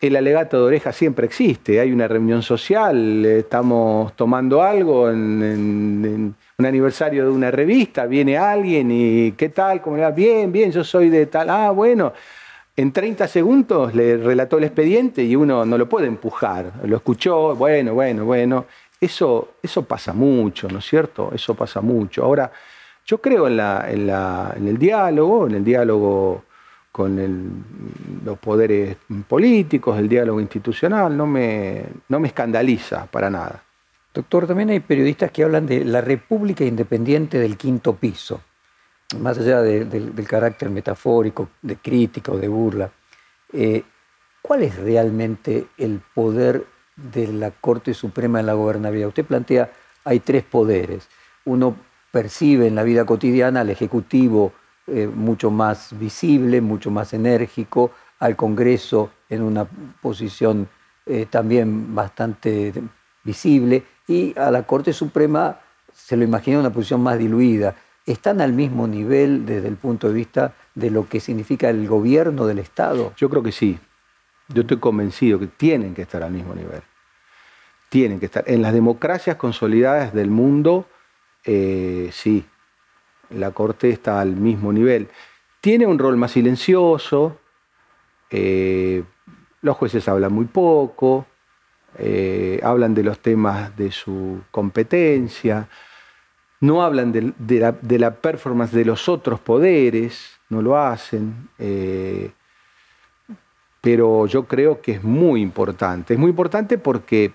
El 0.00 0.16
alegato 0.16 0.56
de 0.58 0.64
oreja 0.64 0.92
siempre 0.92 1.26
existe. 1.26 1.78
Hay 1.78 1.92
una 1.92 2.08
reunión 2.08 2.42
social, 2.42 3.24
estamos 3.24 4.16
tomando 4.16 4.62
algo 4.62 5.08
en, 5.08 6.34
un 6.62 6.66
aniversario 6.66 7.24
de 7.24 7.30
una 7.30 7.50
revista, 7.50 8.06
viene 8.06 8.38
alguien 8.38 8.88
y 8.92 9.32
¿qué 9.32 9.48
tal? 9.48 9.82
¿Cómo 9.82 9.96
le 9.96 10.02
va? 10.02 10.10
Bien, 10.12 10.52
bien, 10.52 10.70
yo 10.70 10.84
soy 10.84 11.08
de 11.08 11.26
tal. 11.26 11.50
Ah, 11.50 11.70
bueno. 11.70 12.12
En 12.74 12.90
30 12.92 13.28
segundos 13.28 13.94
le 13.94 14.16
relató 14.16 14.56
el 14.58 14.64
expediente 14.64 15.22
y 15.22 15.36
uno 15.36 15.66
no 15.66 15.76
lo 15.76 15.88
puede 15.88 16.06
empujar. 16.06 16.72
Lo 16.84 16.96
escuchó, 16.96 17.54
bueno, 17.56 17.94
bueno, 17.94 18.24
bueno. 18.24 18.66
Eso, 19.00 19.54
eso 19.60 19.82
pasa 19.82 20.12
mucho, 20.12 20.68
¿no 20.68 20.78
es 20.78 20.86
cierto? 20.86 21.32
Eso 21.34 21.54
pasa 21.54 21.80
mucho. 21.80 22.24
Ahora, 22.24 22.50
yo 23.04 23.20
creo 23.20 23.48
en, 23.48 23.56
la, 23.56 23.86
en, 23.90 24.68
el 24.68 24.78
diálogo, 24.78 25.48
en 25.48 25.56
el 25.56 25.64
diálogo 25.64 26.44
con 26.92 27.64
los 28.24 28.38
poderes 28.38 28.96
políticos, 29.28 29.98
el 29.98 30.08
diálogo 30.08 30.40
institucional, 30.40 31.14
no 31.16 31.26
me, 31.26 31.82
no 32.08 32.20
me 32.20 32.28
escandaliza 32.28 33.06
para 33.06 33.28
nada. 33.28 33.62
Doctor, 34.14 34.46
también 34.46 34.68
hay 34.68 34.80
periodistas 34.80 35.30
que 35.30 35.42
hablan 35.42 35.66
de 35.66 35.84
la 35.86 36.02
República 36.02 36.64
Independiente 36.64 37.38
del 37.38 37.56
Quinto 37.56 37.96
Piso, 37.96 38.42
más 39.18 39.38
allá 39.38 39.62
del 39.62 40.26
carácter 40.28 40.68
metafórico, 40.68 41.48
de 41.62 41.76
crítica 41.76 42.32
o 42.32 42.36
de 42.36 42.48
burla. 42.48 42.90
Eh, 43.54 43.82
¿Cuál 44.42 44.64
es 44.64 44.76
realmente 44.76 45.66
el 45.78 46.00
poder 46.14 46.66
de 46.96 47.28
la 47.28 47.52
Corte 47.52 47.94
Suprema 47.94 48.40
en 48.40 48.46
la 48.46 48.52
gobernabilidad? 48.52 49.08
Usted 49.08 49.24
plantea, 49.24 49.72
hay 50.04 50.20
tres 50.20 50.42
poderes. 50.42 51.08
Uno 51.46 51.74
percibe 52.10 52.66
en 52.66 52.74
la 52.74 52.82
vida 52.82 53.06
cotidiana 53.06 53.62
al 53.62 53.70
Ejecutivo 53.70 54.52
eh, 54.88 55.06
mucho 55.06 55.50
más 55.50 55.98
visible, 55.98 56.60
mucho 56.60 56.90
más 56.90 57.14
enérgico, 57.14 57.92
al 58.18 58.36
Congreso 58.36 59.10
en 59.30 59.42
una 59.42 59.64
posición 60.02 60.68
eh, 61.06 61.26
también 61.30 61.94
bastante 61.94 62.74
visible 63.24 63.84
y 64.08 64.38
a 64.38 64.50
la 64.50 64.64
Corte 64.64 64.92
Suprema 64.92 65.60
se 65.92 66.16
lo 66.16 66.24
imagina 66.24 66.58
una 66.58 66.72
posición 66.72 67.02
más 67.02 67.18
diluida. 67.18 67.74
¿Están 68.04 68.40
al 68.40 68.52
mismo 68.52 68.86
nivel 68.86 69.46
desde 69.46 69.68
el 69.68 69.76
punto 69.76 70.08
de 70.08 70.14
vista 70.14 70.54
de 70.74 70.90
lo 70.90 71.08
que 71.08 71.20
significa 71.20 71.70
el 71.70 71.86
gobierno 71.86 72.46
del 72.46 72.58
Estado? 72.58 73.12
Yo 73.16 73.30
creo 73.30 73.42
que 73.42 73.52
sí. 73.52 73.78
Yo 74.48 74.62
estoy 74.62 74.78
convencido 74.78 75.38
que 75.38 75.46
tienen 75.46 75.94
que 75.94 76.02
estar 76.02 76.22
al 76.22 76.32
mismo 76.32 76.54
nivel. 76.54 76.82
Tienen 77.88 78.18
que 78.18 78.26
estar. 78.26 78.44
En 78.46 78.62
las 78.62 78.72
democracias 78.72 79.36
consolidadas 79.36 80.12
del 80.12 80.30
mundo, 80.30 80.86
eh, 81.44 82.10
sí, 82.12 82.44
la 83.30 83.52
Corte 83.52 83.90
está 83.90 84.20
al 84.20 84.34
mismo 84.34 84.72
nivel. 84.72 85.08
Tiene 85.60 85.86
un 85.86 85.98
rol 85.98 86.16
más 86.16 86.32
silencioso, 86.32 87.38
eh, 88.30 89.04
los 89.60 89.76
jueces 89.76 90.08
hablan 90.08 90.32
muy 90.32 90.46
poco, 90.46 91.26
eh, 91.98 92.60
hablan 92.62 92.94
de 92.94 93.02
los 93.02 93.18
temas 93.18 93.76
de 93.76 93.90
su 93.90 94.42
competencia, 94.50 95.68
no 96.60 96.82
hablan 96.82 97.12
de, 97.12 97.98
la, 97.98 98.10
performance 98.14 98.72
de 98.72 98.84
los 98.84 99.08
otros 99.08 99.40
poderes, 99.40 100.38
no 100.48 100.62
lo 100.62 100.78
hacen, 100.78 101.48
eh, 101.58 102.30
pero 103.80 104.26
yo 104.26 104.44
creo 104.44 104.80
que 104.80 104.92
es 104.92 105.02
muy 105.02 105.42
importante. 105.42 106.14
Es 106.14 106.20
muy 106.20 106.30
importante 106.30 106.78
porque 106.78 107.32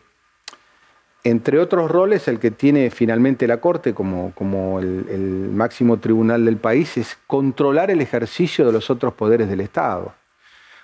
entre 1.29 1.59
otros 1.59 1.91
roles, 1.91 2.29
el 2.29 2.39
que 2.39 2.51
tiene 2.51 2.89
finalmente 2.89 3.47
la 3.47 3.59
Corte 3.59 3.93
como, 3.93 4.31
como 4.33 4.79
el, 4.79 5.49
máximo 5.51 5.97
tribunal 5.97 6.45
del 6.45 6.55
país 6.55 6.95
es 6.97 7.17
controlar 7.27 7.91
el 7.91 7.99
ejercicio 7.99 8.65
de 8.65 8.71
los 8.71 8.89
otros 8.89 9.13
poderes 9.13 9.49
del 9.49 9.59
Estado. 9.59 10.13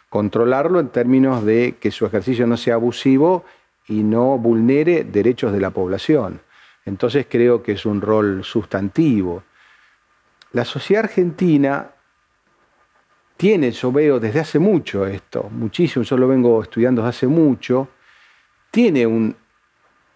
Controlarlo 0.09 0.82
en 0.82 0.89
términos 0.89 1.45
de 1.45 1.76
que 1.80 1.91
su 1.91 2.05
ejercicio 2.05 2.45
no 2.45 2.57
sea 2.57 2.74
abusivo 2.74 3.45
y 3.88 4.04
no 4.04 4.38
vulnere 4.38 5.04
derechos 5.04 5.52
de 5.52 5.60
la 5.60 5.72
población. 5.72 6.42
Entonces 6.86 7.28
creo 7.30 7.64
que 7.64 7.74
es 7.74 7.86
un 7.86 8.02
rol 8.02 8.44
sustantivo. 8.44 9.44
La 10.52 10.66
sociedad 10.66 11.06
argentina 11.06 11.92
tiene, 13.38 13.72
yo 13.72 13.92
veo 13.92 14.20
desde 14.20 14.40
hace 14.40 14.60
mucho 14.60 15.06
esto, 15.06 15.50
muchísimo, 15.50 16.04
yo 16.04 16.18
lo 16.18 16.28
vengo 16.28 16.62
estudiando 16.62 17.02
desde 17.02 17.10
hace 17.10 17.28
mucho, 17.28 17.90
tiene 18.70 19.06
un, 19.06 19.36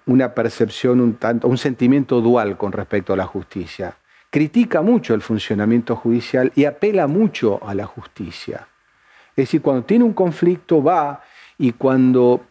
una 0.06 0.34
percepción, 0.34 1.02
un, 1.02 1.16
tanto, 1.16 1.48
un 1.48 1.58
sentimiento 1.58 2.22
dual 2.22 2.58
con 2.58 2.72
respecto 2.72 3.14
a 3.14 3.18
la 3.18 3.26
justicia. 3.26 3.98
Critica 4.30 4.82
mucho 4.82 5.14
el 5.14 5.22
funcionamiento 5.22 5.96
judicial 5.96 6.52
y 6.56 6.66
apela 6.66 7.08
mucho 7.08 7.60
a 7.66 7.74
la 7.74 7.86
justicia. 7.86 8.68
Es 9.32 9.44
decir, 9.44 9.62
cuando 9.62 9.84
tiene 9.84 10.04
un 10.04 10.14
conflicto 10.14 10.84
va 10.84 11.22
y 11.58 11.74
cuando, 11.74 12.46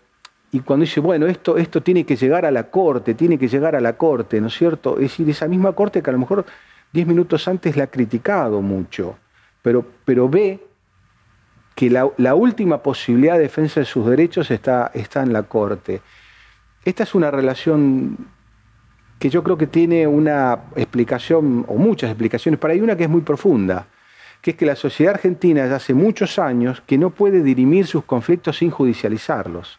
y 0.52 0.60
cuando 0.60 0.84
dice, 0.84 1.00
bueno, 1.00 1.26
esto, 1.26 1.56
esto 1.56 1.82
tiene 1.82 2.04
que 2.04 2.16
llegar 2.16 2.46
a 2.46 2.50
la 2.50 2.70
corte, 2.70 3.14
tiene 3.14 3.38
que 3.38 3.48
llegar 3.48 3.74
a 3.74 3.80
la 3.80 3.94
corte, 3.94 4.40
¿no 4.40 4.46
es 4.46 4.54
cierto? 4.54 4.94
Es 4.94 5.02
decir, 5.02 5.28
esa 5.28 5.48
misma 5.48 5.72
corte 5.72 6.02
que 6.02 6.10
a 6.10 6.12
lo 6.12 6.18
mejor 6.18 6.44
diez 6.92 7.06
minutos 7.06 7.46
antes 7.48 7.76
la 7.76 7.84
ha 7.84 7.88
criticado 7.88 8.62
mucho, 8.62 9.18
pero, 9.62 9.84
pero 10.04 10.28
ve 10.28 10.60
que 11.74 11.90
la, 11.90 12.34
última 12.34 12.82
posibilidad 12.82 13.34
de 13.34 13.40
defensa 13.40 13.80
de 13.80 13.86
sus 13.86 14.06
derechos 14.06 14.50
está, 14.50 14.90
está 14.94 15.22
en 15.22 15.32
la 15.32 15.42
corte. 15.42 16.00
Esta 16.84 17.02
es 17.02 17.14
una 17.14 17.30
relación 17.30 18.16
que 19.18 19.28
yo 19.28 19.42
creo 19.42 19.58
que 19.58 19.66
tiene 19.66 20.06
una 20.06 20.64
explicación, 20.74 21.66
o 21.68 21.74
muchas 21.74 22.10
explicaciones, 22.10 22.58
pero 22.58 22.72
hay 22.72 22.80
una 22.80 22.96
que 22.96 23.04
es 23.04 23.10
muy 23.10 23.20
profunda, 23.20 23.88
que 24.40 24.52
es 24.52 24.56
que 24.56 24.64
la 24.64 24.76
sociedad 24.76 25.14
argentina 25.14 25.66
ya 25.66 25.76
hace 25.76 25.92
muchos 25.92 26.38
años 26.38 26.82
que 26.86 26.96
no 26.96 27.10
puede 27.10 27.42
dirimir 27.42 27.86
sus 27.86 28.04
conflictos 28.04 28.56
sin 28.58 28.70
judicializarlos. 28.70 29.78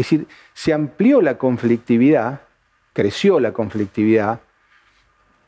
Es 0.00 0.06
decir, 0.06 0.26
se 0.54 0.72
amplió 0.72 1.20
la 1.20 1.38
conflictividad, 1.38 2.40
creció 2.92 3.40
la 3.40 3.52
conflictividad 3.52 4.40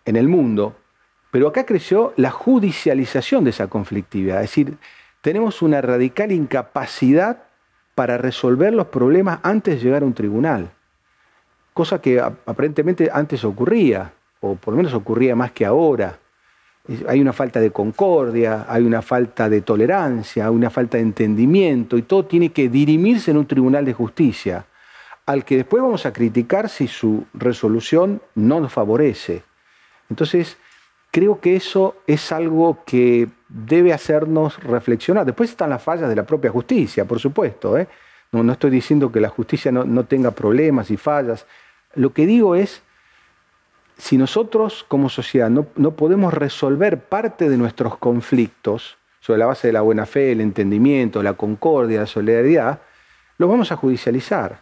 en 0.05 0.17
el 0.17 0.29
mundo, 0.29 0.77
pero 1.31 1.49
acá 1.49 1.65
creció 1.65 2.13
la 2.17 2.31
judicialización 2.31 3.45
de 3.45 3.51
esa 3.51 3.69
conflictividad. 3.69 4.43
Es 4.43 4.51
decir, 4.51 4.77
tenemos 5.21 5.63
una 5.63 5.81
radical 5.81 6.33
incapacidad 6.33 7.45
para 7.95 8.19
resolver 8.19 8.73
los 8.73 8.89
problemas 8.89 9.41
antes 9.43 9.77
de 9.77 9.81
llegar 9.81 10.03
a 10.03 10.07
un 10.07 10.15
tribunal 10.15 10.71
cosa 11.73 12.01
que 12.01 12.21
aparentemente 12.21 13.11
antes 13.13 13.45
ocurría, 13.45 14.13
o 14.41 14.57
por 14.57 14.75
lo 14.75 14.79
menos 14.79 14.95
ocurría 14.95 15.35
más 15.35 15.53
que 15.53 15.65
ahora. 15.65 16.19
Hay 17.07 17.21
una 17.21 17.33
falta 17.33 17.61
de 17.61 17.71
concordia, 17.71 18.67
hay 18.69 18.83
una 18.83 19.03
falta 19.03 19.49
de 19.49 19.61
tolerancia, 19.61 20.47
hay 20.47 20.51
una 20.51 20.71
falta 20.71 20.97
de 20.97 21.05
entendimiento, 21.05 21.97
y 21.97 22.03
todo 22.03 22.25
tiene 22.25 22.51
que 22.51 22.69
dirimirse 22.69 23.31
en 23.31 23.37
un 23.37 23.47
tribunal 23.47 23.85
de 23.85 23.93
justicia, 23.93 24.67
al 25.27 25.45
que 25.45 25.57
después 25.57 25.83
vamos 25.83 26.05
a 26.07 26.13
criticar 26.13 26.69
si 26.69 26.89
su 26.89 27.25
resolución 27.35 28.21
no 28.35 28.59
nos 28.59 28.73
favorece. 28.73 29.43
Entonces, 30.11 30.57
creo 31.13 31.41
que 31.41 31.55
eso 31.55 31.97
es 32.07 32.33
algo 32.33 32.83
que 32.85 33.29
debe 33.49 33.93
hacernos 33.93 34.61
reflexionar. 34.63 35.25
Después 35.25 35.51
están 35.51 35.71
las 35.71 35.83
fallas 35.83 36.09
de 36.09 36.17
la 36.17 36.25
propia 36.25 36.51
justicia, 36.51 37.05
por 37.05 37.21
supuesto. 37.21 37.79
¿eh? 37.79 37.87
No, 38.33 38.51
estoy 38.51 38.71
diciendo 38.71 39.13
que 39.13 39.21
la 39.21 39.29
justicia 39.29 39.71
no, 39.71 39.85
no 39.85 40.05
tenga 40.05 40.33
problemas 40.33 40.91
y 40.91 40.97
fallas, 40.97 41.47
lo 41.95 42.13
que 42.13 42.27
digo 42.27 42.55
es, 42.57 42.83
si 44.03 44.19
nosotros 44.19 44.85
como 44.89 45.09
sociedad 45.09 45.49
no, 45.49 45.63
podemos 45.93 46.35
resolver 46.35 47.05
parte 47.05 47.49
de 47.49 47.57
nuestros 47.57 47.99
conflictos 47.99 48.97
sobre 49.21 49.39
la 49.39 49.47
base 49.47 49.69
de 49.69 49.73
la 49.73 49.83
buena 49.83 50.07
fe, 50.07 50.33
el 50.33 50.41
entendimiento, 50.41 51.23
la 51.23 51.35
concordia, 51.35 52.01
la 52.01 52.07
solidaridad, 52.09 52.81
los 53.39 53.49
vamos 53.49 53.71
a 53.71 53.77
judicializar. 53.77 54.61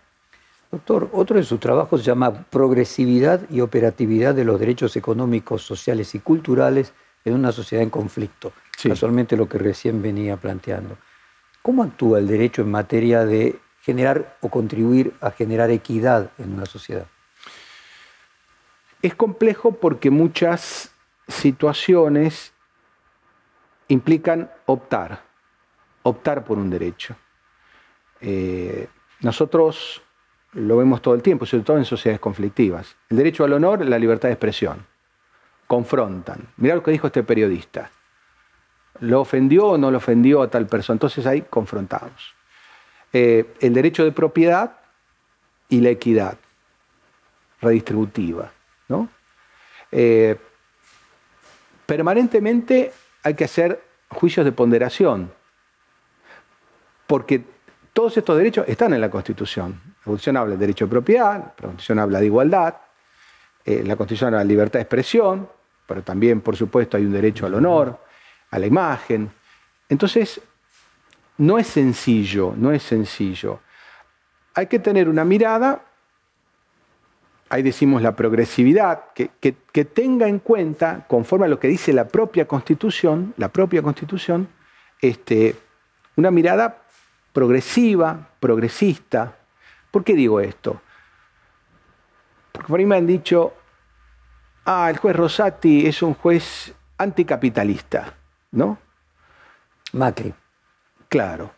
Doctor, 0.70 1.08
otro 1.14 1.38
de 1.38 1.44
sus 1.44 1.58
trabajos 1.58 2.02
se 2.02 2.08
llama 2.08 2.44
Progresividad 2.50 3.40
y 3.48 3.62
operatividad 3.62 4.34
de 4.34 4.44
los 4.44 4.60
derechos 4.60 4.94
económicos, 4.96 5.62
sociales 5.62 6.14
y 6.14 6.18
culturales 6.18 6.92
en 7.24 7.32
una 7.32 7.50
sociedad 7.50 7.82
en 7.82 7.88
conflicto. 7.88 8.52
Casualmente 8.82 9.38
lo 9.38 9.48
que 9.48 9.56
recién 9.56 10.02
venía 10.02 10.36
planteando. 10.36 10.98
¿Cómo 11.62 11.82
actúa 11.82 12.18
el 12.18 12.28
derecho 12.28 12.60
en 12.60 12.70
materia 12.70 13.24
de 13.24 13.58
generar 13.80 14.36
o 14.42 14.50
contribuir 14.50 15.14
a 15.22 15.30
generar 15.30 15.70
equidad 15.70 16.30
en 16.36 16.52
una 16.52 16.66
sociedad? 16.66 17.06
Es 19.02 19.14
complejo 19.14 19.72
porque 19.72 20.10
muchas 20.10 20.92
situaciones 21.26 22.52
implican 23.88 24.50
optar, 24.66 25.22
optar 26.02 26.44
por 26.44 26.58
un 26.58 26.70
derecho. 26.70 27.16
Eh, 28.20 28.88
nosotros 29.20 30.02
lo 30.52 30.76
vemos 30.76 31.00
todo 31.00 31.14
el 31.14 31.22
tiempo, 31.22 31.46
sobre 31.46 31.64
todo 31.64 31.78
en 31.78 31.84
sociedades 31.84 32.20
conflictivas. 32.20 32.96
El 33.08 33.16
derecho 33.16 33.44
al 33.44 33.52
honor, 33.52 33.84
la 33.86 33.98
libertad 33.98 34.28
de 34.28 34.34
expresión. 34.34 34.86
Confrontan. 35.66 36.48
Mirá 36.56 36.74
lo 36.74 36.82
que 36.82 36.90
dijo 36.90 37.06
este 37.06 37.22
periodista. 37.22 37.90
¿Lo 39.00 39.20
ofendió 39.20 39.66
o 39.66 39.78
no 39.78 39.90
lo 39.90 39.98
ofendió 39.98 40.42
a 40.42 40.50
tal 40.50 40.66
persona? 40.66 40.96
Entonces 40.96 41.26
ahí 41.26 41.42
confrontamos. 41.42 42.34
Eh, 43.12 43.54
el 43.60 43.72
derecho 43.72 44.04
de 44.04 44.12
propiedad 44.12 44.76
y 45.68 45.80
la 45.80 45.90
equidad 45.90 46.36
redistributiva. 47.60 48.52
Eh, 49.92 50.36
permanentemente 51.86 52.92
hay 53.22 53.34
que 53.34 53.44
hacer 53.44 53.82
juicios 54.08 54.44
de 54.44 54.52
ponderación, 54.52 55.32
porque 57.06 57.44
todos 57.92 58.16
estos 58.16 58.36
derechos 58.36 58.66
están 58.68 58.94
en 58.94 59.00
la 59.00 59.10
Constitución. 59.10 59.80
La 59.84 60.04
Constitución 60.04 60.36
habla 60.36 60.50
del 60.52 60.60
derecho 60.60 60.86
de 60.86 60.90
propiedad, 60.90 61.36
la 61.36 61.54
Constitución 61.54 61.98
habla 61.98 62.20
de 62.20 62.26
igualdad, 62.26 62.74
eh, 63.64 63.82
la 63.84 63.96
Constitución 63.96 64.28
habla 64.28 64.40
de 64.40 64.48
libertad 64.48 64.78
de 64.78 64.82
expresión, 64.82 65.48
pero 65.86 66.02
también, 66.02 66.40
por 66.40 66.56
supuesto, 66.56 66.96
hay 66.96 67.04
un 67.04 67.12
derecho 67.12 67.46
al 67.46 67.54
honor, 67.54 67.98
a 68.50 68.58
la 68.58 68.66
imagen. 68.66 69.30
Entonces, 69.88 70.40
no 71.38 71.58
es 71.58 71.66
sencillo, 71.66 72.54
no 72.56 72.70
es 72.70 72.82
sencillo. 72.82 73.60
Hay 74.54 74.66
que 74.66 74.78
tener 74.78 75.08
una 75.08 75.24
mirada 75.24 75.80
ahí 77.50 77.62
decimos 77.62 78.00
la 78.00 78.14
progresividad, 78.14 79.06
que, 79.12 79.84
tenga 79.84 80.28
en 80.28 80.38
cuenta, 80.38 81.04
conforme 81.08 81.46
a 81.46 81.48
lo 81.48 81.58
que 81.58 81.68
dice 81.68 81.92
la 81.92 82.06
propia 82.06 82.46
Constitución, 82.46 83.34
la 83.36 83.48
propia 83.48 83.82
Constitución, 83.82 84.48
este, 85.02 85.56
una 86.16 86.30
mirada 86.30 86.84
progresiva, 87.32 88.30
progresista. 88.38 89.36
¿Por 89.90 90.04
qué 90.04 90.14
digo 90.14 90.40
esto? 90.40 90.80
Porque 92.52 92.68
por 92.68 92.78
ahí 92.78 92.86
me 92.86 92.96
han 92.96 93.06
dicho, 93.06 93.52
ah, 94.64 94.88
el 94.88 94.98
juez 94.98 95.16
Rosati 95.16 95.86
es 95.86 96.02
un 96.02 96.14
juez 96.14 96.72
anticapitalista, 96.98 98.14
¿no? 98.52 98.78
Macri. 99.92 100.32
Claro. 101.08 101.52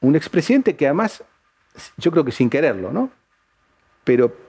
Un 0.00 0.16
expresidente 0.16 0.74
que 0.74 0.86
además, 0.86 1.22
yo 1.98 2.10
creo 2.10 2.24
que 2.24 2.32
sin 2.32 2.48
quererlo, 2.48 2.92
¿no? 2.92 3.10
Pero 4.04 4.47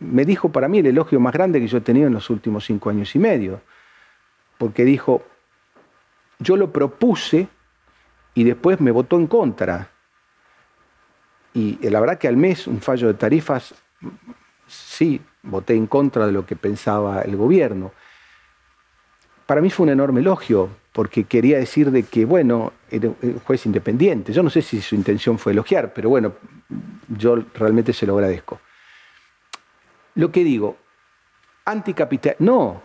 me 0.00 0.24
dijo 0.24 0.48
para 0.48 0.68
mí 0.68 0.78
el 0.78 0.86
elogio 0.86 1.20
más 1.20 1.32
grande 1.32 1.60
que 1.60 1.68
yo 1.68 1.78
he 1.78 1.82
tenido 1.82 2.06
en 2.06 2.14
los 2.14 2.30
últimos 2.30 2.64
cinco 2.64 2.90
años 2.90 3.14
y 3.14 3.18
medio. 3.18 3.60
Porque 4.58 4.84
dijo, 4.84 5.22
yo 6.38 6.56
lo 6.56 6.72
propuse 6.72 7.48
y 8.34 8.44
después 8.44 8.80
me 8.80 8.90
votó 8.90 9.16
en 9.16 9.26
contra. 9.26 9.90
Y 11.52 11.78
la 11.88 12.00
verdad 12.00 12.18
que 12.18 12.28
al 12.28 12.36
mes 12.36 12.66
un 12.66 12.80
fallo 12.80 13.08
de 13.08 13.14
tarifas, 13.14 13.74
sí, 14.66 15.20
voté 15.42 15.74
en 15.74 15.86
contra 15.86 16.26
de 16.26 16.32
lo 16.32 16.46
que 16.46 16.56
pensaba 16.56 17.22
el 17.22 17.36
gobierno. 17.36 17.92
Para 19.46 19.60
mí 19.60 19.68
fue 19.68 19.84
un 19.84 19.90
enorme 19.90 20.20
elogio, 20.20 20.68
porque 20.92 21.24
quería 21.24 21.58
decir 21.58 21.90
de 21.90 22.04
que, 22.04 22.24
bueno, 22.24 22.72
era 22.90 23.08
un 23.08 23.40
juez 23.40 23.66
independiente. 23.66 24.32
Yo 24.32 24.42
no 24.42 24.50
sé 24.50 24.62
si 24.62 24.80
su 24.80 24.94
intención 24.94 25.38
fue 25.38 25.52
elogiar, 25.52 25.92
pero 25.92 26.08
bueno, 26.08 26.34
yo 27.08 27.36
realmente 27.54 27.92
se 27.92 28.06
lo 28.06 28.14
agradezco. 28.14 28.60
Lo 30.14 30.30
que 30.32 30.44
digo, 30.44 30.76
anticapital, 31.64 32.36
no, 32.38 32.82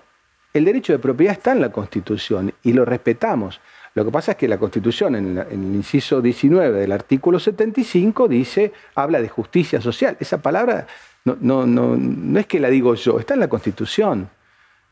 el 0.54 0.66
derecho 0.66 0.94
de 0.94 1.00
propiedad 1.00 1.34
está 1.34 1.52
en 1.52 1.62
la 1.62 1.72
Constitución 1.72 2.54
y 2.64 2.74
lo 2.74 2.86
respetamos. 2.86 3.60
Lo 3.94 4.06
que 4.06 4.12
pasa 4.12 4.32
es 4.32 4.38
que 4.38 4.48
la 4.48 4.58
Constitución, 4.58 5.16
en, 5.16 5.38
el 5.38 5.54
inciso 5.54 6.22
19 6.22 6.80
del 6.80 6.92
artículo 6.92 7.40
75, 7.40 8.28
dice, 8.28 8.74
habla 8.96 9.22
de 9.22 9.30
justicia 9.30 9.82
social. 9.82 10.18
Esa 10.20 10.42
palabra 10.42 10.88
no, 11.24 11.38
no, 11.40 11.66
no, 11.66 11.98
no 11.98 12.40
es 12.40 12.46
que 12.46 12.60
la 12.60 12.70
digo 12.70 12.96
yo, 12.96 13.20
está 13.20 13.34
en 13.34 13.42
la 13.42 13.48
Constitución. 13.48 14.30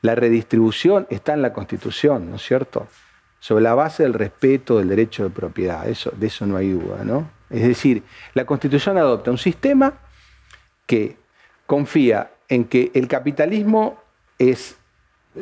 La 0.01 0.15
redistribución 0.15 1.07
está 1.09 1.33
en 1.33 1.41
la 1.41 1.53
Constitución, 1.53 2.29
¿no 2.29 2.35
es 2.35 2.41
cierto? 2.41 2.87
Sobre 3.39 3.63
la 3.63 3.73
base 3.73 4.03
del 4.03 4.13
respeto 4.13 4.77
del 4.77 4.89
derecho 4.89 5.23
de 5.23 5.29
propiedad, 5.29 5.87
eso, 5.87 6.11
de 6.15 6.27
eso 6.27 6.45
no 6.45 6.57
hay 6.57 6.71
duda, 6.71 7.05
¿no? 7.05 7.29
Es 7.49 7.63
decir, 7.63 8.03
la 8.33 8.45
Constitución 8.45 8.97
adopta 8.97 9.31
un 9.31 9.37
sistema 9.37 9.93
que 10.85 11.22
confía 11.65 12.31
en 12.49 12.65
que 12.65 12.91
el 12.93 13.07
capitalismo 13.07 13.97
es 14.37 14.75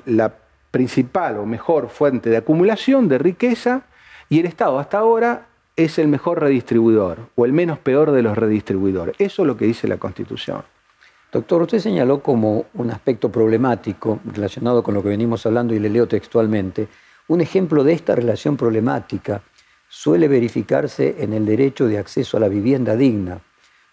la 0.05 0.33
principal 0.71 1.37
o 1.37 1.45
mejor 1.45 1.89
fuente 1.89 2.29
de 2.29 2.37
acumulación 2.37 3.07
de 3.07 3.17
riqueza 3.17 3.83
y 4.29 4.39
el 4.39 4.45
Estado 4.45 4.79
hasta 4.79 4.99
ahora 4.99 5.47
es 5.75 5.99
el 5.99 6.07
mejor 6.07 6.39
redistribuidor 6.39 7.29
o 7.35 7.45
el 7.45 7.53
menos 7.53 7.79
peor 7.79 8.11
de 8.11 8.21
los 8.21 8.37
redistribuidores. 8.37 9.15
Eso 9.19 9.41
es 9.41 9.47
lo 9.47 9.57
que 9.57 9.65
dice 9.65 9.87
la 9.87 9.97
Constitución. 9.97 10.63
Doctor, 11.31 11.61
usted 11.61 11.79
señaló 11.79 12.21
como 12.21 12.65
un 12.73 12.91
aspecto 12.91 13.31
problemático 13.31 14.19
relacionado 14.25 14.83
con 14.83 14.93
lo 14.93 15.01
que 15.01 15.09
venimos 15.09 15.45
hablando 15.45 15.73
y 15.73 15.79
le 15.79 15.89
leo 15.89 16.07
textualmente, 16.07 16.87
un 17.29 17.39
ejemplo 17.39 17.83
de 17.83 17.93
esta 17.93 18.15
relación 18.15 18.57
problemática 18.57 19.41
suele 19.87 20.27
verificarse 20.27 21.15
en 21.19 21.33
el 21.33 21.45
derecho 21.45 21.87
de 21.87 21.97
acceso 21.97 22.35
a 22.35 22.39
la 22.41 22.49
vivienda 22.49 22.95
digna, 22.95 23.39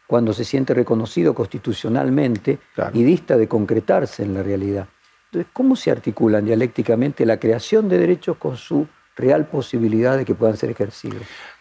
cuando 0.08 0.32
se 0.32 0.42
siente 0.42 0.72
reconocido 0.72 1.34
constitucionalmente 1.34 2.58
y 2.94 3.04
dista 3.04 3.36
de 3.36 3.46
concretarse 3.46 4.22
en 4.22 4.32
la 4.32 4.42
realidad. 4.42 4.88
Entonces, 5.26 5.52
¿cómo 5.52 5.76
se 5.76 5.90
articulan 5.90 6.46
dialécticamente 6.46 7.26
la 7.26 7.38
creación 7.38 7.90
de 7.90 7.98
derechos 7.98 8.38
con 8.38 8.56
su 8.56 8.88
real 9.14 9.48
posibilidad 9.48 10.16
de 10.16 10.24
que 10.24 10.34
puedan 10.34 10.56
ser 10.56 10.70
ejercidos? 10.70 11.20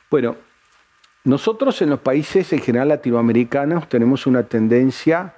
Bueno, 0.10 0.38
nosotros 1.26 1.82
en 1.82 1.90
los 1.90 2.00
países 2.00 2.54
en 2.54 2.60
general 2.60 2.88
latinoamericanos 2.88 3.90
tenemos 3.90 4.26
una 4.26 4.44
tendencia 4.44 5.36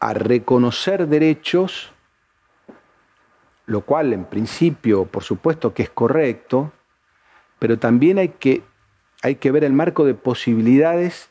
a 0.00 0.14
reconocer 0.14 1.06
derechos, 1.06 1.92
lo 3.66 3.82
cual 3.82 4.12
en 4.12 4.24
principio, 4.24 5.04
por 5.04 5.22
supuesto 5.22 5.72
que 5.72 5.84
es 5.84 5.90
correcto, 5.90 6.72
pero 7.60 7.78
también 7.78 8.18
hay 8.18 8.30
que, 8.30 8.64
hay 9.24 9.36
que 9.36 9.50
ver 9.50 9.64
el 9.64 9.72
marco 9.72 10.04
de 10.04 10.12
posibilidades 10.12 11.30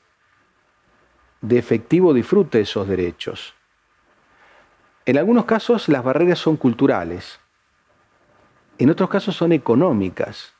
de 1.42 1.60
efectivo 1.60 2.12
disfrute 2.12 2.58
de 2.58 2.64
esos 2.64 2.88
derechos. 2.88 3.54
En 5.06 5.16
algunos 5.20 5.46
casos 5.46 5.88
las 5.90 6.04
barreras 6.04 6.40
son 6.40 6.58
culturales, 6.58 7.40
en 8.80 8.90
otros 8.90 9.12
casos 9.12 9.36
son 9.36 9.52
económicas, 9.52 10.54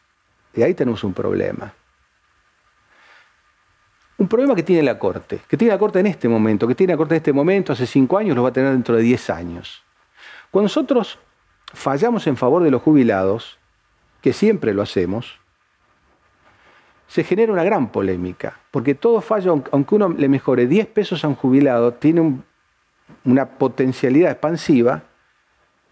y 0.54 0.62
ahí 0.62 0.76
tenemos 0.76 1.04
un 1.04 1.16
problema. 1.16 1.74
Un 4.20 4.28
problema 4.28 4.54
que 4.54 4.62
tiene 4.62 4.84
la 4.84 5.00
Corte, 5.00 5.42
que 5.48 5.58
tiene 5.58 5.74
la 5.74 5.80
Corte 5.80 6.02
en 6.02 6.06
este 6.06 6.30
momento, 6.30 6.68
que 6.68 6.76
tiene 6.76 6.94
la 6.94 6.98
Corte 6.98 7.16
en 7.16 7.18
este 7.18 7.34
momento, 7.34 7.74
hace 7.74 7.88
cinco 7.88 8.20
años, 8.20 8.36
lo 8.36 8.44
va 8.44 8.50
a 8.50 8.54
tener 8.54 8.74
dentro 8.74 8.96
de 8.96 9.02
diez 9.02 9.32
años. 9.32 9.82
Cuando 10.52 10.66
nosotros 10.66 11.18
fallamos 11.74 12.28
en 12.28 12.38
favor 12.38 12.62
de 12.62 12.70
los 12.70 12.84
jubilados, 12.84 13.58
que 14.22 14.34
siempre 14.34 14.76
lo 14.76 14.84
hacemos, 14.84 15.40
se 17.14 17.24
genera 17.24 17.54
una 17.54 17.64
gran 17.64 17.92
polémica, 17.92 18.60
porque 18.72 18.96
todo 18.96 19.22
fallo, 19.22 19.64
aunque 19.72 19.96
uno 19.96 20.10
le 20.10 20.28
mejore 20.28 20.66
10 20.66 20.88
pesos 20.88 21.24
a 21.24 21.28
un 21.28 21.36
jubilado, 21.36 21.94
tiene 21.94 22.22
un 22.22 22.44
una 23.26 23.46
potencialidad 23.46 24.32
expansiva 24.32 25.04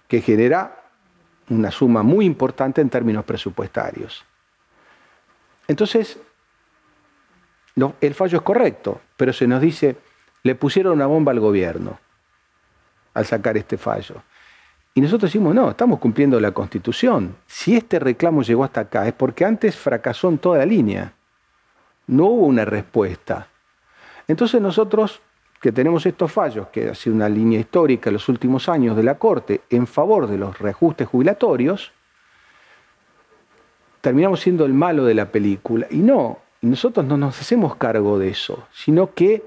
que 0.08 0.22
genera 0.22 0.84
una 1.50 1.72
suma 1.72 2.04
muy 2.04 2.26
importante 2.26 2.82
en 2.82 2.90
términos 2.90 3.26
presupuestarios. 3.26 4.26
Entonces, 5.68 6.20
el 8.02 8.14
fallo 8.14 8.38
es 8.38 8.44
correcto, 8.44 9.02
pero 9.18 9.34
se 9.34 9.48
nos 9.48 9.62
dice, 9.62 9.98
le 10.44 10.56
pusieron 10.56 10.94
una 10.94 11.06
bomba 11.06 11.32
al 11.32 11.40
gobierno 11.40 12.00
al 13.14 13.26
sacar 13.26 13.58
este 13.58 13.78
fallo. 13.78 14.24
Y 14.94 15.02
nosotros 15.02 15.32
decimos, 15.32 15.56
no, 15.56 15.70
estamos 15.70 16.00
cumpliendo 16.00 16.40
la 16.40 16.52
constitución. 16.52 17.36
Si 17.48 17.76
este 17.76 18.00
reclamo 18.00 18.42
llegó 18.42 18.64
hasta 18.64 18.82
acá 18.82 19.08
es 19.08 19.14
porque 19.14 19.46
antes 19.46 19.76
fracasó 19.76 20.30
en 20.30 20.38
toda 20.38 20.58
la 20.60 20.66
línea. 20.66 21.14
No 22.08 22.26
hubo 22.26 22.46
una 22.48 22.66
respuesta. 22.66 23.48
Entonces 24.28 24.62
nosotros 24.62 25.22
que 25.62 25.72
tenemos 25.72 26.06
estos 26.08 26.32
fallos, 26.32 26.68
que 26.70 26.90
ha 26.90 26.96
sido 26.96 27.16
una 27.16 27.30
línea 27.30 27.60
histórica 27.60 28.10
en 28.10 28.16
los 28.16 28.28
últimos 28.28 28.68
años 28.68 28.98
de 28.98 29.04
la 29.04 29.20
Corte 29.20 29.62
en 29.70 29.86
favor 29.86 30.28
de 30.28 30.40
los 30.40 30.58
reajustes 30.58 31.08
jubilatorios, 31.08 31.92
terminamos 34.02 34.40
siendo 34.40 34.66
el 34.66 34.74
malo 34.74 35.06
de 35.06 35.14
la 35.14 35.28
película. 35.32 35.86
Y 35.92 35.98
no, 35.98 36.40
nosotros 36.62 37.06
no 37.06 37.16
nos 37.16 37.40
hacemos 37.40 37.76
cargo 37.76 38.18
de 38.18 38.30
eso, 38.30 38.68
sino 38.74 39.14
que 39.14 39.44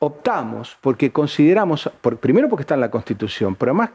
optamos 0.00 0.76
porque 0.80 1.12
consideramos, 1.12 1.88
primero 2.18 2.48
porque 2.48 2.62
está 2.62 2.74
en 2.74 2.80
la 2.80 2.90
Constitución, 2.90 3.54
pero 3.54 3.70
además, 3.70 3.90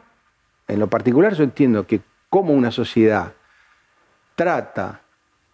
en 0.68 0.80
lo 0.80 0.88
particular 0.88 1.34
yo 1.34 1.44
entiendo 1.44 1.86
que 1.86 2.00
como 2.28 2.52
una 2.52 2.70
sociedad 2.70 3.32
trata 4.34 5.00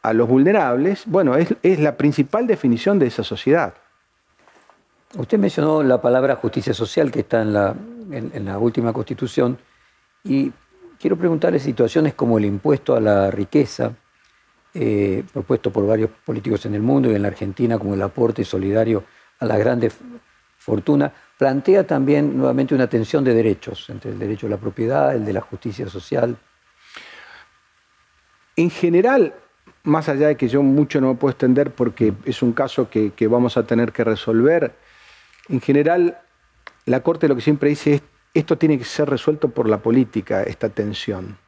a 0.02 0.12
los 0.12 0.28
vulnerables, 0.28 1.04
bueno, 1.06 1.36
es, 1.36 1.78
la 1.78 1.96
principal 1.96 2.46
definición 2.46 2.98
de 2.98 3.06
esa 3.06 3.22
sociedad. 3.22 3.74
Usted 5.16 5.38
mencionó 5.38 5.82
la 5.82 6.00
palabra 6.00 6.36
justicia 6.36 6.74
social 6.74 7.12
que 7.12 7.20
está 7.20 7.42
en 7.42 7.52
la, 7.52 8.58
última 8.58 8.92
constitución 8.92 9.58
y 10.24 10.50
quiero 10.98 11.16
preguntarle 11.16 11.60
situaciones 11.60 12.14
como 12.14 12.38
el 12.38 12.46
impuesto 12.46 12.96
a 12.96 13.00
la 13.00 13.30
riqueza, 13.30 13.92
eh, 14.74 15.22
propuesto 15.32 15.70
por 15.70 15.86
varios 15.86 16.10
políticos 16.24 16.66
en 16.66 16.74
el 16.74 16.82
mundo 16.82 17.10
y 17.10 17.14
en 17.14 17.22
la 17.22 17.28
Argentina 17.28 17.78
como 17.78 17.94
el 17.94 18.02
aporte 18.02 18.44
solidario 18.44 19.04
a 19.38 19.46
la 19.46 19.58
grande 19.58 19.92
fortuna, 20.62 21.12
plantea 21.36 21.86
también 21.86 22.36
nuevamente 22.36 22.74
una 22.74 22.86
tensión 22.86 23.24
de 23.24 23.34
derechos 23.34 23.90
entre 23.90 24.12
el 24.12 24.18
derecho 24.18 24.46
a 24.46 24.50
la 24.50 24.56
propiedad, 24.56 25.14
el 25.14 25.24
de 25.24 25.32
la 25.32 25.40
justicia 25.40 25.88
social. 25.88 26.36
En 28.54 28.70
general, 28.70 29.34
más 29.82 30.08
allá 30.08 30.28
de 30.28 30.36
que 30.36 30.48
yo 30.48 30.62
mucho 30.62 31.00
no 31.00 31.08
me 31.08 31.14
puedo 31.16 31.32
extender 31.32 31.72
porque 31.72 32.12
es 32.24 32.42
un 32.42 32.52
caso 32.52 32.88
que, 32.88 33.12
vamos 33.28 33.56
a 33.56 33.64
tener 33.64 33.92
que 33.92 34.04
resolver, 34.04 34.72
en 35.48 35.60
general, 35.60 36.18
la 36.86 37.02
Corte 37.02 37.26
lo 37.26 37.34
que 37.34 37.40
siempre 37.40 37.70
dice 37.70 37.94
es, 37.94 38.02
esto 38.34 38.56
tiene 38.56 38.78
que 38.78 38.84
ser 38.84 39.10
resuelto 39.10 39.48
por 39.48 39.68
la 39.68 39.78
política, 39.78 40.42
esta 40.44 40.68
tensión. 40.68 41.38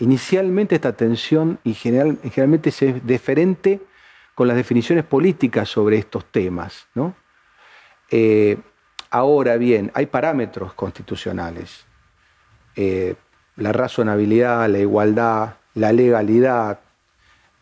inicialmente 0.00 0.74
esta 0.74 0.92
tensión 0.92 1.60
y 1.62 1.74
generalmente 1.74 2.70
es 2.70 3.06
diferente 3.06 3.80
con 4.34 4.48
las 4.48 4.56
definiciones 4.56 5.04
políticas 5.04 5.68
sobre 5.68 5.98
estos 5.98 6.24
temas. 6.26 6.88
Eh, 8.10 8.58
ahora 9.10 9.56
bien, 9.56 9.90
hay 9.94 10.06
parámetros 10.06 10.74
constitucionales. 10.74 11.86
Eh, 12.76 13.14
la 13.56 13.72
razonabilidad, 13.72 14.68
la 14.68 14.78
igualdad, 14.78 15.54
la 15.74 15.92
legalidad, 15.92 16.80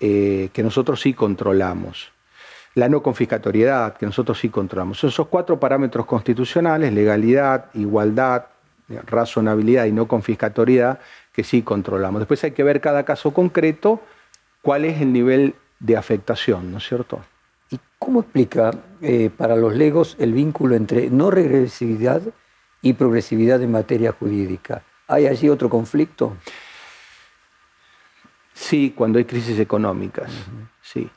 eh, 0.00 0.50
que 0.52 0.62
nosotros 0.62 1.00
sí 1.00 1.14
controlamos 1.14 2.12
la 2.76 2.90
no 2.90 3.02
confiscatoriedad, 3.02 3.96
que 3.96 4.04
nosotros 4.04 4.38
sí 4.38 4.50
controlamos. 4.50 4.98
Son 4.98 5.08
esos 5.08 5.28
cuatro 5.28 5.58
parámetros 5.58 6.04
constitucionales, 6.04 6.92
legalidad, 6.92 7.70
igualdad, 7.72 8.48
razonabilidad 9.06 9.86
y 9.86 9.92
no 9.92 10.06
confiscatoriedad, 10.06 11.00
que 11.32 11.42
sí 11.42 11.62
controlamos. 11.62 12.20
Después 12.20 12.44
hay 12.44 12.50
que 12.50 12.62
ver 12.62 12.82
cada 12.82 13.04
caso 13.04 13.32
concreto 13.32 14.02
cuál 14.60 14.84
es 14.84 15.00
el 15.00 15.10
nivel 15.10 15.54
de 15.80 15.96
afectación, 15.96 16.70
¿no 16.70 16.76
es 16.76 16.86
cierto? 16.86 17.22
¿Y 17.96 18.04
cómo 18.04 18.20
explica 18.20 18.70
eh, 19.00 19.30
para 19.36 19.56
los 19.56 19.74
legos 19.74 20.16
el 20.18 20.32
vínculo 20.32 20.74
entre 20.76 21.10
no 21.10 21.30
regresividad 21.30 22.22
y 22.82 22.92
progresividad 22.92 23.62
en 23.62 23.72
materia 23.72 24.12
jurídica? 24.12 24.82
¿Hay 25.08 25.26
allí 25.26 25.48
otro 25.48 25.68
conflicto? 25.70 26.36
Sí, 28.52 28.92
cuando 28.96 29.18
hay 29.18 29.24
crisis 29.24 29.58
económicas, 29.58 30.30
sí. 30.82 31.08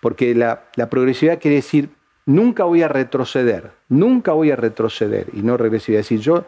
Porque 0.00 0.34
la, 0.34 0.64
la, 0.76 0.90
progresividad 0.90 1.40
quiere 1.40 1.56
decir, 1.56 1.88
nunca 2.26 2.64
voy 2.64 2.82
a 2.82 2.88
retroceder, 2.88 3.72
nunca 3.88 4.32
voy 4.32 4.50
a 4.50 4.56
retroceder, 4.56 5.28
y 5.32 5.42
no 5.42 5.56
regresividad. 5.56 6.00
Es 6.00 6.08
decir, 6.08 6.20
yo 6.20 6.44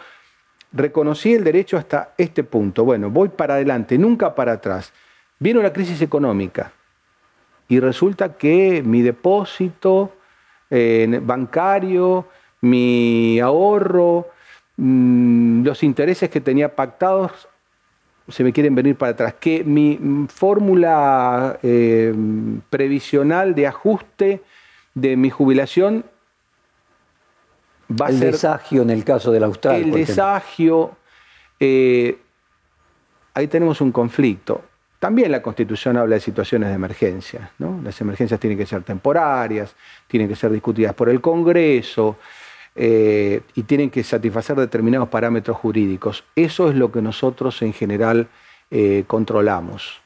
reconocí 0.72 1.34
el 1.34 1.44
derecho 1.44 1.78
hasta 1.78 2.12
este 2.18 2.44
punto, 2.44 2.84
bueno, 2.84 3.10
voy 3.10 3.30
para 3.30 3.54
adelante, 3.54 3.96
nunca 3.96 4.34
para 4.34 4.52
atrás. 4.52 4.92
Viene 5.38 5.60
una 5.60 5.72
crisis 5.72 6.02
económica, 6.02 6.72
y 7.68 7.80
resulta 7.80 8.36
que 8.36 8.82
mi 8.84 9.02
depósito 9.02 10.12
eh, 10.70 11.20
bancario, 11.22 12.26
mi 12.60 13.40
ahorro, 13.40 14.28
mm, 14.76 15.64
los 15.64 15.82
intereses 15.82 16.30
que 16.30 16.40
tenía 16.40 16.74
pactados 16.74 17.48
se 18.28 18.42
me 18.42 18.52
quieren 18.52 18.74
venir 18.74 18.96
para 18.96 19.12
atrás, 19.12 19.34
que 19.38 19.62
mi 19.62 20.26
fórmula 20.28 21.58
eh, 21.62 22.12
previsional 22.70 23.54
de 23.54 23.66
ajuste 23.66 24.42
de 24.94 25.16
mi 25.16 25.30
jubilación 25.30 26.04
va 27.88 28.06
a 28.06 28.12
ser... 28.12 28.24
El 28.24 28.32
desagio 28.32 28.82
en 28.82 28.90
el 28.90 29.04
caso 29.04 29.30
del 29.30 29.44
austral. 29.44 29.76
El 29.76 29.92
desagio, 29.92 30.96
eh, 31.60 32.18
ahí 33.34 33.46
tenemos 33.46 33.80
un 33.80 33.92
conflicto. 33.92 34.62
También 34.98 35.30
la 35.30 35.42
Constitución 35.42 35.96
habla 35.96 36.14
de 36.14 36.20
situaciones 36.20 36.70
de 36.70 36.74
emergencia. 36.74 37.50
¿no? 37.58 37.80
Las 37.82 38.00
emergencias 38.00 38.40
tienen 38.40 38.58
que 38.58 38.66
ser 38.66 38.82
temporarias, 38.82 39.74
tienen 40.06 40.28
que 40.28 40.36
ser 40.36 40.50
discutidas 40.50 40.94
por 40.94 41.08
el 41.08 41.20
Congreso 41.20 42.16
eh, 42.74 43.42
y 43.54 43.62
tienen 43.64 43.90
que 43.90 44.02
satisfacer 44.02 44.56
determinados 44.56 45.08
parámetros 45.08 45.56
jurídicos. 45.56 46.24
Eso 46.34 46.70
es 46.70 46.76
lo 46.76 46.90
que 46.90 47.02
nosotros 47.02 47.60
en 47.62 47.72
general 47.72 48.28
eh, 48.70 49.04
controlamos. 49.06 50.00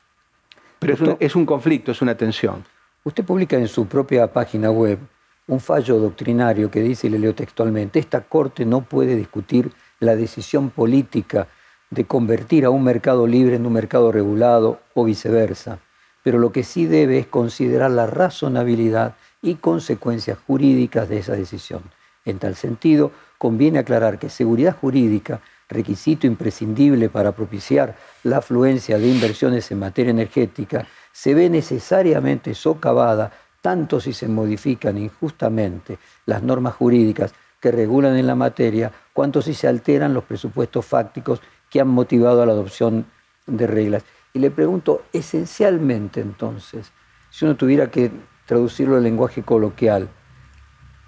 Pero 0.81 0.95
es 0.95 1.01
un, 1.01 1.17
es 1.21 1.37
un 1.37 1.47
conflicto, 1.47 1.93
es 1.93 2.03
una 2.03 2.17
tensión. 2.17 2.65
Usted 3.05 3.25
publica 3.25 3.57
en 3.57 3.69
su 3.69 3.87
propia 3.87 4.27
página 4.33 4.71
web 4.71 4.99
un 5.47 5.61
fallo 5.61 5.99
doctrinario 5.99 6.71
que 6.71 6.81
dice, 6.81 7.07
y 7.07 7.11
le 7.11 7.19
leo 7.19 7.35
textualmente, 7.35 7.99
esta 7.99 8.23
Corte 8.23 8.65
no 8.65 8.83
puede 8.83 9.17
discutir 9.17 9.71
la 9.99 10.17
decisión 10.17 10.71
política 10.71 11.49
de 11.91 12.07
convertir 12.07 12.65
a 12.65 12.71
un 12.71 12.85
mercado 12.85 13.27
libre 13.27 13.57
en 13.57 13.67
un 13.67 13.73
mercado 13.73 14.13
regulado 14.13 14.81
o 14.95 15.05
viceversa, 15.05 15.81
pero 16.23 16.39
lo 16.39 16.53
que 16.53 16.63
sí 16.63 16.87
debe 16.87 17.19
es 17.19 17.27
considerar 17.27 17.91
la 17.91 18.07
razonabilidad 18.07 19.17
y 19.43 19.57
consecuencias 19.57 20.39
jurídicas 20.47 21.09
de 21.09 21.19
esa 21.19 21.33
decisión. 21.33 21.83
En 22.25 22.39
tal 22.39 22.55
sentido, 22.55 23.11
conviene 23.39 23.79
aclarar 23.79 24.19
que 24.19 24.29
seguridad 24.29 24.77
jurídica, 24.77 25.41
requisito 25.69 26.27
imprescindible 26.27 27.09
para 27.09 27.33
propiciar 27.33 27.97
la 28.23 28.39
afluencia 28.39 28.99
de 28.99 29.09
inversiones 29.09 29.71
en 29.71 29.79
materia 29.79 30.11
energética, 30.11 30.87
se 31.13 31.35
ve 31.35 31.49
necesariamente 31.49 32.55
socavada 32.55 33.33
tanto 33.61 34.01
si 34.01 34.13
se 34.13 34.29
modifican 34.29 34.97
injustamente 34.99 35.99
las 36.27 36.43
normas 36.43 36.75
jurídicas 36.75 37.35
que 37.61 37.71
regulan 37.71 38.17
en 38.17 38.27
la 38.27 38.35
materia, 38.35 38.91
cuanto 39.13 39.43
si 39.43 39.55
se 39.55 39.69
alteran 39.69 40.15
los 40.15 40.25
presupuestos 40.25 40.85
fácticos 40.87 41.41
que 41.71 41.81
han 41.81 41.89
motivado 41.89 42.43
a 42.43 42.47
la 42.47 42.53
adopción 42.53 43.07
de 43.47 43.67
reglas. 43.67 44.05
Y 44.33 44.39
le 44.41 44.51
pregunto, 44.51 45.03
esencialmente 45.13 46.21
entonces, 46.21 46.93
si 47.31 47.45
uno 47.45 47.57
tuviera 47.57 47.91
que 47.91 48.11
traducirlo 48.47 48.97
en 48.97 49.05
lenguaje 49.05 49.43
coloquial, 49.43 50.09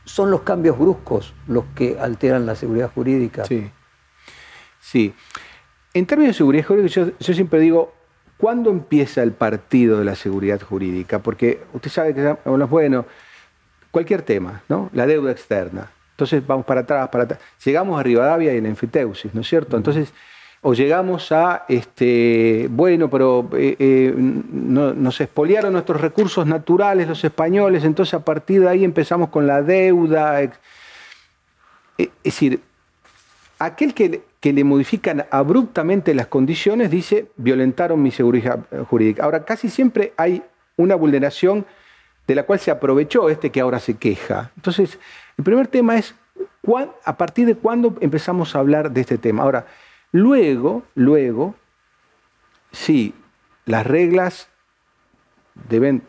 ¿son 0.05 0.31
los 0.31 0.43
cambios 0.43 0.79
bruscos 0.79 1.35
los 1.47 1.65
que 1.75 1.99
alteran 2.01 2.47
la 2.47 2.55
seguridad 2.55 2.91
jurídica? 2.93 3.45
Sí. 3.45 3.71
Sí. 4.81 5.15
En 5.95 6.07
términos 6.07 6.35
de 6.35 6.39
seguridad 6.39 6.67
jurídica, 6.67 6.89
yo, 6.89 7.11
yo 7.19 7.35
siempre 7.35 7.61
digo, 7.61 7.93
¿cuándo 8.39 8.71
empieza 8.71 9.23
el 9.23 9.33
partido 9.33 9.99
de 9.99 10.05
la 10.05 10.17
seguridad 10.17 10.61
jurídica? 10.61 11.21
Porque 11.21 11.63
usted 11.73 11.91
sabe 11.91 12.15
que, 12.15 12.37
bueno, 12.45 13.07
cualquier 13.91 14.23
tema, 14.23 14.63
¿no? 14.69 14.91
La 14.93 15.07
deuda 15.07 15.31
externa. 15.31 15.91
Entonces 16.13 16.45
vamos 16.47 16.67
para 16.67 16.81
atrás, 16.81 17.09
para 17.09 17.25
atrás. 17.25 17.41
Llegamos 17.65 17.99
a 17.99 18.03
Rivadavia 18.03 18.53
y 18.55 18.57
en 18.57 18.67
enfiteusis, 18.67 19.33
¿no 19.35 19.43
es 19.43 19.49
cierto? 19.49 19.77
Entonces 19.77 20.13
o 20.65 20.75
llegamos 20.75 21.33
a, 21.33 21.65
este, 21.69 22.69
bueno, 22.71 23.11
pero 23.11 23.51
eh, 23.55 23.75
eh, 23.81 24.15
nos 24.17 25.21
expoliaron 25.21 25.73
nuestros 25.73 26.01
recursos 26.01 26.47
naturales 26.47 27.09
los 27.09 27.25
españoles, 27.25 27.83
entonces 27.85 28.15
a 28.15 28.25
partir 28.25 28.61
de 28.61 28.69
ahí 28.69 28.85
empezamos 28.85 29.31
con 29.31 29.49
la 29.49 29.61
deuda. 29.63 30.41
Eh, 30.41 30.51
es 31.99 32.09
decir, 32.23 32.61
aquel 33.59 33.93
que, 33.93 34.23
que 34.39 34.53
le 34.53 34.63
modifican 34.63 35.27
abruptamente 35.33 36.15
las 36.15 36.29
condiciones 36.29 36.93
dice, 36.93 37.27
violentaron 37.37 38.01
mi 38.01 38.13
seguridad 38.13 38.61
jurídica. 38.89 39.25
Ahora, 39.25 39.45
casi 39.45 39.69
siempre 39.69 40.13
hay 40.17 40.45
una 40.77 40.95
vulneración 40.95 41.67
de 42.29 42.37
la 42.37 42.45
cual 42.45 42.61
se 42.61 42.71
aprovechó 42.71 43.29
este 43.29 43.51
que 43.51 43.61
ahora 43.61 43.81
se 43.81 43.95
queja. 43.95 44.53
Entonces, 44.57 45.01
el 45.37 45.43
primer 45.43 45.67
tema 45.67 45.99
es, 45.99 46.15
¿a 47.05 47.17
partir 47.17 47.47
de 47.47 47.57
cuándo 47.57 47.97
empezamos 48.01 48.55
a 48.55 48.61
hablar 48.61 48.93
de 48.93 49.01
este 49.01 49.19
tema? 49.19 49.43
Ahora, 49.43 49.67
Luego, 50.13 50.85
luego, 50.95 51.55
sí, 52.71 53.15
las 53.65 53.87
reglas 53.87 54.49
deben, 55.69 56.03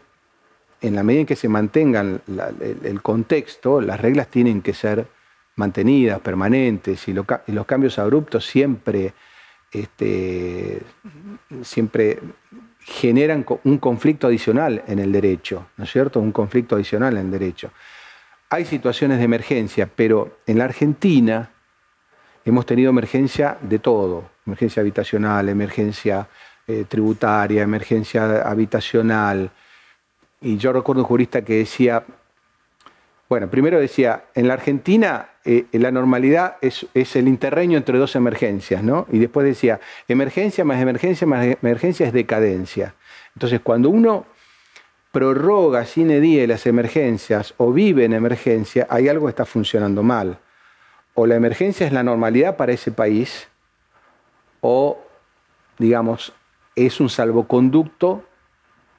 en 0.81 0.95
la 0.95 1.03
medida 1.03 1.21
en 1.21 1.27
que 1.27 1.37
se 1.37 1.47
mantengan 1.47 2.21
el, 2.59 3.01
contexto, 3.01 3.79
las 3.79 4.01
reglas 4.01 4.27
tienen 4.27 4.61
que 4.61 4.73
ser 4.73 5.07
mantenidas, 5.55 6.19
permanentes, 6.19 7.07
y, 7.07 7.13
los 7.13 7.65
cambios 7.65 7.97
abruptos 7.97 8.45
siempre, 8.45 9.13
este, 9.71 10.81
siempre 11.61 12.19
generan 12.79 13.45
un 13.63 13.77
conflicto 13.77 14.27
adicional 14.27 14.83
en 14.87 14.99
el 14.99 15.13
derecho, 15.13 15.67
¿no 15.77 15.85
es 15.85 15.91
cierto? 15.91 16.19
Un 16.19 16.33
conflicto 16.33 16.75
adicional 16.75 17.13
en 17.13 17.25
el 17.27 17.31
derecho. 17.31 17.71
Hay 18.49 18.65
situaciones 18.65 19.19
de 19.19 19.23
emergencia, 19.23 19.89
pero 19.95 20.39
en 20.45 20.57
la 20.57 20.65
Argentina, 20.65 21.52
hemos 22.45 22.65
tenido 22.65 22.89
emergencia 22.89 23.57
de 23.61 23.79
todo, 23.79 24.29
emergencia 24.45 24.81
habitacional, 24.81 25.49
emergencia 25.49 26.27
eh, 26.67 26.85
tributaria, 26.87 27.63
emergencia 27.63 28.41
habitacional. 28.41 29.51
Y 30.41 30.57
yo 30.57 30.73
recuerdo 30.73 31.01
un 31.01 31.07
jurista 31.07 31.43
que 31.43 31.57
decía, 31.59 32.03
bueno, 33.29 33.49
primero 33.49 33.79
decía, 33.79 34.25
en 34.35 34.47
la 34.47 34.55
Argentina 34.55 35.29
eh, 35.45 35.65
la 35.71 35.91
normalidad 35.91 36.57
es, 36.61 36.85
el 37.15 37.27
interreño 37.27 37.77
entre 37.77 37.97
dos 37.97 38.15
emergencias, 38.15 38.83
¿no? 38.83 39.07
Y 39.11 39.19
después 39.19 39.45
decía, 39.45 39.79
emergencia 40.07 40.63
más 40.63 40.81
emergencia 40.81 41.27
más 41.27 41.45
emergencia 41.61 42.05
es 42.05 42.13
decadencia. 42.13 42.95
Entonces, 43.35 43.61
cuando 43.61 43.89
uno 43.89 44.25
prorroga 45.11 45.85
sin 45.85 46.09
die 46.21 46.45
las 46.47 46.65
emergencias 46.65 47.53
o 47.57 47.71
vive 47.71 48.05
en 48.05 48.13
emergencia, 48.13 48.87
hay 48.89 49.07
algo 49.07 49.27
que 49.27 49.31
está 49.31 49.45
funcionando 49.45 50.03
mal 50.03 50.39
o 51.15 51.25
la 51.27 51.35
emergencia 51.35 51.85
es 51.85 51.93
la 51.93 52.03
normalidad 52.03 52.57
para 52.57 52.71
ese 52.71 52.91
país, 52.91 53.47
o, 54.61 54.97
digamos, 55.77 56.33
es 56.75 56.99
un 56.99 57.09
salvoconducto 57.09 58.23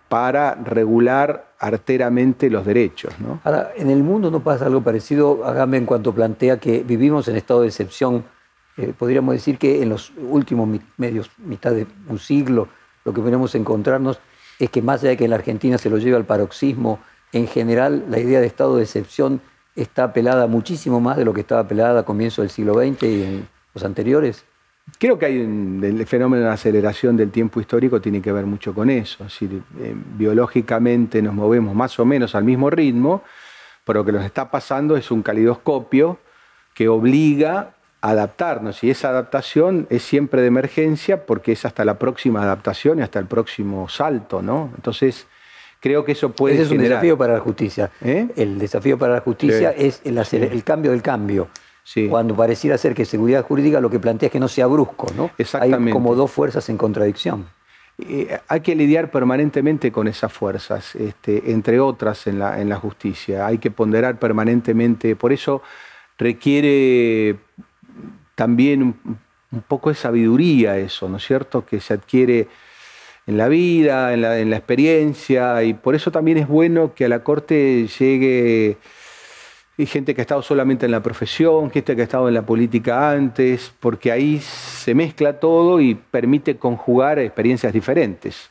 para 0.09 0.55
regular 0.55 1.53
arteramente 1.59 2.51
los 2.51 2.65
derechos. 2.67 3.15
Ahora, 3.43 3.73
en 3.77 3.91
el 3.91 4.03
mundo 4.03 4.31
no 4.31 4.41
pasa 4.41 4.67
algo 4.67 4.83
parecido, 4.83 5.45
hágame 5.45 5.79
en 5.79 5.87
cuanto 5.87 6.15
plantea 6.15 6.61
que 6.61 6.83
vivimos 6.83 7.27
en 7.29 7.37
estado 7.37 7.63
de 7.63 7.69
excepción, 7.69 8.25
eh, 8.77 8.93
podríamos 8.97 9.35
decir 9.35 9.59
que 9.59 9.83
en 9.83 9.89
los 9.89 10.13
últimos 10.17 10.69
medios, 10.97 11.31
mitad 11.39 11.73
de 11.73 11.87
un 12.09 12.19
siglo, 12.19 12.69
lo 13.05 13.13
que 13.13 13.21
podemos 13.21 13.55
encontrarnos 13.55 14.21
es 14.59 14.71
que 14.71 14.83
más 14.83 15.01
allá 15.01 15.11
de 15.11 15.17
que 15.17 15.25
en 15.25 15.31
la 15.31 15.37
Argentina 15.37 15.79
se 15.79 15.91
lo 15.91 15.99
lleve 15.99 16.17
al 16.17 16.25
paroxismo, 16.25 17.01
en 17.33 17.49
general 17.49 18.05
la 18.09 18.19
idea 18.19 18.41
de 18.41 18.47
estado 18.47 18.77
de 18.77 18.85
excepción 18.85 19.41
está 19.77 20.05
apelada 20.05 20.47
muchísimo 20.47 21.01
más 21.01 21.17
de 21.17 21.25
lo 21.25 21.33
que 21.33 21.41
estaba 21.41 21.63
apelada 21.63 22.01
a 22.01 22.05
comienzo 22.05 22.43
del 22.43 22.51
siglo 22.51 22.75
XX 22.75 23.03
y 23.05 23.23
en 23.23 23.49
los 23.75 23.85
anteriores? 23.85 24.45
Creo 24.99 25.19
que 25.19 25.27
hay 25.27 25.41
el 25.41 26.07
fenómeno 26.07 26.45
de 26.45 26.51
aceleración 26.51 27.17
del 27.17 27.31
tiempo 27.31 27.59
histórico 27.59 28.01
tiene 28.01 28.21
que 28.21 28.33
ver 28.33 28.45
mucho 28.45 28.75
con 28.75 28.91
eso. 28.91 29.25
Es 29.25 29.41
eh, 29.43 29.49
biológicamente 30.17 31.23
nos 31.23 31.35
movemos 31.35 31.75
más 31.75 31.99
o 31.99 32.05
menos 32.05 32.35
al 32.35 32.45
mismo 32.45 32.69
ritmo, 32.69 33.23
pero 33.85 34.01
lo 34.01 34.05
que 34.05 34.13
nos 34.13 34.25
está 34.25 34.51
pasando 34.51 34.97
es 34.97 35.11
un 35.11 35.23
calidoscopio 35.23 36.19
que 36.75 36.89
obliga 36.89 37.75
a 38.03 38.11
adaptarnos 38.11 38.85
y 38.85 38.91
esa 38.91 39.09
adaptación 39.09 39.87
es 39.89 40.03
siempre 40.03 40.43
de 40.43 40.49
emergencia 40.49 41.25
porque 41.25 41.53
es 41.53 41.65
hasta 41.65 41.85
la 41.87 41.99
próxima 41.99 42.43
adaptación 42.43 42.99
y 42.99 43.03
hasta 43.03 43.19
el 43.19 43.27
próximo 43.27 43.89
salto, 43.89 44.43
¿no? 44.43 44.71
Entonces, 44.77 45.27
creo 45.85 46.03
que 46.03 46.13
eso 46.13 46.33
puede 46.33 46.55
Ese 46.55 46.63
es 46.63 46.71
un 46.71 46.79
desafío 46.79 47.19
para 47.19 47.35
la 47.35 47.41
justicia. 47.41 47.91
¿Eh? 48.01 48.27
El 48.37 48.59
desafío 48.59 48.97
para 48.99 49.13
la 49.13 49.21
justicia 49.21 49.71
es 49.71 50.01
el, 50.05 50.17
el, 50.17 50.65
cambio 50.65 50.93
del 50.93 51.03
cambio. 51.03 51.49
Cuando 52.09 52.35
pareciera 52.35 52.79
ser 52.79 52.95
que 52.95 53.05
seguridad 53.05 53.45
jurídica 53.45 53.83
lo 53.83 53.91
que 53.91 54.01
plantea 54.01 54.29
es 54.29 54.33
que 54.33 54.41
no 54.41 54.49
sea 54.49 54.67
brusco, 54.67 55.09
¿no? 55.15 55.31
Exactamente. 55.37 55.91
Hay 55.91 55.93
como 55.93 56.15
dos 56.15 56.31
fuerzas 56.31 56.71
en 56.71 56.79
contradicción. 56.79 57.45
Eh, 57.99 58.39
hay 58.49 58.61
que 58.61 58.75
lidiar 58.75 59.11
permanentemente 59.11 59.93
con 59.93 60.09
esas 60.09 60.33
fuerzas, 60.33 60.95
este, 60.95 61.53
entre 61.53 61.79
otras 61.81 62.27
en 62.29 62.39
la, 62.39 62.63
en 62.63 62.71
la 62.71 62.77
justicia. 62.77 63.47
Hay 63.47 63.59
que 63.59 63.71
ponderar 63.71 64.19
permanentemente. 64.19 65.17
Por 65.17 65.35
eso 65.35 65.61
requiere 66.17 67.37
también 68.35 68.83
un, 68.83 69.19
poco 69.69 69.91
de 69.91 69.97
sabiduría 69.97 70.79
eso, 70.79 71.11
¿no 71.11 71.19
es 71.19 71.27
cierto? 71.27 71.67
Que 71.67 71.79
se 71.79 71.93
adquiere 71.93 72.49
en 73.27 73.39
la 73.39 73.49
vida, 73.49 74.13
en 74.13 74.21
la, 74.23 74.39
en 74.39 74.51
la 74.51 74.57
experiencia, 74.57 75.63
y 75.63 75.75
por 75.75 75.95
eso 75.95 76.11
también 76.11 76.39
es 76.39 76.49
bueno 76.49 76.95
que 76.95 77.07
a 77.07 77.09
la 77.09 77.25
Corte 77.25 77.87
llegue 77.99 78.77
hay 79.77 79.87
gente 79.87 80.15
que 80.15 80.21
ha 80.21 80.23
estado 80.23 80.43
solamente 80.43 80.87
en 80.87 80.93
la 80.93 81.03
profesión, 81.03 81.69
gente 81.71 81.97
que 81.97 82.03
ha 82.03 82.05
estado 82.05 82.29
en 82.29 82.35
la 82.35 82.47
política 82.47 83.11
antes, 83.11 83.73
porque 83.81 84.13
ahí 84.13 84.39
se 84.39 84.95
mezcla 84.95 85.41
todo 85.41 85.81
y 85.81 85.97
permite 85.97 86.57
conjugar 86.59 87.19
experiencias 87.19 87.73
diferentes. 87.73 88.51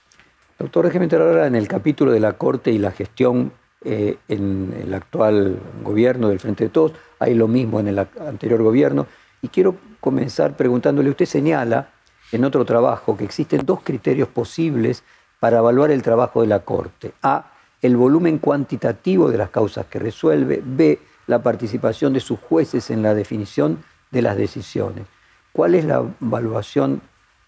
Doctor, 0.60 0.86
déjeme 0.86 1.06
entrar 1.06 1.22
ahora 1.22 1.48
en 1.48 1.56
el 1.56 1.68
capítulo 1.70 2.12
de 2.12 2.20
la 2.20 2.34
Corte 2.34 2.72
y 2.72 2.78
la 2.78 2.92
gestión 2.92 3.54
eh, 3.86 4.18
en 4.28 4.74
el 4.84 4.94
actual 4.94 5.60
gobierno 5.82 6.28
del 6.28 6.40
Frente 6.40 6.66
de 6.66 6.70
Todos. 6.70 6.92
Hay 7.20 7.36
lo 7.36 7.48
mismo 7.48 7.80
en 7.80 7.88
el 7.88 8.00
anterior 8.00 8.62
gobierno. 8.62 9.08
Y 9.42 9.48
quiero 9.48 9.78
comenzar 10.02 10.58
preguntándole, 10.58 11.10
usted 11.10 11.26
señala 11.26 11.90
en 12.32 12.46
otro 12.46 12.66
trabajo 12.66 13.16
que 13.18 13.26
existen 13.26 13.66
dos 13.66 13.82
criterios 13.84 14.28
posibles 14.28 15.04
para 15.40 15.60
evaluar 15.60 15.92
el 15.92 16.02
trabajo 16.02 16.42
de 16.42 16.48
la 16.48 16.60
Corte. 16.60 17.14
A, 17.22 17.52
el 17.82 17.98
volumen 17.98 18.40
cuantitativo 18.40 19.30
de 19.30 19.38
las 19.38 19.50
causas 19.50 19.86
que 19.88 20.00
resuelve. 20.00 20.62
B, 20.64 21.00
la 21.28 21.44
participación 21.44 22.14
de 22.14 22.20
sus 22.20 22.40
jueces 22.40 22.90
en 22.90 23.02
la 23.02 23.14
definición 23.14 23.84
de 24.10 24.22
las 24.22 24.38
decisiones. 24.38 25.06
¿Cuál 25.52 25.76
es 25.76 25.86
la 25.86 26.04
evaluación 26.22 27.02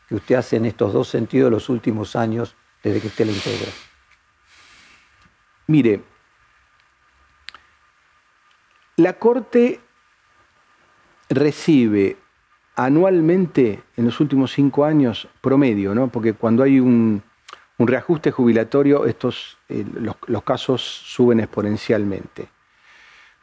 que 0.08 0.16
usted 0.16 0.36
hace 0.36 0.58
en 0.58 0.66
estos 0.66 0.94
dos 0.94 1.08
sentidos 1.08 1.50
los 1.50 1.70
últimos 1.70 2.16
años 2.16 2.56
desde 2.84 3.02
que 3.02 3.08
usted 3.08 3.26
la 3.26 3.32
integra? 3.32 3.72
Mire, 5.68 6.04
la 8.98 9.14
Corte 9.14 9.80
recibe 11.30 12.18
anualmente 12.76 13.84
en 13.96 14.06
los 14.06 14.20
últimos 14.20 14.52
cinco 14.52 14.86
años 14.86 15.28
promedio, 15.42 15.96
¿no? 15.96 16.08
porque 16.10 16.34
cuando 16.34 16.64
hay 16.64 16.80
un, 16.80 17.24
reajuste 17.78 18.32
jubilatorio, 18.32 19.06
estos, 19.06 19.58
eh, 19.70 19.86
los 20.28 20.44
casos 20.44 20.82
suben 20.82 21.40
exponencialmente 21.40 22.50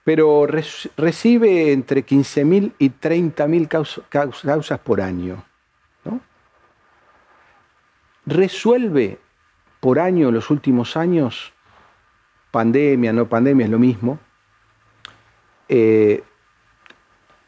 pero 0.05 0.47
recibe 0.47 1.73
entre 1.73 2.05
15.000 2.05 2.73
y 2.79 2.91
30.000 2.91 4.43
causas 4.43 4.79
por 4.81 5.01
año. 5.01 5.45
Resuelve 8.25 9.19
por 9.81 9.99
año 9.99 10.31
los 10.31 10.51
últimos 10.51 10.97
años, 10.97 11.53
pandemia, 12.51 13.13
no 13.13 13.29
pandemia, 13.29 13.67
es 13.67 13.71
lo 13.71 13.81
mismo, 13.81 14.19
eh, 15.69 16.23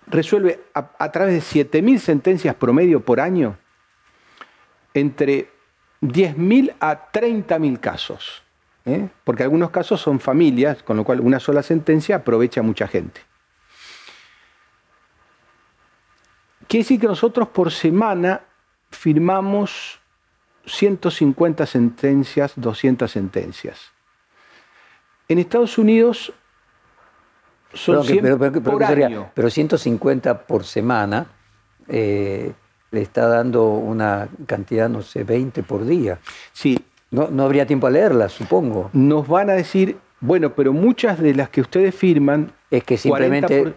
resuelve 0.06 0.60
a, 0.74 1.12
través 1.12 1.34
de 1.34 1.64
7.000 1.64 1.98
sentencias 1.98 2.54
promedio 2.54 3.00
por 3.00 3.20
año 3.20 3.56
entre 4.92 5.50
10.000 6.02 6.74
a 6.80 7.10
30.000 7.12 7.80
casos. 7.80 8.44
¿eh? 8.86 9.08
porque 9.24 9.42
algunos 9.42 9.70
casos 9.70 10.00
son 10.00 10.20
familias, 10.20 10.82
con 10.82 10.96
lo 10.96 11.04
cual 11.04 11.20
una 11.20 11.40
sola 11.40 11.62
sentencia 11.62 12.16
aprovecha 12.16 12.60
a 12.60 12.62
mucha 12.62 12.86
gente. 12.86 13.20
Quiere 16.68 16.84
decir 16.84 17.00
que 17.00 17.06
nosotros 17.06 17.48
por 17.48 17.70
semana 17.70 18.42
firmamos 18.90 20.00
150 20.66 21.66
sentencias, 21.66 22.52
200 22.56 23.10
sentencias. 23.10 23.92
En 25.28 25.38
Estados 25.38 25.78
Unidos 25.78 26.32
son 27.74 28.06
pero, 28.06 28.38
por 28.38 28.82
año. 28.84 29.30
pero 29.34 29.50
150 29.50 30.46
por 30.46 30.64
semana 30.64 31.26
eh, 31.88 32.52
le 32.90 33.02
está 33.02 33.26
dando 33.26 33.68
una 33.68 34.28
cantidad, 34.46 34.88
no 34.88 35.02
sé, 35.02 35.24
20 35.24 35.62
por 35.62 35.84
día. 35.84 36.18
Sí, 36.52 36.78
no, 37.10 37.28
habría 37.42 37.66
tiempo 37.66 37.86
a 37.86 37.90
leerlas, 37.90 38.32
supongo. 38.32 38.90
Nos 38.92 39.28
van 39.28 39.50
a 39.50 39.54
decir, 39.54 39.98
bueno, 40.20 40.54
pero 40.54 40.72
muchas 40.72 41.20
de 41.20 41.34
las 41.34 41.48
que 41.48 41.60
ustedes 41.60 41.94
firman... 41.94 42.52
Es 42.70 42.84
que 42.84 42.96
simplemente 42.96 43.74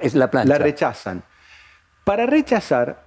es 0.00 0.14
la 0.14 0.30
plancha. 0.30 0.48
La 0.48 0.58
rechazan. 0.58 1.22
Para 2.04 2.26
rechazar, 2.26 3.06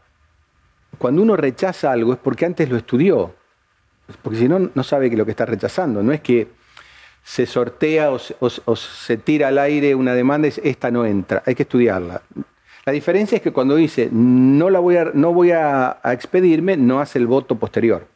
cuando 0.97 1.21
uno 1.21 1.35
rechaza 1.35 1.91
algo 1.91 2.13
es 2.13 2.19
porque 2.19 2.45
antes 2.45 2.69
lo 2.69 2.77
estudió. 2.77 3.35
Porque 4.21 4.39
si 4.39 4.47
no, 4.47 4.71
no 4.73 4.83
sabe 4.83 5.09
que 5.09 5.17
lo 5.17 5.25
que 5.25 5.31
está 5.31 5.45
rechazando. 5.45 6.01
No 6.01 6.11
es 6.11 6.21
que 6.21 6.47
se 7.28 7.45
sortea 7.45 8.09
o, 8.09 8.75
se 8.78 9.17
tira 9.17 9.49
al 9.49 9.57
aire 9.57 9.93
una 9.95 10.13
demanda 10.13 10.47
y 10.47 10.53
esta 10.63 10.89
no 10.91 11.05
entra. 11.05 11.43
Hay 11.45 11.55
que 11.55 11.63
estudiarla. 11.63 12.21
La 12.86 12.93
diferencia 12.93 13.36
es 13.36 13.41
que 13.41 13.51
cuando 13.51 13.75
dice 13.75 14.07
no, 14.09 14.69
la 14.69 14.80
voy 14.80 14.95
a, 14.95 15.11
no 15.13 15.34
voy 15.34 15.51
expedirme, 16.05 16.78
no 16.78 17.01
hace 17.01 17.19
el 17.19 17.28
voto 17.28 17.55
posterior. 17.55 18.07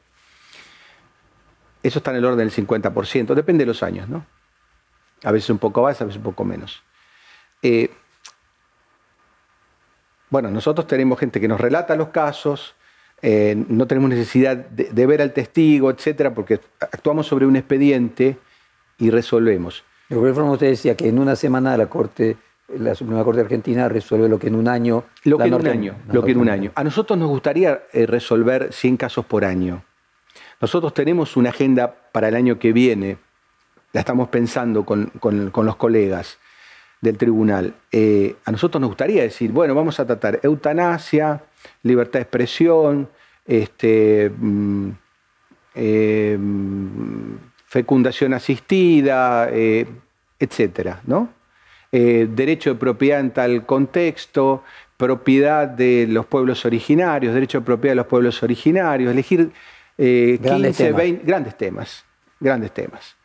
Eso 1.84 2.00
está 2.00 2.12
en 2.12 2.18
el 2.18 2.26
orden 2.26 2.38
del 2.38 2.52
50%, 2.52 3.34
depende 3.34 3.64
de 3.64 3.66
los 3.66 3.84
años, 3.84 4.08
¿no? 4.08 4.26
A 5.26 5.34
veces 5.34 5.50
un 5.50 5.58
poco 5.58 5.84
más, 5.84 6.00
a 6.00 6.06
veces 6.06 6.16
un 6.16 6.24
poco 6.24 6.46
menos. 6.46 6.82
Eh, 7.62 7.92
bueno, 10.30 10.50
nosotros 10.50 10.88
tenemos 10.88 11.20
gente 11.20 11.42
que 11.42 11.50
nos 11.50 11.60
relata 11.60 11.98
los 11.98 12.10
casos, 12.10 12.76
eh, 13.22 13.62
no 13.68 13.88
tenemos 13.88 14.10
necesidad 14.10 14.56
de, 14.56 15.06
ver 15.06 15.22
al 15.22 15.34
testigo, 15.34 15.92
etcétera, 15.92 16.34
porque 16.34 16.62
actuamos 16.80 17.28
sobre 17.28 17.46
un 17.46 17.58
expediente 17.58 18.38
y 19.02 19.10
resolvemos. 19.10 19.84
De 20.08 20.16
alguna 20.16 20.34
forma 20.34 20.52
usted 20.52 20.70
decía 20.70 20.96
que 20.96 21.10
en 21.10 21.18
una 21.18 21.36
semana 21.36 21.76
la 21.76 21.88
Corte, 21.88 22.38
la 22.78 22.94
Suprema 22.94 23.24
Corte 23.24 23.42
Argentina 23.42 23.90
resuelve 23.90 24.30
lo 24.30 24.38
que 24.38 24.48
en 24.48 24.56
un 24.56 24.68
año. 24.68 25.04
Lo 25.24 25.38
que 25.38 25.46
en 25.46 25.54
un 25.56 25.68
año. 25.68 25.96
Lo 26.12 26.24
que 26.24 26.32
en 26.32 26.38
un 26.38 26.50
año. 26.50 26.72
A 26.76 26.84
nosotros 26.84 27.18
nos 27.18 27.28
gustaría 27.28 27.82
eh, 27.92 28.06
resolver 28.06 28.72
100 28.72 28.98
casos 28.98 29.26
por 29.26 29.44
año. 29.44 29.84
Nosotros 30.62 30.94
tenemos 30.94 31.36
una 31.36 31.50
agenda 31.50 31.96
para 32.12 32.28
el 32.28 32.36
año 32.36 32.60
que 32.60 32.72
viene, 32.72 33.18
la 33.94 34.02
estamos 34.02 34.30
pensando 34.30 34.86
con, 34.86 35.12
los 35.54 35.76
colegas 35.76 36.38
del 37.02 37.18
tribunal. 37.18 37.74
Eh, 37.92 38.36
a 38.46 38.52
nosotros 38.52 38.80
nos 38.80 38.92
gustaría 38.92 39.24
decir, 39.24 39.52
bueno, 39.52 39.74
vamos 39.74 40.00
a 40.00 40.06
tratar 40.06 40.40
eutanasia, 40.44 41.44
libertad 41.82 42.20
de 42.20 42.24
expresión, 42.24 43.10
este, 43.48 44.32
mm, 44.38 44.90
eh, 45.74 46.38
fecundación 47.72 48.34
asistida, 48.34 49.48
eh, 49.50 49.88
etcétera, 50.40 51.00
¿no? 51.06 51.30
derecho 51.94 52.70
de 52.70 52.80
propiedad 52.80 53.20
en 53.20 53.32
tal 53.32 53.66
contexto, 53.66 54.64
propiedad 55.02 55.68
de 55.68 56.06
los 56.08 56.28
pueblos 56.28 56.64
originarios, 56.64 57.34
derecho 57.34 57.62
de 57.62 57.66
propiedad 57.66 57.94
de 57.94 57.96
los 57.96 58.06
pueblos 58.06 58.44
originarios, 58.44 59.12
elegir 59.12 59.52
eh, 59.98 60.38
grandes 60.40 60.78
15, 60.78 60.84
temas. 60.84 60.98
20, 60.98 61.26
grandes 61.26 61.58
temas, 61.58 62.06
grandes 62.40 62.72
temas. 62.72 63.16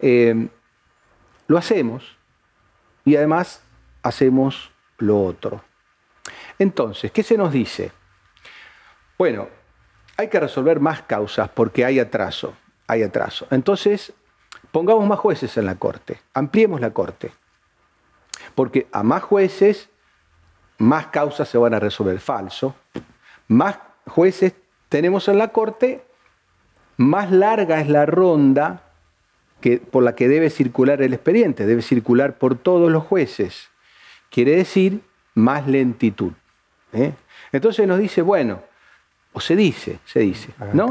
Eh, 0.00 0.48
lo 1.46 1.56
hacemos 1.56 2.18
y 3.06 3.16
además 3.16 3.62
hacemos 4.02 4.70
lo 4.98 5.24
otro. 5.24 5.64
Entonces, 6.58 7.10
¿qué 7.10 7.22
se 7.22 7.38
nos 7.38 7.50
dice? 7.50 7.90
Bueno, 9.16 9.48
hay 10.18 10.28
que 10.28 10.40
resolver 10.40 10.78
más 10.78 11.00
causas 11.02 11.48
porque 11.48 11.86
hay 11.86 12.00
atraso, 12.00 12.54
hay 12.86 13.02
atraso. 13.02 13.46
Entonces, 13.50 14.12
pongamos 14.70 15.06
más 15.06 15.18
jueces 15.18 15.56
en 15.56 15.66
la 15.66 15.76
corte, 15.76 16.20
ampliemos 16.32 16.80
la 16.80 16.90
corte, 16.90 17.32
porque 18.54 18.86
a 18.92 19.02
más 19.02 19.22
jueces, 19.22 19.88
más 20.78 21.06
causas 21.08 21.48
se 21.48 21.58
van 21.58 21.74
a 21.74 21.80
resolver. 21.80 22.18
Falso. 22.20 22.74
Más 23.48 23.78
jueces 24.06 24.54
tenemos 24.88 25.28
en 25.28 25.38
la 25.38 25.48
corte, 25.48 26.04
más 26.96 27.30
larga 27.30 27.80
es 27.80 27.88
la 27.88 28.06
ronda 28.06 28.82
que, 29.60 29.78
por 29.78 30.02
la 30.02 30.14
que 30.14 30.28
debe 30.28 30.50
circular 30.50 31.02
el 31.02 31.14
expediente, 31.14 31.66
debe 31.66 31.82
circular 31.82 32.38
por 32.38 32.56
todos 32.56 32.90
los 32.90 33.04
jueces. 33.04 33.70
Quiere 34.30 34.56
decir 34.56 35.02
más 35.34 35.66
lentitud. 35.66 36.32
¿eh? 36.92 37.12
Entonces 37.52 37.86
nos 37.86 37.98
dice, 37.98 38.22
bueno, 38.22 38.62
o 39.32 39.40
se 39.40 39.56
dice, 39.56 39.98
se 40.04 40.20
dice, 40.20 40.50
¿no? 40.72 40.88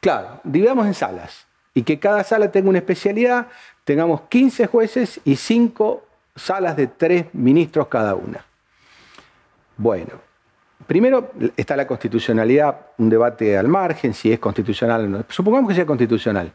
Claro, 0.00 0.40
dividamos 0.44 0.86
en 0.86 0.94
salas 0.94 1.46
y 1.74 1.82
que 1.82 1.98
cada 1.98 2.24
sala 2.24 2.50
tenga 2.50 2.68
una 2.70 2.78
especialidad, 2.78 3.48
tengamos 3.84 4.22
15 4.22 4.66
jueces 4.66 5.20
y 5.24 5.36
5 5.36 6.04
salas 6.34 6.76
de 6.76 6.86
3 6.86 7.26
ministros 7.34 7.88
cada 7.88 8.14
una. 8.14 8.44
Bueno, 9.76 10.30
Primero 10.86 11.30
está 11.56 11.76
la 11.76 11.86
constitucionalidad, 11.86 12.86
un 12.98 13.08
debate 13.10 13.56
al 13.56 13.68
margen, 13.68 14.12
si 14.12 14.32
es 14.32 14.40
constitucional 14.40 15.04
o 15.04 15.08
no. 15.08 15.24
Supongamos 15.28 15.68
que 15.68 15.76
sea 15.76 15.86
constitucional. 15.86 16.52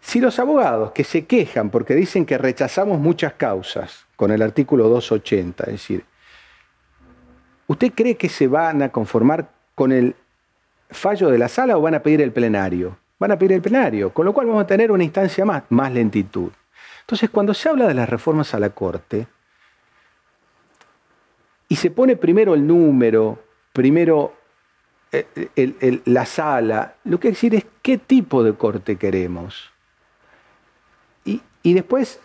Si 0.00 0.20
los 0.20 0.38
abogados 0.38 0.92
que 0.92 1.02
se 1.02 1.24
quejan 1.24 1.70
porque 1.70 1.94
dicen 1.94 2.26
que 2.26 2.36
rechazamos 2.36 3.00
muchas 3.00 3.32
causas, 3.32 4.06
con 4.16 4.30
el 4.30 4.42
artículo 4.42 4.88
280. 4.88 5.64
Es 5.64 5.72
decir, 5.72 6.04
¿usted 7.66 7.92
cree 7.94 8.16
que 8.16 8.28
se 8.28 8.48
van 8.48 8.82
a 8.82 8.90
conformar 8.90 9.48
con 9.74 9.92
el 9.92 10.14
fallo 10.90 11.28
de 11.30 11.38
la 11.38 11.48
sala 11.48 11.76
o 11.76 11.82
van 11.82 11.94
a 11.94 12.02
pedir 12.02 12.20
el 12.20 12.32
plenario? 12.32 12.98
Van 13.18 13.32
a 13.32 13.38
pedir 13.38 13.52
el 13.52 13.62
plenario, 13.62 14.12
con 14.12 14.26
lo 14.26 14.32
cual 14.32 14.46
vamos 14.46 14.64
a 14.64 14.66
tener 14.66 14.92
una 14.92 15.04
instancia 15.04 15.44
más, 15.44 15.62
más 15.70 15.92
lentitud. 15.92 16.50
Entonces, 17.00 17.30
cuando 17.30 17.54
se 17.54 17.68
habla 17.68 17.86
de 17.86 17.94
las 17.94 18.08
reformas 18.08 18.52
a 18.54 18.58
la 18.58 18.70
Corte, 18.70 19.26
y 21.68 21.76
se 21.76 21.90
pone 21.90 22.16
primero 22.16 22.54
el 22.54 22.66
número, 22.66 23.42
primero 23.72 24.34
eh, 25.12 26.00
la 26.04 26.26
sala, 26.26 26.96
lo 27.04 27.18
que 27.18 27.28
hay 27.28 27.32
que 27.32 27.36
decir 27.36 27.54
es 27.54 27.66
qué 27.82 27.98
tipo 27.98 28.42
de 28.42 28.54
corte 28.54 28.96
queremos. 28.96 29.72
Y, 31.24 31.42
y 31.62 31.74
después 31.74 32.20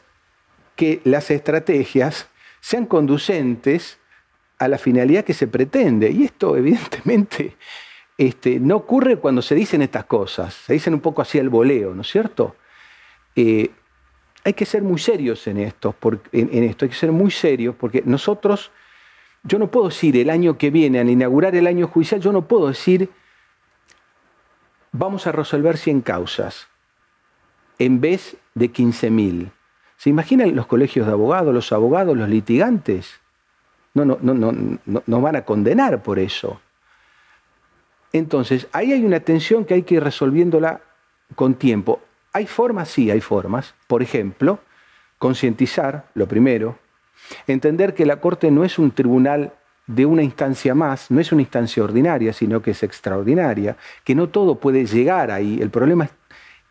que 0.75 1.01
las 1.03 1.31
estrategias 1.31 2.27
sean 2.59 2.85
conducentes 2.85 3.99
a 4.59 4.67
la 4.67 4.77
finalidad 4.77 5.23
que 5.23 5.33
se 5.33 5.47
pretende. 5.47 6.11
Y 6.11 6.25
esto 6.25 6.55
evidentemente 6.57 7.55
este, 8.17 8.59
no 8.59 8.77
ocurre 8.77 9.17
cuando 9.17 9.41
se 9.41 9.55
dicen 9.55 9.81
estas 9.81 10.05
cosas, 10.05 10.53
se 10.53 10.73
dicen 10.73 10.93
un 10.93 10.99
poco 10.99 11.21
así 11.21 11.39
al 11.39 11.49
voleo, 11.49 11.93
¿no 11.93 12.01
es 12.01 12.07
cierto? 12.07 12.55
Eh, 13.35 13.71
hay 14.43 14.53
que 14.53 14.65
ser 14.65 14.81
muy 14.81 14.99
serios 14.99 15.45
en 15.47 15.57
esto, 15.57 15.95
en, 16.31 16.63
esto, 16.63 16.85
hay 16.85 16.89
que 16.89 16.95
ser 16.95 17.11
muy 17.11 17.31
serios 17.31 17.75
porque 17.75 18.01
nosotros, 18.05 18.71
yo 19.43 19.59
no 19.59 19.69
puedo 19.69 19.89
decir 19.89 20.17
el 20.17 20.29
año 20.29 20.57
que 20.57 20.69
viene, 20.71 20.99
al 20.99 21.09
inaugurar 21.09 21.55
el 21.55 21.67
año 21.67 21.87
judicial, 21.87 22.21
yo 22.21 22.31
no 22.31 22.47
puedo 22.47 22.67
decir 22.67 23.09
vamos 24.91 25.27
a 25.27 25.31
resolver 25.31 25.77
100 25.77 26.01
causas 26.01 26.67
en 27.79 28.01
vez 28.01 28.37
de 28.53 28.71
15.000. 28.71 29.51
¿Se 29.97 30.09
imaginan 30.09 30.55
los 30.55 30.67
colegios 30.67 31.07
de 31.07 31.13
abogados, 31.13 31.53
los 31.53 31.71
abogados, 31.71 32.17
los 32.17 32.29
litigantes? 32.29 33.19
No, 33.93 34.05
no, 34.05 34.17
no, 34.21 34.33
no, 34.33 34.79
no, 35.05 35.21
van 35.21 35.35
a 35.35 35.45
condenar 35.45 36.01
por 36.01 36.19
eso. 36.19 36.61
Entonces, 38.13 38.67
ahí 38.71 38.91
hay 38.93 39.03
una 39.05 39.19
tensión 39.19 39.65
que 39.65 39.73
hay 39.73 39.83
que 39.83 39.95
ir 39.95 40.03
resolviéndola 40.03 40.81
con 41.35 41.55
tiempo. 41.55 42.01
¿Hay 42.33 42.45
formas? 42.45 42.89
Sí, 42.89 43.09
hay 43.09 43.21
formas. 43.21 43.73
Por 43.87 44.01
ejemplo, 44.01 44.59
concientizar, 45.17 46.05
lo 46.13 46.27
primero, 46.27 46.77
entender 47.47 47.93
que 47.93 48.05
la 48.05 48.17
Corte 48.17 48.51
no 48.51 48.63
es 48.63 48.79
un 48.79 48.91
tribunal 48.91 49.53
de 49.87 50.05
una 50.05 50.23
instancia 50.23 50.75
más, 50.75 51.11
no 51.11 51.19
es 51.19 51.31
una 51.31 51.41
instancia 51.41 51.83
ordinaria, 51.83 52.33
sino 52.33 52.61
que 52.61 52.71
es 52.71 52.83
extraordinaria, 52.83 53.77
que 54.03 54.15
no 54.15 54.29
todo 54.29 54.55
puede 54.55 54.85
llegar 54.85 55.31
ahí. 55.31 55.59
El 55.61 55.69
problema 55.69 56.09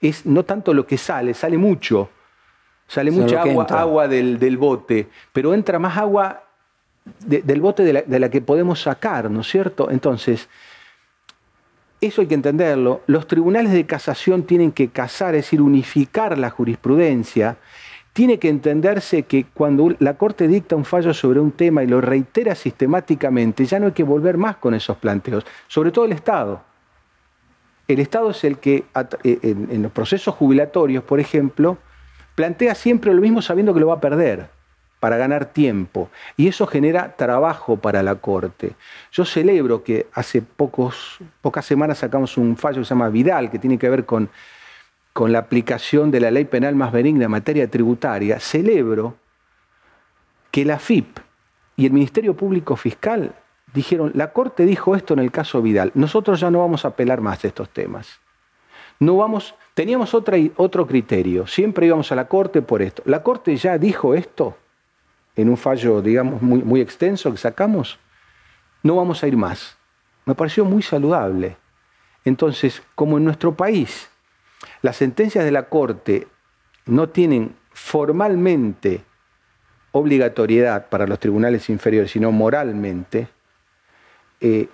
es, 0.01 0.25
no 0.25 0.45
tanto 0.45 0.73
lo 0.73 0.87
que 0.87 0.97
sale, 0.97 1.35
sale 1.35 1.59
mucho, 1.59 2.11
Sale 2.91 3.13
mucha 3.13 3.43
agua, 3.43 3.67
agua 3.71 4.09
del, 4.09 4.57
bote, 4.57 5.09
pero 5.33 5.55
entra 5.55 5.79
más 5.79 5.97
agua 5.97 6.43
del 7.21 7.61
bote 7.61 7.85
de 7.85 8.19
la, 8.19 8.29
que 8.29 8.41
podemos 8.41 8.83
sacar, 8.83 9.31
¿no 9.31 9.43
es 9.43 9.47
cierto? 9.47 9.93
Entonces, 9.93 10.49
eso 12.01 12.21
hay 12.23 12.27
que 12.27 12.35
entenderlo. 12.35 13.03
Los 13.07 13.27
tribunales 13.27 13.73
de 13.73 13.87
casación 13.87 14.45
tienen 14.45 14.73
que 14.73 14.89
casar, 14.89 15.35
es 15.35 15.45
decir, 15.45 15.61
unificar 15.61 16.39
la 16.39 16.51
jurisprudencia. 16.51 17.59
Tiene 18.13 18.39
que 18.39 18.49
entenderse 18.49 19.25
que 19.25 19.45
cuando 19.45 19.95
la 19.99 20.15
Corte 20.15 20.49
dicta 20.49 20.77
un 20.77 20.85
fallo 20.85 21.15
sobre 21.15 21.41
un 21.41 21.53
tema 21.53 21.85
y 21.85 21.87
lo 21.87 22.01
reitera 22.01 22.55
sistemáticamente, 22.55 23.65
ya 23.65 23.79
no 23.79 23.87
hay 23.87 23.93
que 23.93 24.03
volver 24.03 24.37
más 24.37 24.57
con 24.57 24.75
esos 24.75 24.97
planteos, 24.97 25.45
sobre 25.69 25.91
todo 25.91 26.07
el 26.07 26.13
Estado. 26.13 26.63
El 27.87 28.01
Estado 28.01 28.31
es 28.31 28.45
el 28.45 28.59
que, 28.59 28.85
eh, 29.25 29.39
en 29.43 29.83
los 29.83 29.93
procesos 29.93 30.35
jubilatorios, 30.35 31.05
por 31.05 31.21
ejemplo, 31.21 31.79
plantea 32.35 32.75
siempre 32.75 33.13
lo 33.13 33.21
mismo 33.21 33.43
sabiendo 33.43 33.75
que 33.75 33.81
lo 33.81 33.89
va 33.89 33.95
a 33.95 34.01
perder 34.01 34.60
para 35.01 35.17
ganar 35.17 35.47
tiempo. 35.47 36.11
Y 36.37 36.47
eso 36.47 36.67
genera 36.67 37.17
trabajo 37.17 37.79
para 37.79 38.03
la 38.03 38.17
Corte. 38.17 38.75
Yo 39.11 39.25
celebro 39.25 39.83
que 39.83 40.07
hace 40.13 40.43
pocas 40.43 41.65
semanas 41.65 41.99
sacamos 41.99 42.37
un 42.37 42.57
fallo 42.57 42.81
que 42.81 42.85
se 42.85 42.91
llama 42.91 43.09
Vidal, 43.09 43.51
que 43.51 43.59
tiene 43.59 43.79
que 43.79 43.89
ver 43.89 44.05
con, 44.05 44.29
con 45.13 45.33
la 45.33 45.41
aplicación 45.41 46.11
de 46.11 46.21
la 46.21 46.31
ley 46.31 46.45
penal 46.45 46.77
más 46.77 46.93
benigna 46.93 47.25
en 47.25 47.31
materia 47.31 47.69
tributaria. 47.69 48.39
Celebro 48.39 49.17
que 50.51 50.65
la 50.65 50.79
FIP 50.79 51.19
y 51.77 51.87
el 51.87 51.93
Ministerio 51.93 52.37
Público 52.37 52.77
Fiscal 52.77 53.35
dijeron, 53.73 54.13
la 54.15 54.33
Corte 54.33 54.67
dijo 54.67 54.95
esto 54.95 55.15
en 55.15 55.21
el 55.21 55.31
caso 55.31 55.63
Vidal, 55.63 55.93
nosotros 55.95 56.41
ya 56.41 56.51
no 56.51 56.59
vamos 56.59 56.85
a 56.85 56.89
apelar 56.89 57.23
más 57.23 57.41
de 57.41 57.49
estos 57.49 57.71
temas. 57.71 58.21
No 58.99 59.17
vamos, 59.17 59.55
teníamos 59.73 60.13
otro 60.13 60.87
criterio, 60.87 61.47
siempre 61.47 61.87
íbamos 61.87 62.13
a 62.13 62.17
la 62.17 62.29
Corte 62.29 62.61
por 62.61 62.83
esto. 62.83 63.03
La 63.07 63.23
Corte 63.23 63.57
ya 63.57 63.79
dijo 63.79 64.15
esto 64.15 64.57
en 65.37 65.49
un 65.49 65.57
fallo, 65.57 66.03
digamos, 66.03 66.43
muy, 66.43 66.63
muy 66.63 66.81
extenso 66.81 67.31
que 67.31 67.39
sacamos, 67.39 67.99
no 68.83 68.97
vamos 68.97 69.23
a 69.23 69.29
ir 69.29 69.37
más. 69.37 69.77
Me 70.25 70.35
pareció 70.35 70.65
muy 70.65 70.83
saludable. 70.83 71.57
Entonces, 72.25 72.83
como 72.95 73.19
en 73.19 73.25
nuestro 73.25 73.55
país 73.55 74.11
las 74.83 74.97
sentencias 74.97 75.45
de 75.45 75.51
la 75.51 75.69
Corte 75.69 76.29
no 76.87 77.09
tienen 77.09 77.55
formalmente 77.73 79.03
obligatoriedad 79.93 80.89
para 80.89 81.07
los 81.07 81.19
tribunales 81.19 81.69
inferiores, 81.69 82.11
sino 82.13 82.31
moralmente, 82.31 83.29
eh, 84.41 84.69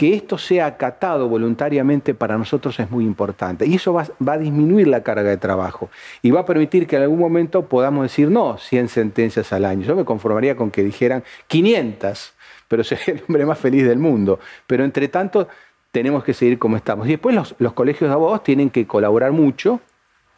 que 0.00 0.14
esto 0.14 0.38
sea 0.38 0.64
acatado 0.64 1.28
voluntariamente 1.28 2.14
para 2.14 2.38
nosotros 2.38 2.80
es 2.80 2.90
muy 2.90 3.04
importante. 3.04 3.66
Y 3.66 3.74
eso 3.74 3.92
va, 3.92 4.06
a 4.32 4.38
disminuir 4.38 4.88
la 4.88 5.02
carga 5.02 5.28
de 5.28 5.36
trabajo 5.36 5.90
y 6.22 6.30
va 6.30 6.40
a 6.40 6.46
permitir 6.46 6.86
que 6.86 6.96
en 6.96 7.02
algún 7.02 7.18
momento 7.18 7.66
podamos 7.66 8.04
decir 8.04 8.30
no 8.30 8.56
100 8.56 8.88
sentencias 8.88 9.52
al 9.52 9.66
año. 9.66 9.82
Yo 9.82 9.94
me 9.94 10.06
conformaría 10.06 10.56
con 10.56 10.70
que 10.70 10.82
dijeran 10.82 11.22
500, 11.48 12.32
pero 12.66 12.82
sería 12.82 13.12
el 13.12 13.24
hombre 13.28 13.44
más 13.44 13.58
feliz 13.58 13.86
del 13.86 13.98
mundo. 13.98 14.40
Pero 14.66 14.84
entre 14.84 15.08
tanto 15.08 15.48
tenemos 15.92 16.24
que 16.24 16.32
seguir 16.32 16.58
como 16.58 16.78
estamos. 16.78 17.06
Y 17.06 17.10
después 17.10 17.34
los, 17.34 17.54
los 17.58 17.74
colegios 17.74 18.08
de 18.08 18.14
abogados 18.14 18.42
tienen 18.42 18.70
que 18.70 18.86
colaborar 18.86 19.32
mucho 19.32 19.80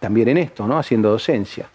también 0.00 0.26
en 0.26 0.38
esto, 0.38 0.66
¿no? 0.66 0.76
haciendo 0.76 1.08
docencia. 1.08 1.70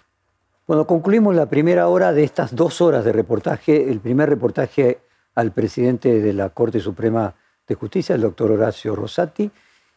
Bueno, 0.67 0.85
concluimos 0.85 1.33
la 1.33 1.45
primera 1.45 1.87
hora 1.87 2.11
de 2.11 2.25
estas 2.25 2.53
dos 2.53 2.81
horas 2.81 3.05
de 3.05 3.13
reportaje. 3.13 3.89
El 3.89 4.01
primer 4.01 4.27
reportaje 4.27 4.99
al 5.35 5.53
presidente 5.53 6.19
de 6.19 6.33
la 6.33 6.49
Corte 6.49 6.81
Suprema 6.81 7.33
de 7.67 7.75
Justicia, 7.75 8.15
el 8.15 8.21
doctor 8.21 8.51
Horacio 8.51 8.95
Rosati, 8.95 9.51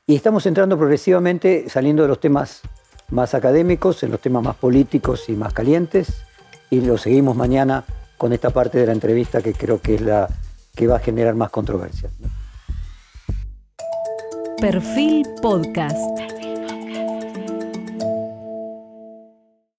y 0.06 0.16
estamos 0.16 0.44
entrando 0.46 0.76
progresivamente, 0.76 1.68
saliendo 1.68 2.02
de 2.02 2.08
los 2.08 2.20
temas 2.20 2.62
más 3.10 3.34
académicos, 3.34 4.02
en 4.02 4.10
los 4.10 4.20
temas 4.20 4.42
más 4.42 4.56
políticos 4.56 5.28
y 5.28 5.32
más 5.32 5.52
calientes, 5.52 6.24
y 6.70 6.80
lo 6.80 6.98
seguimos 6.98 7.36
mañana 7.36 7.84
con 8.16 8.32
esta 8.32 8.50
parte 8.50 8.78
de 8.78 8.86
la 8.86 8.92
entrevista 8.92 9.40
que 9.40 9.52
creo 9.52 9.80
que 9.80 9.94
es 9.94 10.00
la 10.00 10.28
que 10.74 10.86
va 10.86 10.96
a 10.96 11.00
generar 11.00 11.34
más 11.34 11.50
controversia. 11.50 12.10
Perfil 14.60 15.26
Podcast. 15.40 16.39